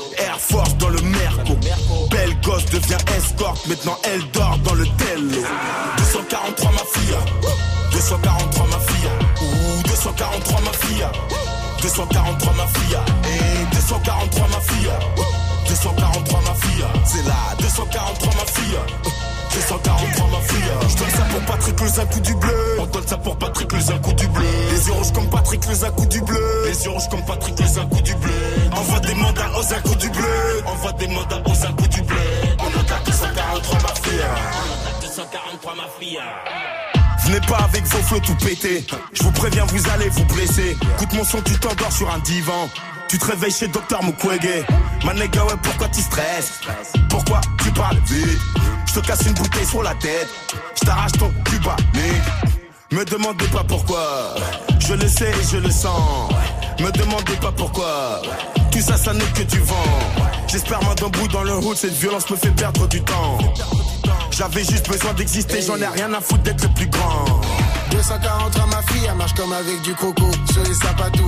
Air 0.25 0.39
Force 0.39 0.75
dans 0.77 0.89
le 0.89 1.01
Merco. 1.01 1.55
Belle 2.09 2.39
gosse 2.41 2.65
devient 2.65 2.97
escorte. 3.17 3.65
Maintenant 3.67 3.97
elle 4.03 4.23
dort 4.31 4.57
dans 4.63 4.73
le 4.75 4.85
Tello. 4.97 5.41
243 5.97 6.71
ma 6.71 6.77
fille. 6.77 7.17
243 7.91 8.67
ma 8.67 8.79
fille. 8.79 9.09
Ouh, 9.41 9.83
243 9.87 10.61
ma 10.61 10.73
fille. 10.73 11.05
243 11.81 12.53
ma 12.53 12.67
fille. 12.67 12.97
Et 13.25 13.75
243 13.75 14.47
ma 14.47 14.59
fille. 14.61 14.91
243 15.67 16.41
ma 16.41 16.53
fille. 16.55 16.85
C'est 17.05 17.25
là. 17.27 17.55
243 17.59 18.33
ma 18.35 18.45
fille. 18.45 19.30
243 19.53 20.27
ma 20.27 20.41
fille. 20.41 20.71
Je 20.89 20.97
donne 20.97 21.09
ça 21.09 21.23
pour 21.23 21.41
Patrick 21.41 21.81
un 21.81 22.05
coup 22.05 22.19
du 22.19 22.35
bleu. 22.35 22.77
On 22.79 22.85
donne 22.85 23.07
ça 23.07 23.17
pour 23.17 23.37
Patrick 23.37 23.73
un 23.73 23.99
coup 23.99 24.13
du 24.13 24.27
bleu. 24.27 24.45
Les 24.71 24.87
yeux 24.87 24.93
rouges 24.93 25.11
comme 25.13 25.29
Patrick 25.29 25.61
un 25.67 25.91
coup 25.91 26.05
du 26.05 26.21
bleu. 26.21 26.63
Les 26.65 26.83
yeux 26.83 26.91
rouges 26.91 27.09
comme 27.09 27.25
Patrick 27.25 27.55
un 27.61 27.85
coup 27.87 28.01
du 28.01 28.15
bleu. 28.15 28.31
Envoie 28.71 28.99
des 28.99 29.15
mandats 29.15 29.51
aux 29.57 29.87
coup 29.87 29.95
du 29.95 30.09
bleu. 30.09 30.63
Envoie 30.65 30.93
des 30.93 31.07
mandats 31.07 31.41
aux 31.45 31.73
coup 31.73 31.87
du 31.87 32.01
bleu. 32.01 32.17
On 32.59 32.67
a 32.67 32.99
243 33.05 33.79
ma 33.81 33.87
fille. 33.95 34.21
On 34.23 34.97
a 34.97 35.01
243 35.01 35.75
ma 35.75 35.83
fille. 35.99 36.19
Venez 37.25 37.41
pas 37.41 37.57
avec 37.57 37.83
vos 37.85 38.01
flots 38.03 38.19
tout 38.19 38.35
pétés. 38.35 38.85
Je 39.13 39.23
vous 39.23 39.31
préviens, 39.31 39.65
vous 39.65 39.89
allez 39.89 40.09
vous 40.09 40.25
blesser. 40.25 40.77
Écoute 40.95 41.13
mon 41.13 41.23
son, 41.23 41.41
tu 41.41 41.53
t'endors 41.59 41.91
sur 41.91 42.09
un 42.09 42.19
divan. 42.19 42.69
Tu 43.07 43.17
te 43.17 43.25
réveilles 43.25 43.51
chez 43.51 43.67
Docteur 43.67 44.03
Mukwege. 44.03 44.65
Ma 45.03 45.13
ouais, 45.13 45.27
pourquoi 45.61 45.89
tu 45.89 46.01
stresses? 46.01 46.61
Pourquoi 47.09 47.40
casse 49.11 49.27
une 49.27 49.33
bouteille 49.33 49.65
sur 49.65 49.83
la 49.83 49.93
tête. 49.95 50.29
Je 50.79 50.85
t'arrache 50.85 51.11
ton 51.13 51.29
cuba, 51.43 51.75
Me 52.91 53.03
demandez 53.03 53.47
pas 53.47 53.63
pourquoi. 53.63 54.35
Je 54.79 54.93
le 54.93 55.07
sais 55.07 55.31
et 55.31 55.47
je 55.51 55.57
le 55.57 55.69
sens. 55.69 56.31
Me 56.79 56.89
demandez 56.91 57.35
pas 57.41 57.51
pourquoi. 57.51 58.21
Tout 58.71 58.79
ça, 58.79 58.95
ça 58.95 59.13
n'est 59.13 59.33
que 59.35 59.43
du 59.43 59.59
vent. 59.59 59.99
J'espère 60.47 60.81
main 60.83 60.95
d'un 60.95 61.09
bout 61.09 61.27
dans 61.27 61.43
le 61.43 61.55
hood. 61.55 61.75
Cette 61.75 61.93
violence 61.93 62.29
me 62.29 62.37
fait 62.37 62.51
perdre 62.51 62.87
du 62.87 63.01
temps. 63.01 63.37
J'avais 64.31 64.63
juste 64.63 64.87
besoin 64.87 65.13
d'exister. 65.13 65.61
J'en 65.61 65.77
ai 65.77 65.87
rien 65.87 66.13
à 66.13 66.21
foutre 66.21 66.43
d'être 66.43 66.63
le 66.63 66.73
plus 66.73 66.87
grand. 66.87 67.41
243 67.91 68.65
ma 68.67 68.81
fille, 68.83 69.05
elle 69.07 69.15
marche 69.15 69.33
comme 69.33 69.53
avec 69.53 69.81
du 69.81 69.93
coco 69.93 70.31
sur 70.51 70.63
les 70.63 70.73
sapatous. 70.73 71.27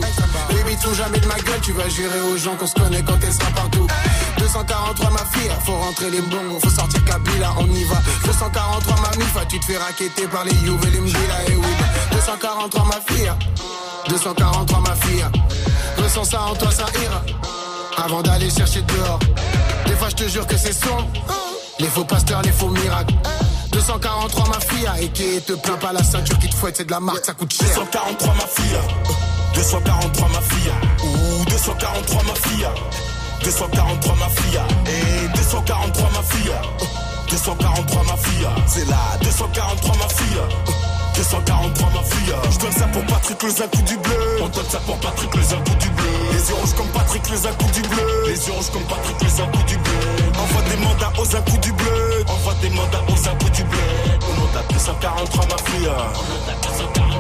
Baby, 0.50 0.78
tout 0.82 0.94
jamais 0.94 1.20
de 1.20 1.28
ma 1.28 1.36
gueule, 1.36 1.60
tu 1.62 1.72
vas 1.74 1.88
jurer 1.90 2.22
aux 2.22 2.38
gens 2.38 2.56
qu'on 2.56 2.68
se 2.68 2.74
connaît 2.74 3.04
quand 3.04 3.18
elle 3.22 3.34
sera 3.34 3.50
partout. 3.52 3.88
243 4.40 5.10
ma 5.12 5.18
fille, 5.20 5.52
faut 5.66 5.76
rentrer 5.76 6.10
les 6.10 6.22
bongos, 6.22 6.60
faut 6.62 6.70
sortir 6.70 7.04
Kabila, 7.06 7.54
on 7.60 7.66
y 7.68 7.84
va. 7.86 7.98
243 8.26 8.96
ma 9.02 9.18
mifa, 9.18 9.46
tu 9.46 9.60
te 9.60 9.66
fais 9.66 9.78
raqueter 9.78 10.28
par 10.28 10.46
les 10.46 10.56
Youves 10.66 10.86
et 10.88 10.92
les 10.92 11.00
Mjila 11.02 11.44
et 11.50 11.56
oui. 11.56 11.68
243 12.12 12.86
ma 12.86 13.14
fille, 13.14 13.32
243 14.10 14.80
ma 14.80 14.96
fille, 14.96 15.26
ressens 15.98 16.26
ça 16.26 16.42
en 16.42 16.56
toi, 16.56 16.72
ça 16.72 16.86
ira. 17.04 17.22
Avant 18.04 18.22
d'aller 18.22 18.50
chercher 18.50 18.82
dehors, 18.82 19.20
des 19.86 19.96
fois 19.96 20.10
je 20.10 20.16
te 20.16 20.28
jure 20.30 20.48
que 20.48 20.58
c'est 20.58 20.74
sombre. 20.74 21.08
Les 21.80 21.88
faux 21.88 22.06
pasteurs, 22.06 22.42
les 22.44 22.52
faux 22.52 22.70
miracles. 22.70 23.14
243 23.72 24.48
ma 24.48 24.60
fille, 24.60 24.90
et 25.02 25.10
qui 25.10 25.42
te 25.42 25.54
plaint 25.54 25.80
pas 25.80 25.94
la 25.94 26.04
ceinture 26.04 26.38
qui 26.40 26.50
te 26.50 26.56
fouette, 26.56 26.78
c'est 26.78 26.86
de 26.86 26.92
la 26.92 27.00
marque, 27.00 27.26
ça 27.26 27.34
coûte 27.34 27.54
cher. 27.54 27.68
243 27.68 28.34
ma 28.34 28.48
fille, 28.48 28.78
243 29.56 30.30
ma 30.30 30.42
fille, 30.42 30.72
ou 31.04 31.46
243 31.50 32.24
ma 32.24 32.36
fille, 32.36 32.68
243 33.44 34.16
ma 34.16 34.30
fille, 34.30 34.60
et 34.88 35.38
243 35.38 36.10
ma 36.10 36.24
fille, 36.24 36.54
243 37.30 38.04
ma 38.04 38.18
fille, 38.18 38.48
c'est 38.68 38.88
là, 38.88 38.98
243 39.22 39.96
ma 39.98 40.08
fille, 40.10 40.42
243 41.16 41.90
ma 41.90 42.04
fille. 42.04 42.34
Je 42.52 42.60
donne 42.60 42.72
ça 42.72 42.88
pour 42.88 43.06
Patrick 43.06 43.44
les 43.44 43.62
un 43.62 43.68
coup 43.68 43.82
du 43.84 43.98
bleu. 43.98 44.38
On 44.42 44.48
donne 44.48 44.70
ça 44.70 44.80
pour 44.80 44.98
Patrick 44.98 45.36
les 45.36 45.54
un 45.54 45.58
coup 45.58 45.76
du 45.80 45.90
bleu. 45.90 46.10
Les 46.32 46.50
yeux 46.50 46.56
rouges 46.56 46.74
comme 46.76 46.88
Patrick 46.88 47.30
les 47.30 47.46
un 47.46 47.54
coup 47.54 47.72
du 47.72 47.82
bleu. 47.82 48.24
Les 48.26 48.48
yeux 48.48 48.54
rouges 48.54 48.72
comme 48.72 48.84
Patrick 48.84 49.22
les 49.22 49.42
un 49.42 49.48
coup 49.48 49.64
du 49.64 49.78
bleu. 49.78 50.00
Envoie 50.40 50.62
des 50.70 50.78
mandats 50.78 51.14
aux 51.20 51.36
un 51.36 51.42
coup 51.42 51.58
du 51.58 51.72
bleu. 51.72 52.13
Envoie 52.28 52.54
des 52.62 52.70
mandats 52.70 53.02
un 53.28 53.36
coup 53.36 53.50
du 53.50 53.64
bleu. 53.64 53.80
On 54.22 54.42
en 54.42 54.60
a 54.60 54.64
243 54.72 55.46
ma 55.46 55.58
fille. 55.72 57.13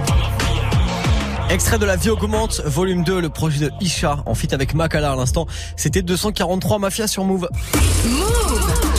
Extrait 1.53 1.77
de 1.77 1.85
La 1.85 1.97
Vie 1.97 2.09
augmente, 2.09 2.61
volume 2.65 3.03
2, 3.03 3.21
le 3.21 3.29
projet 3.29 3.59
de 3.59 3.71
Isha, 3.79 4.23
en 4.25 4.33
fit 4.33 4.51
avec 4.55 4.73
Makala 4.73 5.11
à 5.11 5.15
l'instant. 5.15 5.45
C'était 5.75 6.01
243 6.01 6.79
Mafia 6.79 7.05
sur 7.05 7.25
Move. 7.25 7.47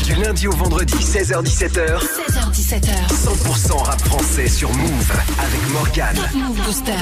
Du 0.04 0.14
lundi 0.14 0.46
au 0.46 0.52
vendredi, 0.52 0.94
16h17h. 0.94 1.98
16h17h. 1.98 3.08
100% 3.10 3.76
rap 3.82 4.00
français 4.02 4.46
sur 4.46 4.72
Move 4.72 5.12
avec 5.40 5.72
Morgane. 5.72 6.16
Move 6.32 6.64
Booster. 6.64 6.92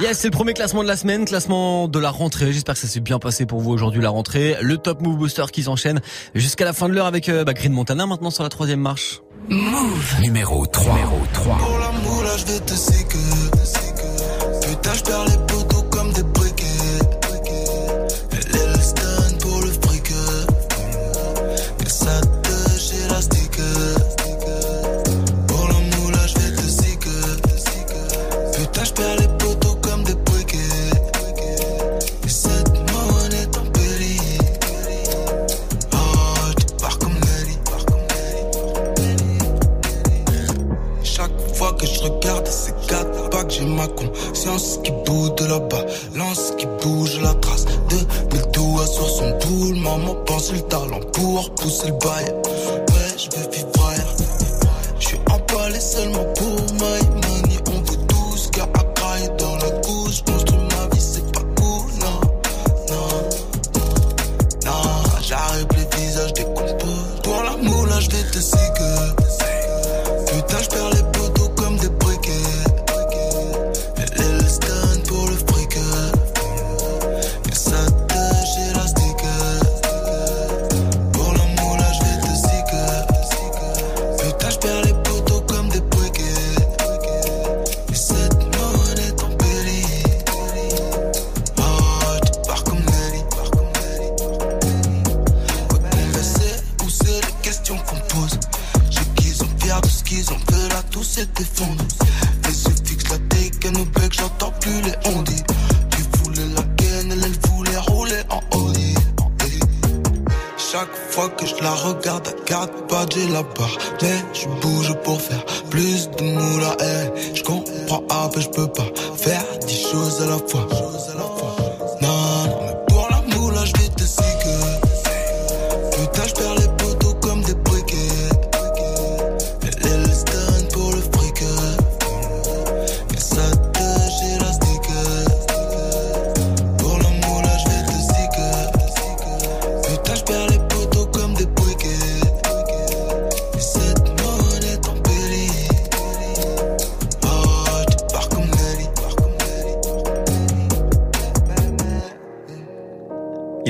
Yes, 0.00 0.20
c'est 0.20 0.28
le 0.28 0.30
premier 0.30 0.54
classement 0.54 0.84
de 0.84 0.88
la 0.88 0.96
semaine, 0.96 1.24
classement 1.24 1.88
de 1.88 1.98
la 1.98 2.10
rentrée. 2.10 2.52
J'espère 2.52 2.76
que 2.76 2.80
ça 2.80 2.86
s'est 2.86 3.00
bien 3.00 3.18
passé 3.18 3.44
pour 3.44 3.58
vous 3.58 3.72
aujourd'hui 3.72 4.00
la 4.00 4.10
rentrée. 4.10 4.56
Le 4.60 4.78
top 4.78 5.00
Move 5.00 5.16
Booster 5.16 5.46
qui 5.52 5.64
s'enchaîne 5.64 6.00
jusqu'à 6.36 6.64
la 6.64 6.72
fin 6.72 6.88
de 6.88 6.94
l'heure 6.94 7.06
avec 7.06 7.28
euh, 7.28 7.42
bah, 7.42 7.54
Green 7.54 7.72
Montana 7.72 8.06
maintenant 8.06 8.30
sur 8.30 8.44
la 8.44 8.50
troisième 8.50 8.80
marche. 8.80 9.20
Move. 9.48 10.20
Numéro 10.20 10.64
3. 10.64 10.94
Numéro 10.94 11.18
3. 11.32 11.58
Pour 11.58 11.78
l'amour, 11.78 12.22
là, 12.22 12.36
je 12.36 12.52
vais 12.52 12.60
te 12.60 12.74
séquer. 12.74 13.18
Je 15.04 15.41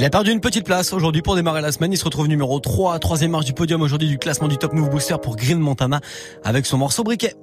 Il 0.02 0.04
a 0.04 0.10
perdu 0.10 0.32
une 0.32 0.40
petite 0.40 0.64
place 0.64 0.92
aujourd'hui 0.92 1.22
pour 1.22 1.36
démarrer 1.36 1.60
la 1.60 1.70
semaine. 1.70 1.92
Il 1.92 1.96
se 1.96 2.04
retrouve 2.04 2.26
numéro 2.26 2.58
3, 2.58 2.98
troisième 2.98 3.30
marche 3.30 3.44
du 3.44 3.52
podium 3.52 3.82
aujourd'hui 3.82 4.08
du 4.08 4.18
classement 4.18 4.48
du 4.48 4.58
Top 4.58 4.72
Move 4.72 4.90
Booster 4.90 5.14
pour 5.22 5.36
Green 5.36 5.60
Montana 5.60 6.00
avec 6.42 6.66
son 6.66 6.76
morceau 6.76 7.04
briquet. 7.04 7.36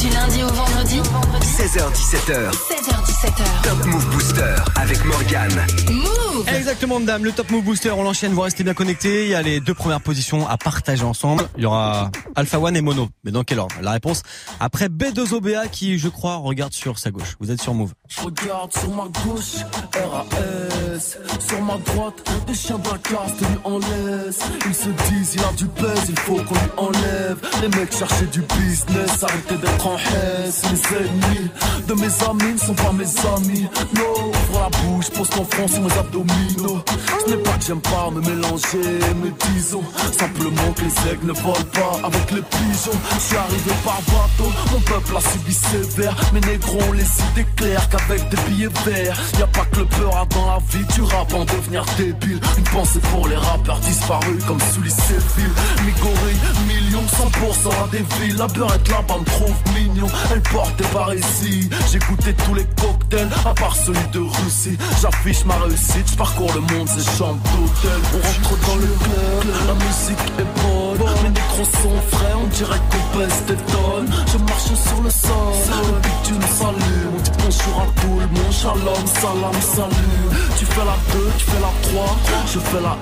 Du 0.00 0.08
lundi 0.08 0.42
au 0.42 0.46
vendredi. 0.46 0.98
16h17h. 1.42 2.52
16h17h. 2.52 3.62
Top 3.64 3.84
Move 3.84 4.06
Booster 4.14 4.54
avec 4.76 5.04
Morgane. 5.04 5.66
Move. 5.90 6.25
Exactement, 6.44 7.00
madame. 7.00 7.24
Le 7.24 7.32
Top 7.32 7.50
Move 7.50 7.64
Booster, 7.64 7.90
on 7.90 8.02
l'enchaîne. 8.02 8.32
Vous 8.32 8.40
restez 8.40 8.64
bien 8.64 8.74
connectés. 8.74 9.24
Il 9.24 9.30
y 9.30 9.34
a 9.34 9.42
les 9.42 9.60
deux 9.60 9.74
premières 9.74 10.00
positions 10.00 10.46
à 10.48 10.56
partager 10.56 11.04
ensemble. 11.04 11.48
Il 11.56 11.62
y 11.62 11.66
aura 11.66 12.10
Alpha 12.34 12.58
One 12.58 12.76
et 12.76 12.80
Mono. 12.80 13.08
Mais 13.24 13.30
dans 13.30 13.44
quel 13.44 13.58
ordre? 13.58 13.74
La 13.82 13.92
réponse 13.92 14.22
après 14.60 14.88
B2OBA 14.88 15.70
qui, 15.70 15.98
je 15.98 16.08
crois, 16.08 16.36
regarde 16.36 16.72
sur 16.72 16.98
sa 16.98 17.10
gauche. 17.10 17.36
Vous 17.40 17.50
êtes 17.50 17.60
sur 17.60 17.74
Move. 17.74 17.92
Je 18.08 18.20
regarde 18.20 18.72
sur 18.72 18.90
ma 18.90 19.04
gauche, 19.04 19.56
RAS 19.94 21.18
Sur 21.40 21.62
ma 21.62 21.76
droite, 21.78 22.30
des 22.46 22.54
chiens 22.54 22.78
de 22.78 22.88
la 22.88 22.98
classe 22.98 23.36
tenus 23.36 23.58
en 23.64 23.78
laisse 23.78 24.38
Ils 24.66 24.74
se 24.74 24.88
disent, 25.10 25.34
il 25.34 25.40
a 25.42 25.52
du 25.56 25.64
buzz, 25.64 26.00
il 26.08 26.18
faut 26.20 26.36
qu'on 26.36 26.54
lui 26.54 26.70
enlève 26.76 27.38
Les 27.62 27.68
mecs 27.68 27.92
cherchaient 27.92 28.26
du 28.26 28.42
business, 28.42 29.24
arrêtez 29.24 29.56
d'être 29.56 29.86
en 29.86 29.96
haisse 29.96 30.62
Les 30.70 30.96
ennemis 30.96 31.50
de 31.88 31.94
mes 31.94 32.24
amis 32.28 32.52
ne 32.54 32.58
sont 32.58 32.74
pas 32.74 32.92
mes 32.92 33.04
amis 33.36 33.66
Non, 33.94 34.28
ouvre 34.28 34.60
la 34.60 34.78
bouche, 34.78 35.10
pose 35.10 35.28
ton 35.30 35.44
front 35.44 35.68
sur 35.68 35.82
mes 35.82 35.98
abdominaux 36.26 36.82
Ce 37.24 37.30
n'est 37.30 37.36
pas 37.42 37.52
que 37.52 37.64
j'aime 37.64 37.80
pas 37.80 38.10
me 38.10 38.20
mélanger, 38.20 38.98
mais 39.22 39.32
disons 39.52 39.82
Simplement 40.18 40.72
que 40.74 40.82
les 40.82 41.12
aigles 41.12 41.26
ne 41.26 41.32
volent 41.32 41.70
pas 41.72 42.06
avec 42.06 42.30
les 42.30 42.42
pigeons. 42.42 42.98
Je 43.14 43.20
suis 43.20 43.36
arrivé 43.36 43.72
par 43.84 44.00
bateau, 44.02 44.50
mon 44.72 44.80
peuple 44.80 45.16
a 45.16 45.20
subi 45.20 45.54
sévère 45.54 46.16
Mes 46.32 46.40
négros 46.40 46.78
ont 46.88 46.92
les 46.92 47.02
idées 47.02 47.46
claires 47.56 47.88
qu'avec 47.88 48.28
des 48.28 48.36
billets 48.48 48.68
verts. 48.84 49.20
Y 49.38 49.42
a 49.42 49.46
pas 49.46 49.64
que 49.66 49.80
le 49.80 49.86
peur 49.86 50.26
dans 50.30 50.46
la 50.46 50.58
vie 50.70 50.84
du 50.94 51.02
rap 51.02 51.32
en 51.34 51.44
devenir 51.44 51.84
débile. 51.96 52.40
Une 52.58 52.64
pensée 52.64 53.00
pour 53.12 53.28
les 53.28 53.36
rappeurs 53.36 53.80
disparus 53.80 54.44
comme 54.46 54.60
sous 54.60 54.82
les 54.82 54.90
Séville. 54.90 55.52
Migori, 55.84 56.36
millions, 56.66 57.04
100% 57.06 57.84
à 57.84 57.88
des 57.90 58.04
villes. 58.20 58.36
La 58.36 58.46
beurette 58.46 58.88
là-bas 58.88 59.18
me 59.18 59.24
trouve 59.24 59.56
mignon. 59.74 60.06
Elle 60.32 60.42
porte 60.42 60.76
des 60.76 61.18
ici 61.18 61.68
J'ai 61.92 61.98
goûté 61.98 62.34
tous 62.44 62.54
les 62.54 62.64
cocktails 62.80 63.28
à 63.44 63.54
part 63.54 63.76
celui 63.76 64.06
de 64.12 64.20
Russie. 64.20 64.76
J'affiche 65.00 65.44
ma 65.44 65.56
réussite, 65.56 66.15
parcours 66.16 66.52
le 66.54 66.60
monde, 66.60 66.88
c'est 66.88 67.18
chambre 67.18 67.38
d'hôtel 67.52 68.00
On 68.14 68.26
rentre 68.26 68.66
dans 68.66 68.76
le 68.76 68.86
club, 68.86 69.54
la 69.66 69.74
musique 69.74 70.24
est 70.38 70.50
bonne. 70.62 71.08
Mes 71.22 71.28
micros 71.28 71.64
sont 71.82 72.00
frais, 72.10 72.32
on 72.42 72.46
dirait 72.48 72.80
qu'on 72.90 73.18
pèse 73.18 73.42
des 73.46 73.56
tonnes. 73.72 74.10
Je 74.32 74.38
marche 74.38 74.64
sur 74.64 75.02
le 75.02 75.10
sol, 75.10 75.54
le 75.68 75.98
bitume 76.00 76.48
s'allume 76.56 77.12
On 77.16 77.20
dit 77.20 77.30
bonjour 77.38 77.82
à 77.82 78.00
tout 78.00 78.18
le 78.20 78.26
monde, 78.26 78.52
shalom, 78.52 79.06
salam, 79.20 79.58
salut. 79.60 80.46
Tu 80.58 80.64
fais 80.64 80.84
la 80.84 80.96
2, 81.12 81.30
tu 81.38 81.44
fais 81.44 81.60
la 81.60 81.72
3, 81.90 82.16
je 82.52 82.58
fais 82.58 82.80
la 82.80 82.92
1 82.92 82.96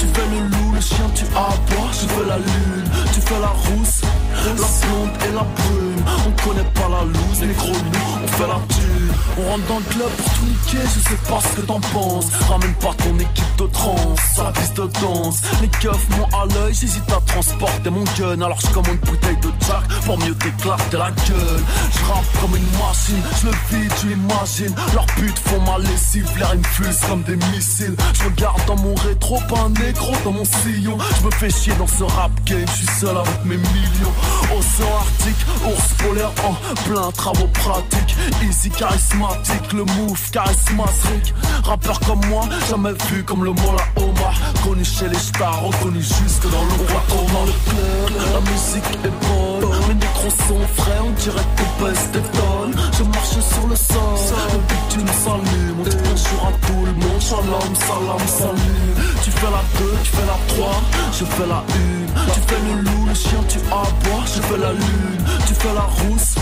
Tu 0.00 0.06
fais 0.14 0.28
le 0.32 0.40
loup, 0.48 0.72
le 0.74 0.80
chien, 0.80 1.06
tu 1.14 1.24
aboies, 1.36 1.92
je 1.92 2.06
fais 2.14 2.28
la 2.28 2.38
lune. 2.38 2.88
Tu 3.12 3.20
fais 3.20 3.40
la 3.40 3.52
rousse, 3.64 4.00
la 4.46 4.52
blonde 4.52 5.14
et 5.26 5.32
la 5.34 5.44
brune. 5.58 6.04
On 6.26 6.48
connaît 6.48 6.70
pas 6.74 6.88
la 6.88 7.04
loose, 7.04 7.40
les 7.42 7.54
gros 7.54 7.68
nous, 7.68 8.24
on 8.24 8.28
fait 8.28 8.48
la 8.48 8.60
thune. 8.74 9.12
On 9.38 9.50
rentre 9.50 9.66
dans 9.66 9.78
le 9.78 9.84
club 9.84 10.10
pour 10.16 10.32
tout 10.34 10.48
je 10.70 11.00
sais 11.00 11.16
pas 11.28 11.40
ce 11.40 11.60
que 11.60 11.66
t'en 11.66 11.80
penses 11.80 12.26
Ramène 12.48 12.74
pas 12.74 12.94
ton 12.94 13.18
équipe 13.18 13.56
de 13.58 13.66
trans, 13.66 14.14
sur 14.34 14.44
la 14.44 14.52
piste 14.52 14.76
de 14.76 14.88
danse 15.00 15.42
Les 15.60 15.68
keufs 15.68 16.08
m'ont 16.10 16.28
à 16.38 16.44
l'œil, 16.46 16.74
j'hésite 16.74 17.10
à 17.10 17.20
transporter 17.26 17.90
mon 17.90 18.04
gun 18.18 18.40
Alors 18.40 18.60
je 18.60 18.66
commande 18.68 18.94
une 18.94 19.10
bouteille 19.10 19.36
de 19.38 19.50
Jack 19.66 19.88
pour 20.04 20.18
mieux 20.18 20.34
t'éclater 20.34 20.78
péter 20.78 20.96
la 20.96 21.10
gueule. 21.10 21.62
Je 21.92 22.12
rappe 22.12 22.40
comme 22.40 22.56
une 22.56 22.70
machine, 22.78 23.22
je 23.40 23.46
le 23.46 23.52
vis, 23.70 23.88
tu 24.00 24.12
imagines. 24.12 24.74
Leurs 24.94 25.06
putes 25.06 25.38
font 25.38 25.60
ma 25.60 25.78
lessive, 25.78 26.28
l'air 26.38 26.56
me 26.56 26.62
fusent 26.62 27.00
comme 27.08 27.22
des 27.22 27.36
missiles. 27.36 27.96
Je 28.14 28.24
regarde 28.24 28.60
dans 28.66 28.76
mon 28.76 28.94
rétro, 28.94 29.38
pas 29.48 29.60
un 29.60 29.70
négro 29.70 30.12
dans 30.24 30.32
mon 30.32 30.44
sillon. 30.44 30.98
Je 31.20 31.26
me 31.26 31.30
fais 31.32 31.50
chier 31.50 31.74
dans 31.78 31.86
ce 31.86 32.04
rap 32.04 32.32
game, 32.44 32.66
je 32.66 32.72
suis 32.72 33.00
seul 33.00 33.16
avec 33.16 33.44
mes 33.44 33.56
millions. 33.56 34.14
Océan 34.58 34.96
Arctique, 34.96 35.46
ours 35.66 35.94
polaire 35.98 36.32
en 36.44 36.54
plein 36.88 37.10
travaux 37.12 37.48
pratiques. 37.48 38.16
Easy 38.48 38.70
charismatique, 38.70 39.72
le 39.72 39.84
move 39.84 40.30
charismatique. 40.30 41.34
Rappeur 41.64 42.00
comme 42.00 42.20
jamais 42.68 42.92
vu 43.10 43.24
comme 43.24 43.44
le 43.44 43.52
Mola 43.52 43.84
Omar. 43.96 44.34
Connu 44.62 44.84
chez 44.84 45.08
les 45.08 45.18
stars, 45.18 45.62
reconnu 45.62 46.00
jusque 46.00 46.50
dans 46.50 46.64
le 46.64 46.74
roi 46.88 47.02
dans 47.32 47.44
le 47.44 47.52
club. 47.66 48.22
La 48.32 48.40
musique 48.50 48.84
est 49.04 49.16
bonne, 49.26 49.70
mes 49.88 49.94
micros 49.94 50.30
sont 50.30 50.66
frais, 50.76 50.98
on 51.04 51.10
dirait 51.10 51.46
qu'on 51.56 51.84
pèse 51.84 52.10
des 52.12 52.20
tonnes. 52.20 52.74
Je 52.98 53.04
marche 53.04 53.40
sur 53.40 53.66
le 53.66 53.76
sol, 53.76 54.36
le 54.52 54.58
bitume 54.68 55.08
s'allume. 55.22 55.76
On 55.80 55.84
dit 55.84 55.96
bonjour 56.04 56.48
à 56.48 56.66
tout 56.66 56.84
le 56.84 56.92
monde, 56.92 57.20
shalom, 57.20 57.74
salam, 57.74 58.26
salut. 58.26 58.92
Tu 59.22 59.30
fais 59.30 59.50
la 59.50 59.62
2, 59.78 59.96
tu 60.02 60.10
fais 60.10 60.26
la 60.26 60.38
3, 60.54 60.82
je 61.12 61.24
fais 61.24 61.46
la 61.46 61.58
1. 61.58 62.32
Tu 62.34 62.40
fais 62.46 62.60
le 62.66 62.82
loup, 62.82 63.06
le 63.06 63.14
chien, 63.14 63.40
tu 63.48 63.58
aboies, 63.58 64.24
je 64.26 64.40
fais 64.42 64.58
la 64.58 64.72
lune. 64.72 65.24
Tu 65.46 65.54
fais 65.54 65.74
la 65.74 65.86
rousse, 65.98 66.34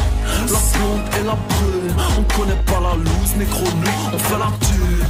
la 0.53 0.79
blonde 0.79 1.07
et 1.19 1.25
la 1.25 1.35
brune. 1.35 1.95
On 2.19 2.39
connaît 2.39 2.63
pas 2.67 2.81
la 2.81 2.95
loose, 2.97 3.37
nécro, 3.37 3.65
nous, 3.65 4.15
on 4.15 4.19
fait 4.19 4.39
la 4.39 4.51
thune. 4.67 5.07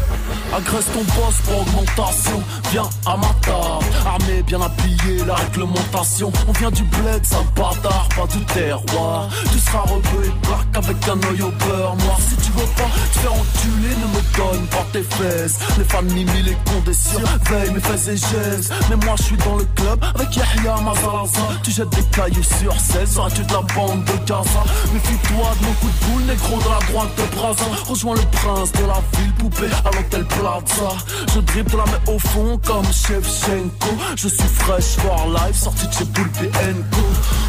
Agresse 0.54 0.86
ton 0.92 1.02
boss 1.02 1.34
pour 1.44 1.60
augmentation, 1.60 2.42
viens 2.70 2.88
à 3.04 3.16
ma 3.16 3.28
table. 3.42 3.84
Armé, 4.06 4.42
bien 4.42 4.60
habillé, 4.60 5.24
la 5.26 5.34
réglementation. 5.34 6.32
On 6.48 6.52
vient 6.52 6.70
du 6.70 6.82
bled, 6.84 7.24
ça 7.24 7.38
bâtard, 7.54 8.08
pas 8.16 8.26
du 8.26 8.44
terroir. 8.46 9.28
Tu 9.52 9.58
seras 9.58 9.80
rebeu 9.80 10.24
et 10.24 10.76
avec 10.76 10.96
un 11.08 11.18
œil 11.30 11.42
au 11.42 11.50
beurre 11.50 11.96
noir. 11.96 12.18
Si 12.20 12.36
tu 12.36 12.52
veux 12.52 12.66
pas 12.76 12.88
te 13.12 13.18
faire 13.18 13.32
enculer, 13.32 13.94
ne 13.96 14.06
me 14.06 14.36
donne 14.36 14.66
pas 14.68 14.86
tes 14.92 15.02
fesses. 15.02 15.58
Les 15.78 15.84
fans 15.84 16.02
mimi, 16.02 16.42
les 16.42 16.56
condessions, 16.70 17.20
veille 17.50 17.72
mes 17.72 17.80
fesses 17.80 18.08
et 18.08 18.16
gestes. 18.16 18.72
Mais 18.88 18.96
moi 19.04 19.14
je 19.18 19.22
suis 19.24 19.36
dans 19.38 19.56
le 19.56 19.64
club 19.74 20.04
avec 20.14 20.36
Yahya 20.36 20.76
Mazalaza 20.80 21.40
Tu 21.62 21.70
jettes 21.72 21.90
des 21.90 22.04
cailloux 22.04 22.42
sur 22.42 22.72
16, 22.72 23.10
seras-tu 23.10 23.42
de 23.44 23.52
la 23.52 23.62
bande 23.74 24.04
de 24.04 24.12
Gaza 24.26 24.64
Méfie-toi 25.06 25.46
de 25.60 25.66
mon 25.66 25.72
coup 25.74 25.88
de 25.88 26.06
boule, 26.06 26.22
négro 26.24 26.58
de 26.58 26.68
la 26.68 26.86
droite 26.90 27.08
de 27.16 27.36
Braza 27.36 27.64
Rejoins 27.86 28.14
le 28.16 28.22
prince 28.32 28.72
de 28.72 28.86
la 28.86 29.00
ville, 29.16 29.32
poupée 29.34 29.70
à 29.84 29.90
l'hôtel 29.94 30.24
Plaza. 30.24 30.96
Je 31.32 31.40
dribble 31.40 31.76
la 31.76 31.84
main 31.84 32.14
au 32.14 32.18
fond 32.18 32.60
comme 32.64 32.84
Shevchenko. 32.86 33.90
Je 34.16 34.28
suis 34.28 34.48
fresh 34.48 34.96
for 34.96 35.28
life, 35.28 35.56
sorti 35.56 35.86
de 35.86 35.92
chez 35.92 36.04
Co. 36.04 37.02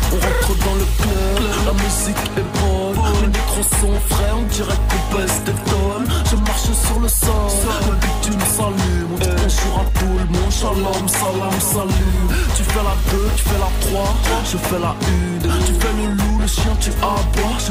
On 0.09 0.15
rentre 0.15 0.65
dans 0.65 0.75
le 0.75 0.85
club, 1.01 1.65
la 1.65 1.73
musique 1.73 2.17
est 2.37 2.59
bonne. 2.59 3.03
Les 3.21 3.27
micros 3.27 3.63
sont 3.81 3.99
frais, 4.09 4.31
on 4.37 4.43
dirait 4.53 4.79
qu'on 4.89 5.17
pèse 5.17 5.43
des 5.45 5.51
tonnes. 5.51 6.07
Je 6.29 6.35
marche 6.35 6.61
sur 6.61 6.99
le 6.99 7.07
sol, 7.07 7.31
le 7.87 7.95
bitume 7.95 8.41
s'allume. 8.55 9.09
On 9.13 9.17
dit 9.17 9.29
bonjour 9.35 9.79
à 9.79 9.99
tout 9.99 10.13
le 10.13 10.25
monde, 10.37 10.51
shalom, 10.51 11.07
salam, 11.07 11.59
salut. 11.59 12.37
Tu 12.55 12.63
fais 12.63 12.83
la 12.83 12.95
2, 13.11 13.29
tu 13.35 13.43
fais 13.43 13.59
la 13.59 13.71
3, 13.89 14.15
je 14.45 14.57
fais 14.57 14.79
la 14.79 14.89
1. 14.89 15.65
Tu 15.65 15.73
fais 15.73 15.93
le 15.93 16.13
loup, 16.13 16.36
tu 16.47 16.91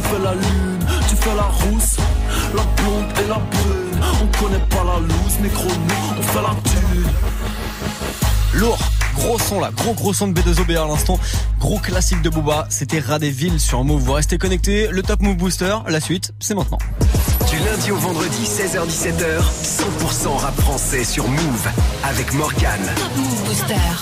fais 0.03 0.19
la 0.23 0.35
lune. 0.35 0.87
Tu 1.09 1.17
fais 1.17 1.35
la 1.35 1.43
rousse, 1.43 1.97
la 2.55 2.63
blonde 2.63 3.07
et 3.25 3.29
la 3.29 3.39
brune. 3.39 4.01
On 4.23 4.39
connaît 4.39 4.65
pas 4.69 4.85
la 4.85 4.99
loose, 5.01 5.41
nécro, 5.41 5.69
nous, 5.69 6.19
on 6.19 6.23
fait 6.23 6.43
la 6.43 6.55
thune. 6.65 7.07
Lourd, 8.55 8.79
gros 9.15 9.39
son 9.39 9.61
là, 9.61 9.71
gros 9.75 9.95
gros 9.95 10.13
son 10.13 10.29
de 10.29 10.41
B2OB 10.41 10.71
à 10.83 10.87
l'instant, 10.87 11.19
gros 11.59 11.79
classique 11.79 12.23
de 12.23 12.31
Booba, 12.31 12.67
c'était 12.71 13.01
Radéville 13.01 13.61
sur 13.61 13.85
Move. 13.85 14.03
Vous 14.03 14.13
restez 14.13 14.39
connectés, 14.39 14.89
le 14.91 15.03
Top 15.03 15.21
Move 15.21 15.37
Booster, 15.37 15.77
la 15.89 16.01
suite, 16.01 16.33
c'est 16.41 16.55
maintenant. 16.55 16.79
Du 17.57 17.65
lundi 17.65 17.91
au 17.91 17.97
vendredi, 17.97 18.45
16h-17h, 18.45 19.41
100% 19.41 20.37
rap 20.37 20.55
français 20.61 21.05
sur 21.05 21.27
Move 21.27 21.69
avec 22.05 22.35
Morgan. 22.35 22.81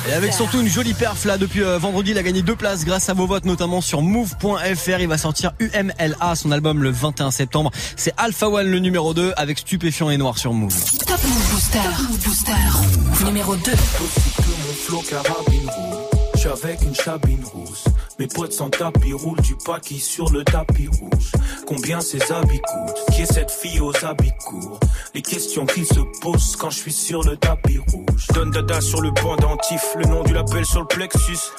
Et 0.08 0.12
avec 0.12 0.32
surtout 0.32 0.60
une 0.60 0.68
jolie 0.68 0.94
perf 0.94 1.24
là 1.24 1.38
depuis 1.38 1.62
euh, 1.62 1.78
vendredi, 1.78 2.10
il 2.10 2.18
a 2.18 2.24
gagné 2.24 2.42
deux 2.42 2.56
places 2.56 2.84
grâce 2.84 3.08
à 3.10 3.14
vos 3.14 3.28
votes 3.28 3.44
notamment 3.44 3.80
sur 3.80 4.02
move.fr. 4.02 5.00
Il 5.00 5.06
va 5.06 5.18
sortir 5.18 5.52
UMLA, 5.60 6.34
son 6.34 6.50
album 6.50 6.82
le 6.82 6.90
21 6.90 7.30
septembre. 7.30 7.70
C'est 7.96 8.12
Alpha 8.16 8.48
One 8.48 8.68
le 8.68 8.80
numéro 8.80 9.14
2 9.14 9.34
avec 9.36 9.60
Stupéfiant 9.60 10.10
et 10.10 10.16
Noir 10.16 10.36
sur 10.36 10.52
Move. 10.52 10.74
Top 11.06 11.22
Move 11.22 11.52
Booster. 11.52 11.78
Top 11.78 12.08
Move 12.08 12.24
Booster. 12.24 13.24
Numéro 13.24 13.54
2. 13.54 13.70
mon 13.70 14.74
flow 14.84 15.02
carabine 15.08 15.70
roule. 15.70 16.14
Je 16.34 16.40
suis 16.40 16.48
avec 16.48 16.82
une 16.82 16.94
chabine 16.94 17.44
rousse. 17.44 17.84
Mes 18.18 18.28
potes 18.28 18.52
sans 18.52 18.70
tapis 18.70 19.12
roulent 19.12 19.40
du 19.40 19.56
paquis 19.56 19.98
sur 19.98 20.30
le 20.30 20.44
tapis 20.44 20.86
rouge. 20.86 21.32
Combien 21.66 22.00
ces 22.00 22.20
habits 22.30 22.60
coûtent? 22.60 23.04
Qui 23.12 23.22
est 23.22 23.32
cette 23.32 23.50
fille 23.50 23.80
aux 23.80 23.92
habits 24.04 24.32
courts? 24.46 24.78
Les 25.14 25.22
questions 25.22 25.66
qui 25.66 25.84
se 25.84 25.98
posent 26.20 26.54
quand 26.54 26.70
je 26.70 26.78
suis 26.78 26.92
sur 26.92 27.24
le 27.24 27.36
tapis 27.36 27.78
rouge. 27.78 28.28
Donne 28.32 28.52
dada 28.52 28.80
sur 28.80 29.00
le 29.00 29.12
pendentif, 29.12 29.82
le 29.96 30.04
nom 30.04 30.22
du 30.22 30.32
label 30.32 30.64
sur 30.64 30.80
le 30.80 30.86
plexus. 30.86 31.50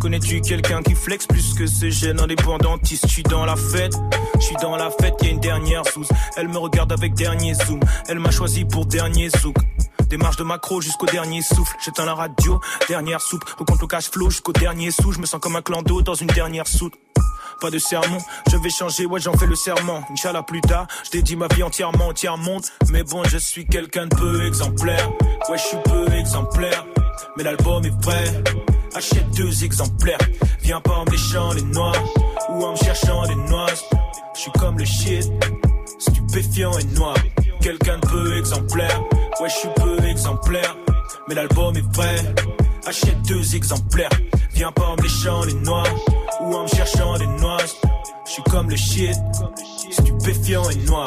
Connais-tu 0.00 0.40
quelqu'un 0.40 0.82
qui 0.82 0.94
flex 0.94 1.26
plus 1.26 1.54
que 1.54 1.66
ce 1.66 1.90
gène 1.90 2.20
indépendantiste 2.20 3.06
Je 3.08 3.12
suis 3.12 3.22
dans 3.24 3.44
la 3.44 3.56
fête, 3.56 3.94
je 4.36 4.44
suis 4.44 4.56
dans 4.56 4.76
la 4.76 4.90
fête, 4.90 5.14
y 5.22 5.26
a 5.26 5.30
une 5.30 5.40
dernière 5.40 5.84
sous. 5.86 6.04
Elle 6.36 6.48
me 6.48 6.58
regarde 6.58 6.92
avec 6.92 7.14
dernier 7.14 7.54
zoom, 7.54 7.80
elle 8.08 8.20
m'a 8.20 8.30
choisi 8.30 8.64
pour 8.64 8.86
dernier 8.86 9.30
zouk. 9.30 9.56
Démarche 10.08 10.36
de 10.36 10.44
macro 10.44 10.80
jusqu'au 10.80 11.06
dernier 11.06 11.42
souffle. 11.42 11.76
J'éteins 11.84 12.04
la 12.04 12.14
radio, 12.14 12.60
dernière 12.88 13.20
soupe. 13.20 13.42
Recompte 13.58 13.80
le 13.80 13.86
cash 13.88 14.10
flow 14.10 14.30
jusqu'au 14.30 14.52
dernier 14.52 14.90
sou. 14.90 15.10
Je 15.10 15.18
me 15.18 15.26
sens 15.26 15.40
comme 15.40 15.56
un 15.56 15.62
clan 15.62 15.82
d'eau 15.82 16.02
dans 16.04 16.14
une 16.14 16.28
dernière 16.28 16.66
soute. 16.66 16.94
Pas 17.60 17.70
de 17.70 17.78
sermon, 17.78 18.18
je 18.50 18.56
vais 18.58 18.70
changer, 18.70 19.06
ouais 19.06 19.20
j'en 19.20 19.32
fais 19.34 19.46
le 19.46 19.56
serment. 19.56 20.02
Inch'Allah 20.10 20.42
plus 20.42 20.60
tard, 20.60 20.86
je 21.04 21.10
dédie 21.10 21.36
ma 21.36 21.46
vie 21.48 21.62
entièrement 21.62 22.08
au 22.08 22.12
tiers 22.12 22.36
monde. 22.36 22.64
Mais 22.90 23.02
bon, 23.02 23.22
je 23.24 23.38
suis 23.38 23.66
quelqu'un 23.66 24.06
de 24.06 24.14
peu 24.14 24.46
exemplaire. 24.46 25.10
Ouais, 25.48 25.56
je 25.56 25.62
suis 25.62 25.76
peu 25.84 26.12
exemplaire. 26.12 26.84
Mais 27.36 27.44
l'album 27.44 27.84
est 27.84 28.00
prêt. 28.00 28.42
Achète 28.94 29.30
deux 29.30 29.64
exemplaires. 29.64 30.18
Viens 30.60 30.80
pas 30.80 30.94
en 30.94 31.04
méchant 31.04 31.52
les 31.52 31.62
noirs 31.62 32.04
ou 32.50 32.64
en 32.64 32.72
me 32.72 32.76
cherchant 32.76 33.22
des 33.26 33.34
noises. 33.34 33.84
Je 34.34 34.40
suis 34.40 34.52
comme 34.52 34.78
le 34.78 34.84
shit, 34.84 35.30
stupéfiant 35.98 36.76
et 36.78 36.84
noir. 36.96 37.16
Quelqu'un 37.60 37.98
de 37.98 38.06
peu 38.06 38.38
exemplaire. 38.38 39.00
Ouais, 39.40 39.48
je 39.48 39.54
suis 39.54 39.68
peu 39.76 40.04
exemplaire. 40.04 40.76
Mais 41.28 41.34
l'album 41.34 41.74
est 41.76 41.92
prêt. 41.92 42.34
Achète 42.86 43.22
deux 43.26 43.56
exemplaires. 43.56 44.10
Viens 44.52 44.70
pas 44.72 44.88
en 44.88 44.96
méchant 44.96 45.42
les 45.44 45.54
noirs 45.54 45.86
ou 46.42 46.54
en 46.54 46.64
me 46.64 46.68
cherchant 46.68 47.16
des 47.18 47.26
noises. 47.26 47.76
Je 48.26 48.32
suis 48.32 48.42
comme 48.44 48.68
le 48.68 48.76
shit, 48.76 49.16
stupéfiant 49.90 50.68
et 50.68 50.76
noir. 50.86 51.06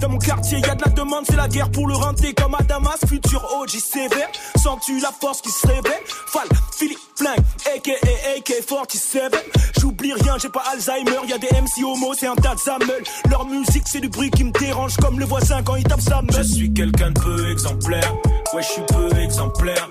Dans 0.00 0.08
mon 0.08 0.18
quartier, 0.18 0.58
y 0.58 0.62
de 0.62 0.66
la 0.66 0.90
demande, 0.92 1.24
c'est 1.26 1.36
la 1.36 1.48
guerre 1.48 1.70
pour 1.70 1.86
le 1.86 1.94
renter 1.94 2.34
comme 2.34 2.54
à 2.54 2.62
Damas. 2.62 2.98
Futur 3.06 3.42
OG 3.60 3.70
sévère, 3.70 4.28
sens-tu 4.56 5.00
la 5.00 5.12
force 5.12 5.40
qui 5.40 5.50
se 5.50 5.66
réveille? 5.66 6.02
Fall, 6.06 6.48
Philippe 6.76 6.98
Flingue, 7.16 7.44
aka 7.74 7.92
AK-47. 8.36 9.34
J'oublie 9.80 10.12
rien, 10.12 10.36
j'ai 10.38 10.48
pas 10.48 10.62
Alzheimer, 10.72 11.28
y 11.28 11.32
a 11.32 11.38
des 11.38 11.48
MC 11.48 11.84
homo, 11.84 12.14
c'est 12.14 12.26
un 12.26 12.36
tas 12.36 12.54
de. 12.54 13.30
Leur 13.30 13.46
musique, 13.46 13.84
c'est 13.86 14.00
du 14.00 14.08
bruit 14.08 14.30
qui 14.30 14.44
me 14.44 14.52
dérange 14.52 14.96
comme 14.96 15.18
le 15.18 15.24
voisin 15.24 15.62
quand 15.62 15.76
il 15.76 15.84
tape 15.84 16.00
sa 16.00 16.22
meule. 16.22 16.32
Je 16.36 16.42
suis 16.42 16.72
quelqu'un 16.72 17.10
de 17.10 17.20
peu 17.20 17.50
exemplaire. 17.50 18.14
Ouais, 18.52 18.62
je 18.62 18.68
suis 18.68 18.82
peu 18.82 19.18
exemplaire. 19.18 19.88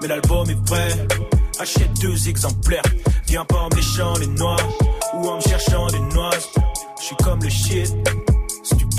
Mais 0.00 0.08
l'album 0.08 0.48
est 0.48 0.64
prêt. 0.64 1.06
Achète 1.58 1.92
deux 2.00 2.28
exemplaires. 2.28 2.82
Viens 3.26 3.44
pas 3.44 3.58
en 3.58 3.68
méchant 3.74 4.14
les 4.18 4.26
noirs 4.26 4.68
ou 5.14 5.28
en 5.28 5.36
me 5.36 5.40
cherchant 5.40 5.86
des 5.88 6.00
noises. 6.14 6.48
Je 6.98 7.04
suis 7.06 7.16
comme 7.16 7.42
le 7.42 7.50
shit, 7.50 7.92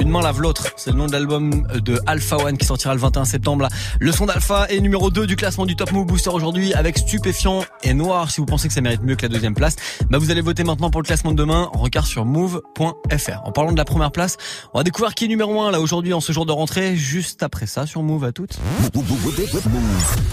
Une 0.00 0.10
main 0.10 0.20
lave 0.22 0.40
l'autre. 0.40 0.68
C'est 0.76 0.90
le 0.90 0.96
nom 0.96 1.06
de 1.06 1.12
l'album 1.12 1.66
de 1.74 2.00
Alpha 2.06 2.36
One 2.36 2.56
qui 2.56 2.66
sortira 2.66 2.94
le 2.94 3.00
21 3.00 3.24
septembre. 3.24 3.68
Le 3.98 4.12
son 4.12 4.26
d'Alpha 4.26 4.66
est 4.68 4.80
numéro 4.80 5.10
2 5.10 5.26
du 5.26 5.36
classement 5.36 5.66
du 5.66 5.74
Top 5.76 5.90
Move 5.92 6.06
Booster 6.06 6.30
aujourd'hui 6.30 6.72
avec 6.74 6.98
Stupéfiant 6.98 7.64
et 7.82 7.94
Noir. 7.94 8.30
Si 8.30 8.40
vous 8.40 8.46
pensez 8.46 8.68
que 8.68 8.74
ça 8.74 8.80
mérite 8.80 9.02
mieux 9.02 9.16
que 9.16 9.22
la 9.22 9.28
deuxième 9.28 9.54
place, 9.54 9.76
bah 10.08 10.18
vous 10.18 10.30
allez 10.30 10.40
voter 10.40 10.62
maintenant 10.64 10.90
pour 10.90 11.00
le 11.00 11.06
classement 11.06 11.32
de 11.32 11.36
demain. 11.36 11.68
On 11.74 11.78
regarde 11.78 12.06
sur 12.06 12.24
move.fr. 12.24 13.40
En 13.44 13.52
parlant 13.52 13.72
de 13.72 13.76
la 13.76 13.84
première 13.84 14.12
place, 14.12 14.36
on 14.72 14.78
va 14.78 14.84
découvrir 14.84 15.14
qui 15.14 15.24
est 15.24 15.28
numéro 15.28 15.60
1 15.60 15.72
là 15.72 15.80
aujourd'hui 15.80 16.12
en 16.14 16.20
ce 16.20 16.32
jour 16.32 16.46
de 16.46 16.52
rentrée. 16.52 16.96
Juste 16.96 17.42
après 17.42 17.66
ça 17.66 17.86
sur 17.86 18.02
Move 18.02 18.24
à 18.24 18.32
toutes. 18.32 18.58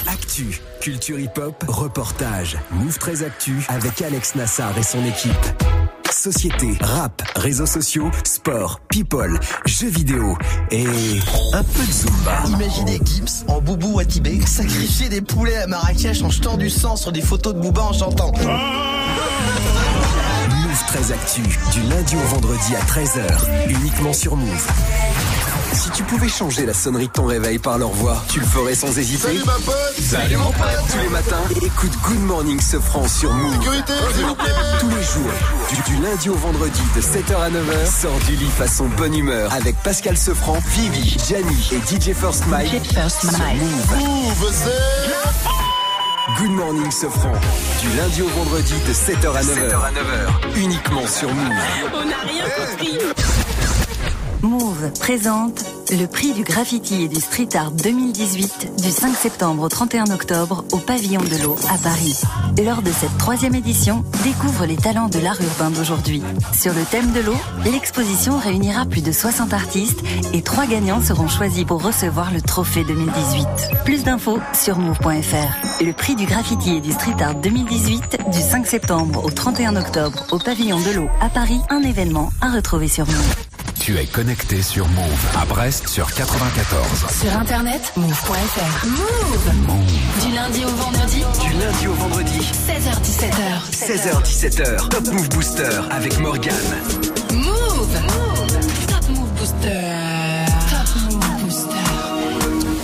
Actu, 0.07 0.61
culture 0.79 1.19
hip-hop, 1.19 1.63
reportage. 1.67 2.57
Move 2.71 2.97
très 2.99 3.23
actu 3.23 3.65
avec 3.69 4.01
Alex 4.01 4.35
Nassar 4.35 4.77
et 4.77 4.83
son 4.83 5.03
équipe. 5.05 5.33
Société, 6.15 6.77
rap, 6.79 7.21
réseaux 7.35 7.65
sociaux, 7.65 8.09
sport, 8.23 8.79
people, 8.89 9.37
jeux 9.65 9.89
vidéo 9.89 10.37
et 10.71 10.85
un 11.51 11.61
peu 11.61 11.85
de 11.85 11.91
Zumba. 11.91 12.41
Imaginez 12.47 13.01
Gibbs 13.03 13.43
en 13.49 13.59
boubou 13.59 13.99
à 13.99 14.05
Tibet 14.05 14.39
sacrifier 14.47 15.09
des 15.09 15.21
poulets 15.21 15.57
à 15.57 15.67
Marrakech 15.67 16.23
en 16.23 16.29
jetant 16.29 16.55
du 16.55 16.69
sang 16.69 16.95
sur 16.95 17.11
des 17.11 17.21
photos 17.21 17.53
de 17.53 17.59
Booba 17.59 17.81
en 17.81 17.93
chantant. 17.93 18.31
Move 20.49 20.85
très 20.87 21.11
actu, 21.11 21.41
du 21.73 21.81
lundi 21.89 22.15
au 22.15 22.27
vendredi 22.33 22.75
à 22.75 22.81
13h, 22.85 23.69
uniquement 23.69 24.13
sur 24.13 24.37
Move. 24.37 24.67
Si 25.75 25.89
tu 25.89 26.03
pouvais 26.03 26.29
changer 26.29 26.65
la 26.65 26.73
sonnerie 26.73 27.07
de 27.07 27.11
ton 27.11 27.25
réveil 27.25 27.59
par 27.59 27.77
leur 27.77 27.89
voix, 27.89 28.23
tu 28.29 28.39
le 28.39 28.45
ferais 28.45 28.75
sans 28.75 28.97
hésiter. 28.97 29.27
Salut 29.27 29.43
ma 29.45 29.53
pote 29.53 29.95
Salut 29.99 30.37
mon 30.37 30.51
pote 30.51 30.67
Tous 30.89 30.99
les 30.99 31.09
matins, 31.09 31.43
écoute 31.61 31.91
Good 32.01 32.21
Morning 32.21 32.61
Sofran 32.61 33.05
sur 33.09 33.33
Move. 33.33 33.53
Sécurité, 33.55 33.93
s'il 34.15 34.25
vous 34.25 34.35
plaît 34.35 34.51
Tous 34.79 34.89
les 34.89 35.03
jours, 35.03 35.31
du, 35.69 35.91
du 35.91 36.01
lundi 36.01 36.29
au 36.29 36.35
vendredi 36.35 36.81
de 36.95 37.01
7h 37.01 37.35
à 37.35 37.49
9h, 37.49 38.01
sors 38.01 38.17
du 38.19 38.37
lit 38.37 38.49
façon 38.57 38.85
bonne 38.97 39.15
humeur 39.15 39.51
avec 39.53 39.75
Pascal 39.83 40.15
Sefranc, 40.15 40.59
Vivi, 40.65 41.17
Gianni 41.27 41.69
et 41.73 41.79
DJ 41.79 42.13
First 42.13 42.47
Mike. 42.47 42.69
sur 43.09 43.31
Move. 43.31 43.97
Move, 43.97 44.53
Good 46.39 46.51
Morning 46.51 46.91
Sofran, 46.91 47.33
du 47.81 47.97
lundi 47.97 48.21
au 48.21 48.27
vendredi 48.29 48.73
de 48.87 48.93
7h 48.93 49.35
à 49.35 49.41
9h. 49.41 50.57
Uniquement 50.57 51.05
sur 51.05 51.33
Move. 51.33 51.53
On 51.93 52.05
n'a 52.05 52.21
rien 52.25 52.45
compris. 52.45 52.97
Move 54.41 54.91
présente 54.99 55.63
le 55.91 56.05
prix 56.05 56.33
du 56.33 56.43
graffiti 56.43 57.03
et 57.03 57.07
du 57.07 57.19
street 57.19 57.49
art 57.55 57.71
2018 57.71 58.81
du 58.81 58.89
5 58.89 59.15
septembre 59.15 59.63
au 59.63 59.69
31 59.69 60.05
octobre 60.11 60.65
au 60.71 60.77
pavillon 60.77 61.21
de 61.21 61.43
l'eau 61.43 61.55
à 61.69 61.77
Paris. 61.77 62.15
Lors 62.63 62.81
de 62.81 62.91
cette 62.91 63.17
troisième 63.17 63.55
édition, 63.55 64.03
découvre 64.23 64.65
les 64.65 64.77
talents 64.77 65.09
de 65.09 65.19
l'art 65.19 65.39
urbain 65.41 65.69
d'aujourd'hui. 65.69 66.23
Sur 66.53 66.73
le 66.73 66.83
thème 66.83 67.11
de 67.11 67.19
l'eau, 67.19 67.37
l'exposition 67.65 68.37
réunira 68.37 68.85
plus 68.85 69.01
de 69.01 69.11
60 69.11 69.53
artistes 69.53 69.99
et 70.33 70.41
trois 70.41 70.65
gagnants 70.65 71.01
seront 71.01 71.27
choisis 71.27 71.63
pour 71.63 71.83
recevoir 71.83 72.31
le 72.31 72.41
trophée 72.41 72.83
2018. 72.83 73.47
Plus 73.83 74.03
d'infos 74.03 74.39
sur 74.53 74.77
move.fr. 74.77 75.83
Le 75.83 75.91
prix 75.93 76.15
du 76.15 76.25
graffiti 76.25 76.75
et 76.77 76.81
du 76.81 76.91
street 76.91 77.21
art 77.21 77.35
2018 77.35 78.19
du 78.31 78.39
5 78.39 78.65
septembre 78.65 79.23
au 79.23 79.31
31 79.31 79.75
octobre 79.75 80.25
au 80.31 80.39
pavillon 80.39 80.79
de 80.79 80.91
l'eau 80.95 81.09
à 81.21 81.29
Paris, 81.29 81.59
un 81.69 81.81
événement 81.81 82.31
à 82.41 82.51
retrouver 82.51 82.87
sur 82.87 83.05
Move. 83.05 83.54
Tu 83.85 83.95
es 83.99 84.07
connecté 84.07 84.63
sur 84.63 84.87
Move 84.87 85.25
à 85.39 85.45
Brest 85.45 85.87
sur 85.87 86.11
94. 86.11 87.05
Sur 87.21 87.37
internet, 87.37 87.93
move.fr. 87.95 88.87
Move. 88.87 90.25
Du 90.25 90.33
lundi 90.33 90.65
au 90.65 90.69
vendredi. 90.69 91.23
Du 91.39 91.53
lundi 91.53 91.87
au 91.87 91.93
vendredi, 91.93 92.39
16h17h. 92.39 93.69
16h17h, 93.71 94.89
Top 94.89 95.05
Move 95.13 95.29
Booster 95.29 95.69
avec 95.91 96.17
Morgane. 96.17 96.55
Move. 97.31 97.99
Top 98.87 99.09
Move 99.09 99.31
Booster. 99.37 99.81
Top 100.71 101.11
Move 101.11 101.43
Booster. 101.43 101.67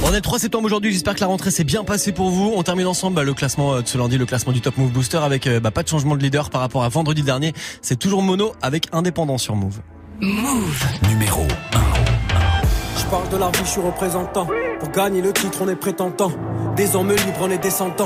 On 0.03 0.11
est 0.11 0.17
le 0.17 0.21
3 0.21 0.37
septembre 0.37 0.65
aujourd'hui, 0.65 0.91
j'espère 0.91 1.15
que 1.15 1.21
la 1.21 1.27
rentrée 1.27 1.49
s'est 1.49 1.63
bien 1.63 1.83
passée 1.83 2.11
pour 2.11 2.29
vous. 2.29 2.53
On 2.55 2.61
termine 2.61 2.85
ensemble 2.85 3.15
bah, 3.15 3.23
le 3.23 3.33
classement 3.33 3.73
euh, 3.73 3.81
de 3.81 3.87
ce 3.87 3.97
lundi, 3.97 4.19
le 4.19 4.27
classement 4.27 4.53
du 4.53 4.61
Top 4.61 4.77
Move 4.77 4.91
Booster 4.91 5.17
avec 5.17 5.47
euh, 5.47 5.59
bah, 5.59 5.71
pas 5.71 5.81
de 5.81 5.87
changement 5.87 6.15
de 6.15 6.21
leader 6.21 6.51
par 6.51 6.61
rapport 6.61 6.83
à 6.83 6.89
vendredi 6.89 7.23
dernier. 7.23 7.53
C'est 7.81 7.97
toujours 7.97 8.21
Mono 8.21 8.53
avec 8.61 8.87
Indépendant 8.91 9.39
sur 9.39 9.55
Move. 9.55 9.79
Move. 10.21 10.85
Numéro 11.09 11.47
Je 12.95 13.05
parle 13.09 13.27
de 13.29 13.37
la 13.37 13.49
vie, 13.49 13.61
je 13.63 13.69
suis 13.69 13.81
représentant. 13.81 14.47
Pour 14.79 14.91
gagner 14.91 15.19
le 15.19 15.33
titre, 15.33 15.57
on 15.61 15.67
est 15.67 15.75
prétentant. 15.75 16.31
Des 16.75 16.95
hommes 16.95 17.09
libres, 17.09 17.39
on 17.41 17.49
est 17.49 17.57
descendants. 17.57 18.05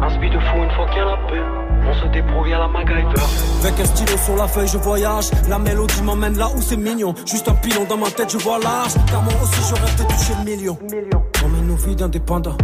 Un 0.00 0.10
speed 0.10 0.32
de 0.32 0.38
fou 0.38 0.56
une 0.62 0.70
fois 0.70 0.86
qu'il 0.88 0.98
y 0.98 1.00
a 1.00 1.04
la 1.04 1.16
paix. 1.28 1.42
On 1.90 1.94
se 1.94 2.06
débrouille 2.08 2.52
à 2.52 2.58
la 2.58 2.68
MacGyver. 2.68 3.20
Avec 3.62 3.80
un 3.80 3.84
stylo 3.84 4.18
sur 4.18 4.36
la 4.36 4.46
feuille, 4.46 4.68
je 4.68 4.78
voyage. 4.78 5.30
La 5.48 5.58
mélodie 5.58 6.02
m'emmène 6.02 6.36
là 6.36 6.48
où 6.54 6.60
c'est 6.60 6.76
mignon. 6.76 7.14
Juste 7.26 7.48
un 7.48 7.54
pilon 7.54 7.84
dans 7.88 7.96
ma 7.96 8.10
tête, 8.10 8.30
je 8.30 8.38
vois 8.38 8.58
large. 8.58 8.92
Car 9.10 9.22
moi 9.22 9.32
aussi, 9.42 9.60
je 9.68 9.74
rêve 9.74 9.96
de 9.98 10.02
toucher 10.04 10.32
le 10.38 10.44
million. 10.50 10.78
On 11.44 11.48
mène 11.48 11.66
nos 11.66 11.76
vies 11.76 11.96
d'indépendants. 11.96 12.56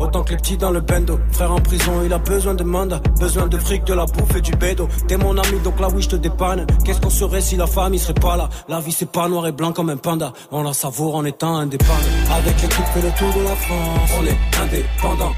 Autant 0.00 0.22
que 0.24 0.30
les 0.30 0.36
petits 0.38 0.56
dans 0.56 0.70
le 0.70 0.80
bendo. 0.80 1.20
Frère 1.30 1.52
en 1.52 1.60
prison, 1.60 1.92
il 2.04 2.12
a 2.12 2.18
besoin 2.18 2.54
de 2.54 2.64
mandat. 2.64 3.00
Besoin 3.20 3.46
de 3.46 3.58
fric, 3.58 3.84
de 3.84 3.92
la 3.92 4.06
bouffe 4.06 4.34
et 4.34 4.40
du 4.40 4.52
bédo. 4.52 4.88
T'es 5.06 5.18
mon 5.18 5.36
ami, 5.36 5.60
donc 5.62 5.78
là 5.78 5.88
oui, 5.94 6.00
je 6.02 6.08
te 6.08 6.16
dépanne. 6.16 6.66
Qu'est-ce 6.84 7.00
qu'on 7.00 7.10
serait 7.10 7.42
si 7.42 7.56
la 7.56 7.66
famille 7.66 8.00
serait 8.00 8.14
pas 8.14 8.36
là? 8.36 8.48
La 8.68 8.80
vie, 8.80 8.92
c'est 8.92 9.10
pas 9.10 9.28
noir 9.28 9.46
et 9.46 9.52
blanc 9.52 9.72
comme 9.72 9.90
un 9.90 9.98
panda. 9.98 10.32
On 10.50 10.62
la 10.62 10.72
savoure 10.72 11.16
en 11.16 11.24
étant 11.24 11.56
indépendant. 11.56 11.92
Avec 12.34 12.62
l'équipe, 12.62 12.86
fait 12.94 13.02
le 13.02 13.10
tour 13.10 13.28
de 13.38 13.44
la 13.44 13.56
France. 13.56 14.10
On 14.18 14.24
est 14.24 14.38
indépendant. 14.62 15.32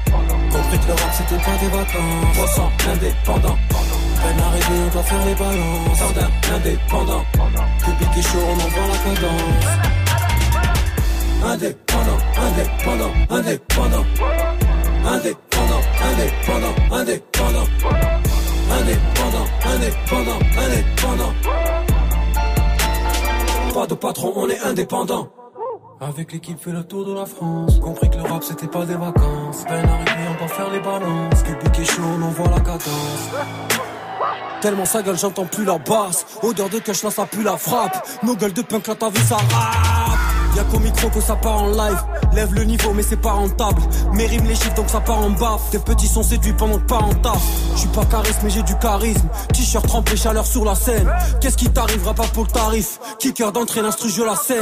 Compris 0.51 0.79
que 0.79 0.87
le 0.87 0.93
rap, 0.93 1.11
c'était 1.11 1.43
pas 1.43 1.57
des 1.59 1.67
vacances. 1.67 2.35
300 2.35 2.71
indépendant. 2.93 3.57
Peine 4.23 4.39
arrivée, 4.39 4.79
on 4.87 4.93
doit 4.93 5.03
faire 5.03 5.25
les 5.25 5.35
balances. 5.35 5.99
Jardin 5.99 6.29
indépendant. 6.55 7.25
Public 7.79 8.09
et 8.17 8.21
chaud, 8.21 8.39
on 8.47 8.53
envoie 8.53 8.87
la 8.87 8.97
cadence. 9.03 9.67
Indépendant, 11.43 12.12
indépendant, 12.53 13.11
indépendant. 13.29 14.05
Indépendant, 15.05 15.81
indépendant, 16.11 16.75
indépendant. 16.91 17.67
Indépendant, 18.71 19.47
indépendant, 19.65 20.39
indépendant. 20.57 21.33
Pas 23.73 23.87
de 23.87 23.95
patron, 23.95 24.33
on 24.35 24.49
est 24.49 24.59
indépendant. 24.59 25.29
Avec 25.99 26.31
l'équipe 26.33 26.59
fait 26.59 26.71
le 26.71 26.83
tour 26.83 27.05
de 27.05 27.13
la 27.13 27.25
France. 27.25 27.79
Compris 27.79 28.09
que 28.09 28.17
le 28.17 28.23
rap 28.23 28.43
c'était 28.43 28.67
pas 28.67 28.85
des 28.85 28.95
vacances. 28.95 29.63
Peine 29.67 29.87
arrivée, 29.87 30.27
on 30.29 30.37
doit 30.37 30.47
faire 30.47 30.69
les 30.69 30.79
balances. 30.79 31.43
Public 31.43 31.79
est 31.79 31.85
chaud, 31.85 32.01
on 32.03 32.21
envoie 32.21 32.49
la 32.49 32.59
cadence. 32.59 33.29
Tellement 34.61 34.85
sa 34.85 35.01
gueule, 35.01 35.17
j'entends 35.17 35.45
plus 35.45 35.65
la 35.65 35.77
basse. 35.77 36.25
Odeur 36.43 36.69
de 36.69 36.79
cash, 36.79 37.03
là 37.03 37.09
ça 37.09 37.25
pue 37.25 37.43
la 37.43 37.57
frappe. 37.57 38.07
Nos 38.23 38.35
gueules 38.35 38.53
de 38.53 38.61
punk, 38.61 38.87
là 38.87 38.95
ta 38.95 39.09
vie 39.09 39.19
ça 39.19 39.37
rappe. 39.37 40.32
Y'a 40.55 40.63
qu'au 40.65 40.79
micro 40.79 41.09
que 41.09 41.21
ça 41.21 41.35
part 41.35 41.63
en 41.63 41.67
live. 41.67 42.03
Lève 42.33 42.53
le 42.53 42.63
niveau, 42.63 42.93
mais 42.93 43.03
c'est 43.03 43.21
pas 43.21 43.31
rentable. 43.31 43.81
Mes 44.13 44.25
rimes 44.27 44.45
les 44.45 44.55
chiffres, 44.55 44.75
donc 44.75 44.89
ça 44.89 44.99
part 44.99 45.19
en 45.19 45.31
baffe. 45.31 45.69
Tes 45.71 45.79
petits 45.79 46.07
sont 46.07 46.23
séduits 46.23 46.53
pendant 46.53 46.77
que 46.77 46.85
pas 46.85 46.97
en 46.97 47.13
taf. 47.13 47.41
J'suis 47.75 47.87
pas 47.89 48.05
charisme, 48.05 48.39
mais 48.43 48.49
j'ai 48.49 48.63
du 48.63 48.75
charisme. 48.77 49.27
T-shirt 49.53 49.87
trempé, 49.87 50.15
chaleur 50.15 50.45
sur 50.45 50.65
la 50.65 50.75
scène. 50.75 51.11
Qu'est-ce 51.41 51.57
qui 51.57 51.69
t'arrivera 51.69 52.13
pas 52.13 52.25
pour 52.33 52.43
le 52.43 52.49
tarif? 52.49 52.99
Kicker 53.19 53.51
d'entrée, 53.51 53.81
l'instru, 53.81 54.09
je 54.09 54.23
la 54.23 54.35
saigne. 54.35 54.59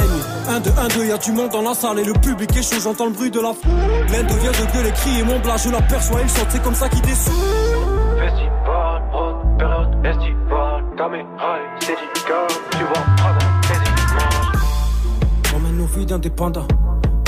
1, 0.50 0.60
2, 0.60 0.70
1, 0.70 0.88
2, 0.88 1.06
y'a 1.06 1.18
du 1.18 1.32
monde 1.32 1.50
dans 1.50 1.62
la 1.62 1.74
salle 1.74 2.00
et 2.00 2.06
le 2.06 2.14
public 2.14 2.56
est 2.56 2.64
chaud, 2.64 2.82
j'entends 2.82 3.06
le 3.06 3.12
bruit 3.12 3.32
de 3.32 3.39
la 3.39 3.54
foule. 3.54 3.72
L'un 4.12 4.24
devient 4.24 4.48
de 4.48 4.74
gueuler, 4.74 4.92
crier 4.92 5.24
mon 5.24 5.39
blas, 5.39 5.58
je 5.58 5.70
l'aperçois, 5.70 6.20
il 6.22 6.30
saute, 6.30 6.48
c'est 6.50 6.62
comme 6.64 6.76
ça 6.76 6.88
qu'il 6.89 7.02
descend. 7.02 7.34
Festival, 8.20 9.04
rock, 9.12 9.36
période 9.58 9.92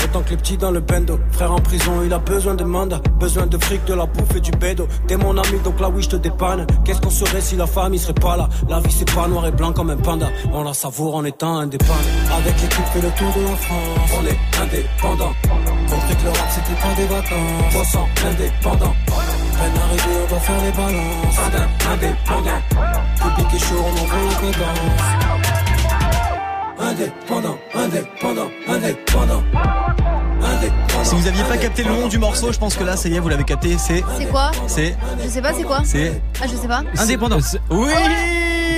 Autant 0.03 0.21
que 0.21 0.31
les 0.31 0.37
petits 0.37 0.57
dans 0.57 0.71
le 0.71 0.81
bendo. 0.81 1.17
Frère 1.31 1.53
en 1.53 1.59
prison, 1.59 2.01
il 2.03 2.11
a 2.13 2.19
besoin 2.19 2.55
de 2.55 2.63
mandat. 2.65 2.99
Besoin 3.19 3.45
de 3.47 3.57
fric, 3.57 3.85
de 3.85 3.93
la 3.93 4.05
bouffe 4.05 4.35
et 4.35 4.41
du 4.41 4.51
bédo. 4.51 4.87
T'es 5.07 5.15
mon 5.15 5.37
ami, 5.37 5.59
donc 5.63 5.79
là 5.79 5.89
oui, 5.89 6.03
je 6.03 6.09
te 6.09 6.15
dépanne. 6.17 6.67
Qu'est-ce 6.83 6.99
qu'on 6.99 7.09
serait 7.09 7.39
si 7.39 7.55
la 7.55 7.65
famille 7.65 7.99
serait 7.99 8.13
pas 8.13 8.35
là? 8.35 8.49
La 8.67 8.79
vie, 8.81 8.91
c'est 8.91 9.09
pas 9.13 9.27
noir 9.27 9.45
et 9.47 9.51
blanc 9.51 9.71
comme 9.71 9.89
un 9.89 9.95
panda. 9.95 10.27
On 10.51 10.63
la 10.63 10.73
savoure 10.73 11.15
en 11.15 11.23
étant 11.23 11.57
indépendant. 11.57 11.93
Avec 12.37 12.61
l'équipe, 12.61 12.85
fait 12.93 13.01
le 13.01 13.09
tour 13.11 13.33
de 13.33 13.41
la 13.43 13.55
France. 13.55 14.11
On 14.19 14.25
est 14.25 14.39
indépendant. 14.61 15.33
Compris 15.89 16.15
que 16.17 16.23
le 16.23 16.29
rap, 16.29 16.49
c'était 16.49 16.81
pas 16.81 16.93
des 16.97 17.07
vacances. 17.07 17.73
300 17.73 18.07
indépendant. 18.29 18.95
Peine 19.07 19.81
arrivée, 19.83 20.19
on 20.25 20.29
doit 20.29 20.39
faire 20.39 20.61
les 20.63 20.71
balances. 20.71 21.39
Indépendant. 21.93 22.61
Public 23.15 23.53
est 23.55 23.59
chaud, 23.59 23.75
on 23.79 24.01
envoie 24.01 24.51
la. 24.51 25.52
Indépendant, 26.83 27.57
indépendant, 27.73 28.49
indépendant. 28.67 29.41
Si 31.03 31.15
vous 31.15 31.27
aviez 31.27 31.43
pas 31.43 31.57
capté 31.57 31.83
le 31.83 31.89
nom 31.91 32.07
du 32.09 32.17
morceau, 32.17 32.51
je 32.51 32.59
pense 32.59 32.75
que 32.75 32.83
là, 32.83 32.97
ça 32.97 33.07
y 33.07 33.15
est, 33.15 33.19
vous 33.19 33.29
l'avez 33.29 33.45
capté. 33.45 33.77
C'est. 33.77 34.03
C'est 34.17 34.25
quoi 34.25 34.51
C'est. 34.67 34.93
Je 35.23 35.29
sais 35.29 35.41
pas, 35.41 35.53
c'est 35.53 35.63
quoi 35.63 35.79
C'est. 35.85 36.21
Ah, 36.41 36.45
je 36.45 36.57
sais 36.57 36.67
pas. 36.67 36.83
Indépendant. 36.97 37.39
Oui. 37.69 37.89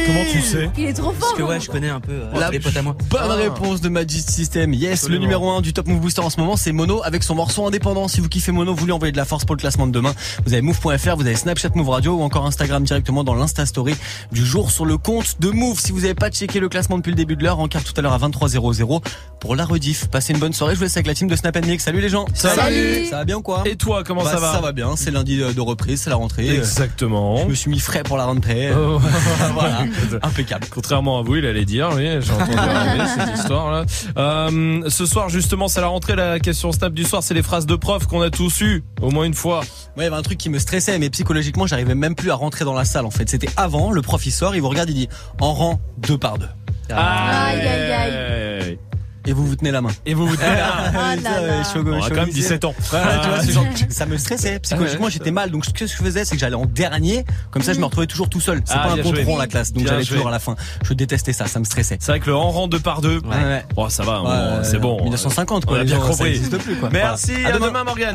Comment 0.05 0.23
tu 0.31 0.41
sais 0.41 0.69
Il 0.77 0.85
est 0.85 0.93
trop 0.93 1.11
fort. 1.11 1.19
Parce 1.19 1.33
que 1.33 1.43
ouais, 1.43 1.59
je 1.59 1.69
connais 1.69 1.89
un 1.89 1.99
peu 1.99 2.11
euh, 2.11 2.39
La 2.39 2.49
les 2.49 2.59
potes 2.59 2.77
à 2.77 2.81
moi. 2.81 2.95
Bonne 3.09 3.31
réponse 3.31 3.81
de 3.81 3.89
Magic 3.89 4.29
System. 4.29 4.73
Yes, 4.73 4.93
Absolument. 4.93 5.15
le 5.15 5.21
numéro 5.21 5.49
1 5.51 5.61
du 5.61 5.73
Top 5.73 5.87
Move 5.87 5.99
Booster 5.99 6.21
en 6.21 6.29
ce 6.29 6.39
moment, 6.39 6.55
c'est 6.55 6.71
Mono 6.71 7.01
avec 7.03 7.23
son 7.23 7.35
morceau 7.35 7.65
indépendant. 7.65 8.07
Si 8.07 8.21
vous 8.21 8.29
kiffez 8.29 8.51
Mono, 8.51 8.73
vous 8.73 8.85
lui 8.85 8.91
envoyez 8.91 9.11
de 9.11 9.17
la 9.17 9.25
force 9.25 9.45
pour 9.45 9.55
le 9.55 9.59
classement 9.59 9.87
de 9.87 9.91
demain. 9.91 10.13
Vous 10.45 10.53
avez 10.53 10.61
move.fr, 10.61 11.15
vous 11.15 11.25
avez 11.25 11.35
Snapchat 11.35 11.69
Move 11.75 11.89
Radio 11.89 12.13
ou 12.15 12.21
encore 12.21 12.45
Instagram 12.45 12.83
directement 12.83 13.23
dans 13.23 13.35
l'Insta 13.35 13.65
Story 13.65 13.95
du 14.31 14.45
jour 14.45 14.71
sur 14.71 14.85
le 14.85 14.97
compte 14.97 15.39
de 15.39 15.49
Move. 15.49 15.79
Si 15.79 15.91
vous 15.91 16.01
n'avez 16.01 16.13
pas 16.13 16.29
checké 16.29 16.59
le 16.59 16.69
classement 16.69 16.97
depuis 16.97 17.11
le 17.11 17.15
début 17.17 17.35
de 17.35 17.43
l'heure, 17.43 17.59
en 17.59 17.67
carte 17.67 17.85
tout 17.85 17.93
à 17.97 18.01
l'heure 18.01 18.13
à 18.13 18.19
23h00 18.19 19.01
pour 19.39 19.55
la 19.55 19.65
rediff. 19.65 20.07
Passez 20.07 20.33
une 20.33 20.39
bonne 20.39 20.53
soirée. 20.53 20.73
Je 20.73 20.79
vous 20.79 20.83
laisse 20.83 20.97
avec 20.97 21.07
la 21.07 21.13
team 21.15 21.27
de 21.27 21.35
Snap 21.35 21.57
Mix. 21.65 21.83
Salut 21.83 22.01
les 22.01 22.09
gens. 22.09 22.25
Salut. 22.33 23.05
Ça 23.09 23.17
va 23.17 23.25
bien 23.25 23.37
ou 23.37 23.41
quoi 23.41 23.63
Et 23.65 23.75
toi, 23.75 24.03
comment 24.03 24.23
Bah, 24.23 24.31
ça 24.31 24.39
va 24.39 24.53
Ça 24.53 24.61
va 24.61 24.71
bien. 24.71 24.95
C'est 24.95 25.11
lundi 25.11 25.37
de 25.37 25.51
de 25.55 25.61
reprise, 25.61 26.01
c'est 26.01 26.09
la 26.09 26.15
rentrée. 26.17 26.49
Exactement. 26.55 27.37
Je 27.37 27.45
me 27.45 27.53
suis 27.55 27.71
mis 27.71 27.79
frais 27.79 28.03
pour 28.03 28.17
la 28.17 28.25
rentrée. 28.25 28.71
Oh. 28.75 28.99
voilà. 29.53 29.85
Impeccable. 30.21 30.67
Contrairement 30.69 31.19
à 31.19 31.21
vous, 31.21 31.35
il 31.35 31.45
allait 31.45 31.65
dire, 31.65 31.89
oui, 31.93 32.07
j'ai 32.21 32.31
entendu 32.31 32.53
arriver 32.57 33.05
cette 33.07 33.37
histoire-là. 33.37 33.85
Euh, 34.17 34.89
ce 34.89 35.05
soir, 35.05 35.29
justement, 35.29 35.67
c'est 35.67 35.81
la 35.81 35.87
rentrée. 35.87 36.15
La 36.15 36.39
question 36.39 36.71
snap 36.71 36.93
du 36.93 37.03
soir, 37.03 37.23
c'est 37.23 37.33
les 37.33 37.43
phrases 37.43 37.65
de 37.65 37.75
prof 37.75 38.05
qu'on 38.07 38.21
a 38.21 38.29
tous 38.29 38.61
eues, 38.61 38.83
au 39.01 39.11
moins 39.11 39.25
une 39.25 39.33
fois. 39.33 39.61
Moi, 39.95 39.97
il 39.97 40.03
y 40.03 40.07
avait 40.07 40.15
un 40.15 40.21
truc 40.21 40.37
qui 40.37 40.49
me 40.49 40.59
stressait, 40.59 40.97
mais 40.99 41.09
psychologiquement, 41.09 41.67
j'arrivais 41.67 41.95
même 41.95 42.15
plus 42.15 42.31
à 42.31 42.35
rentrer 42.35 42.65
dans 42.65 42.73
la 42.73 42.85
salle. 42.85 43.05
En 43.05 43.11
fait, 43.11 43.29
c'était 43.29 43.49
avant. 43.57 43.91
Le 43.91 44.01
prof 44.01 44.25
il 44.25 44.31
sort, 44.31 44.55
il 44.55 44.61
vous 44.61 44.69
regarde, 44.69 44.89
il 44.89 44.95
dit 44.95 45.09
en 45.39 45.53
rang 45.53 45.79
deux 45.97 46.17
par 46.17 46.37
deux. 46.37 46.47
Aïe, 46.89 47.59
aïe, 47.61 47.91
aïe. 47.91 48.79
Et 49.27 49.33
vous 49.33 49.45
vous 49.45 49.55
tenez 49.55 49.71
la 49.71 49.81
main. 49.81 49.89
Et 50.05 50.13
vous 50.13 50.27
vous 50.27 50.35
tenez 50.35 50.47
la 50.47 50.55
main. 50.55 50.91
Ah 50.95 51.15
là 51.15 51.41
là. 51.41 51.63
Je 51.63 51.67
suis 51.69 51.79
au- 51.79 51.87
On 51.93 52.01
a 52.03 52.09
quand 52.09 52.15
même 52.15 52.25
lycée. 52.27 52.41
17 52.41 52.65
ans. 52.65 52.75
Voilà, 52.89 53.17
tu 53.19 53.29
vois, 53.29 53.41
ce 53.43 53.51
genre- 53.51 53.65
ça 53.89 54.05
me 54.05 54.17
stressait. 54.17 54.59
Psychologiquement, 54.59 55.09
j'étais 55.09 55.31
mal. 55.31 55.51
Donc, 55.51 55.65
ce 55.65 55.71
que 55.71 55.87
je 55.87 55.93
faisais, 55.93 56.25
c'est 56.25 56.35
que 56.35 56.41
j'allais 56.41 56.55
en 56.55 56.65
dernier. 56.65 57.25
Comme 57.51 57.61
ça, 57.63 57.73
je 57.73 57.79
me 57.79 57.85
retrouvais 57.85 58.07
toujours 58.07 58.29
tout 58.29 58.39
seul. 58.41 58.61
C'est 58.65 58.73
Ah, 58.75 58.87
pas 58.87 59.01
un 59.01 59.25
rond 59.25 59.37
la 59.37 59.47
classe. 59.47 59.73
Donc, 59.73 59.87
j'allais 59.87 60.03
toujours 60.05 60.27
à 60.27 60.31
la 60.31 60.39
fin. 60.39 60.55
Je 60.83 60.93
détestais 60.93 61.33
ça. 61.33 61.47
Ça 61.47 61.59
me 61.59 61.65
stressait. 61.65 61.97
C'est 61.99 62.11
vrai 62.11 62.19
que 62.19 62.27
le 62.27 62.35
en 62.35 62.51
rang 62.51 62.67
deux 62.67 62.79
par 62.79 63.01
deux. 63.01 63.19
Ouais, 63.19 63.43
ouais. 63.43 63.65
Bon, 63.75 63.89
ça 63.89 64.03
va, 64.03 64.21
Ouais, 64.21 64.29
bon, 64.29 64.63
c'est 64.63 64.79
bon. 64.79 65.01
1950, 65.03 65.65
quoi. 65.65 65.77
On 65.77 65.81
a 65.81 65.83
bien 65.83 65.99
compris. 65.99 66.39
plus, 66.39 66.75
quoi. 66.75 66.89
Merci, 66.91 67.31
Voilà. 67.41 67.55
à 67.55 67.59
demain, 67.59 67.83
Morgane. 67.83 68.13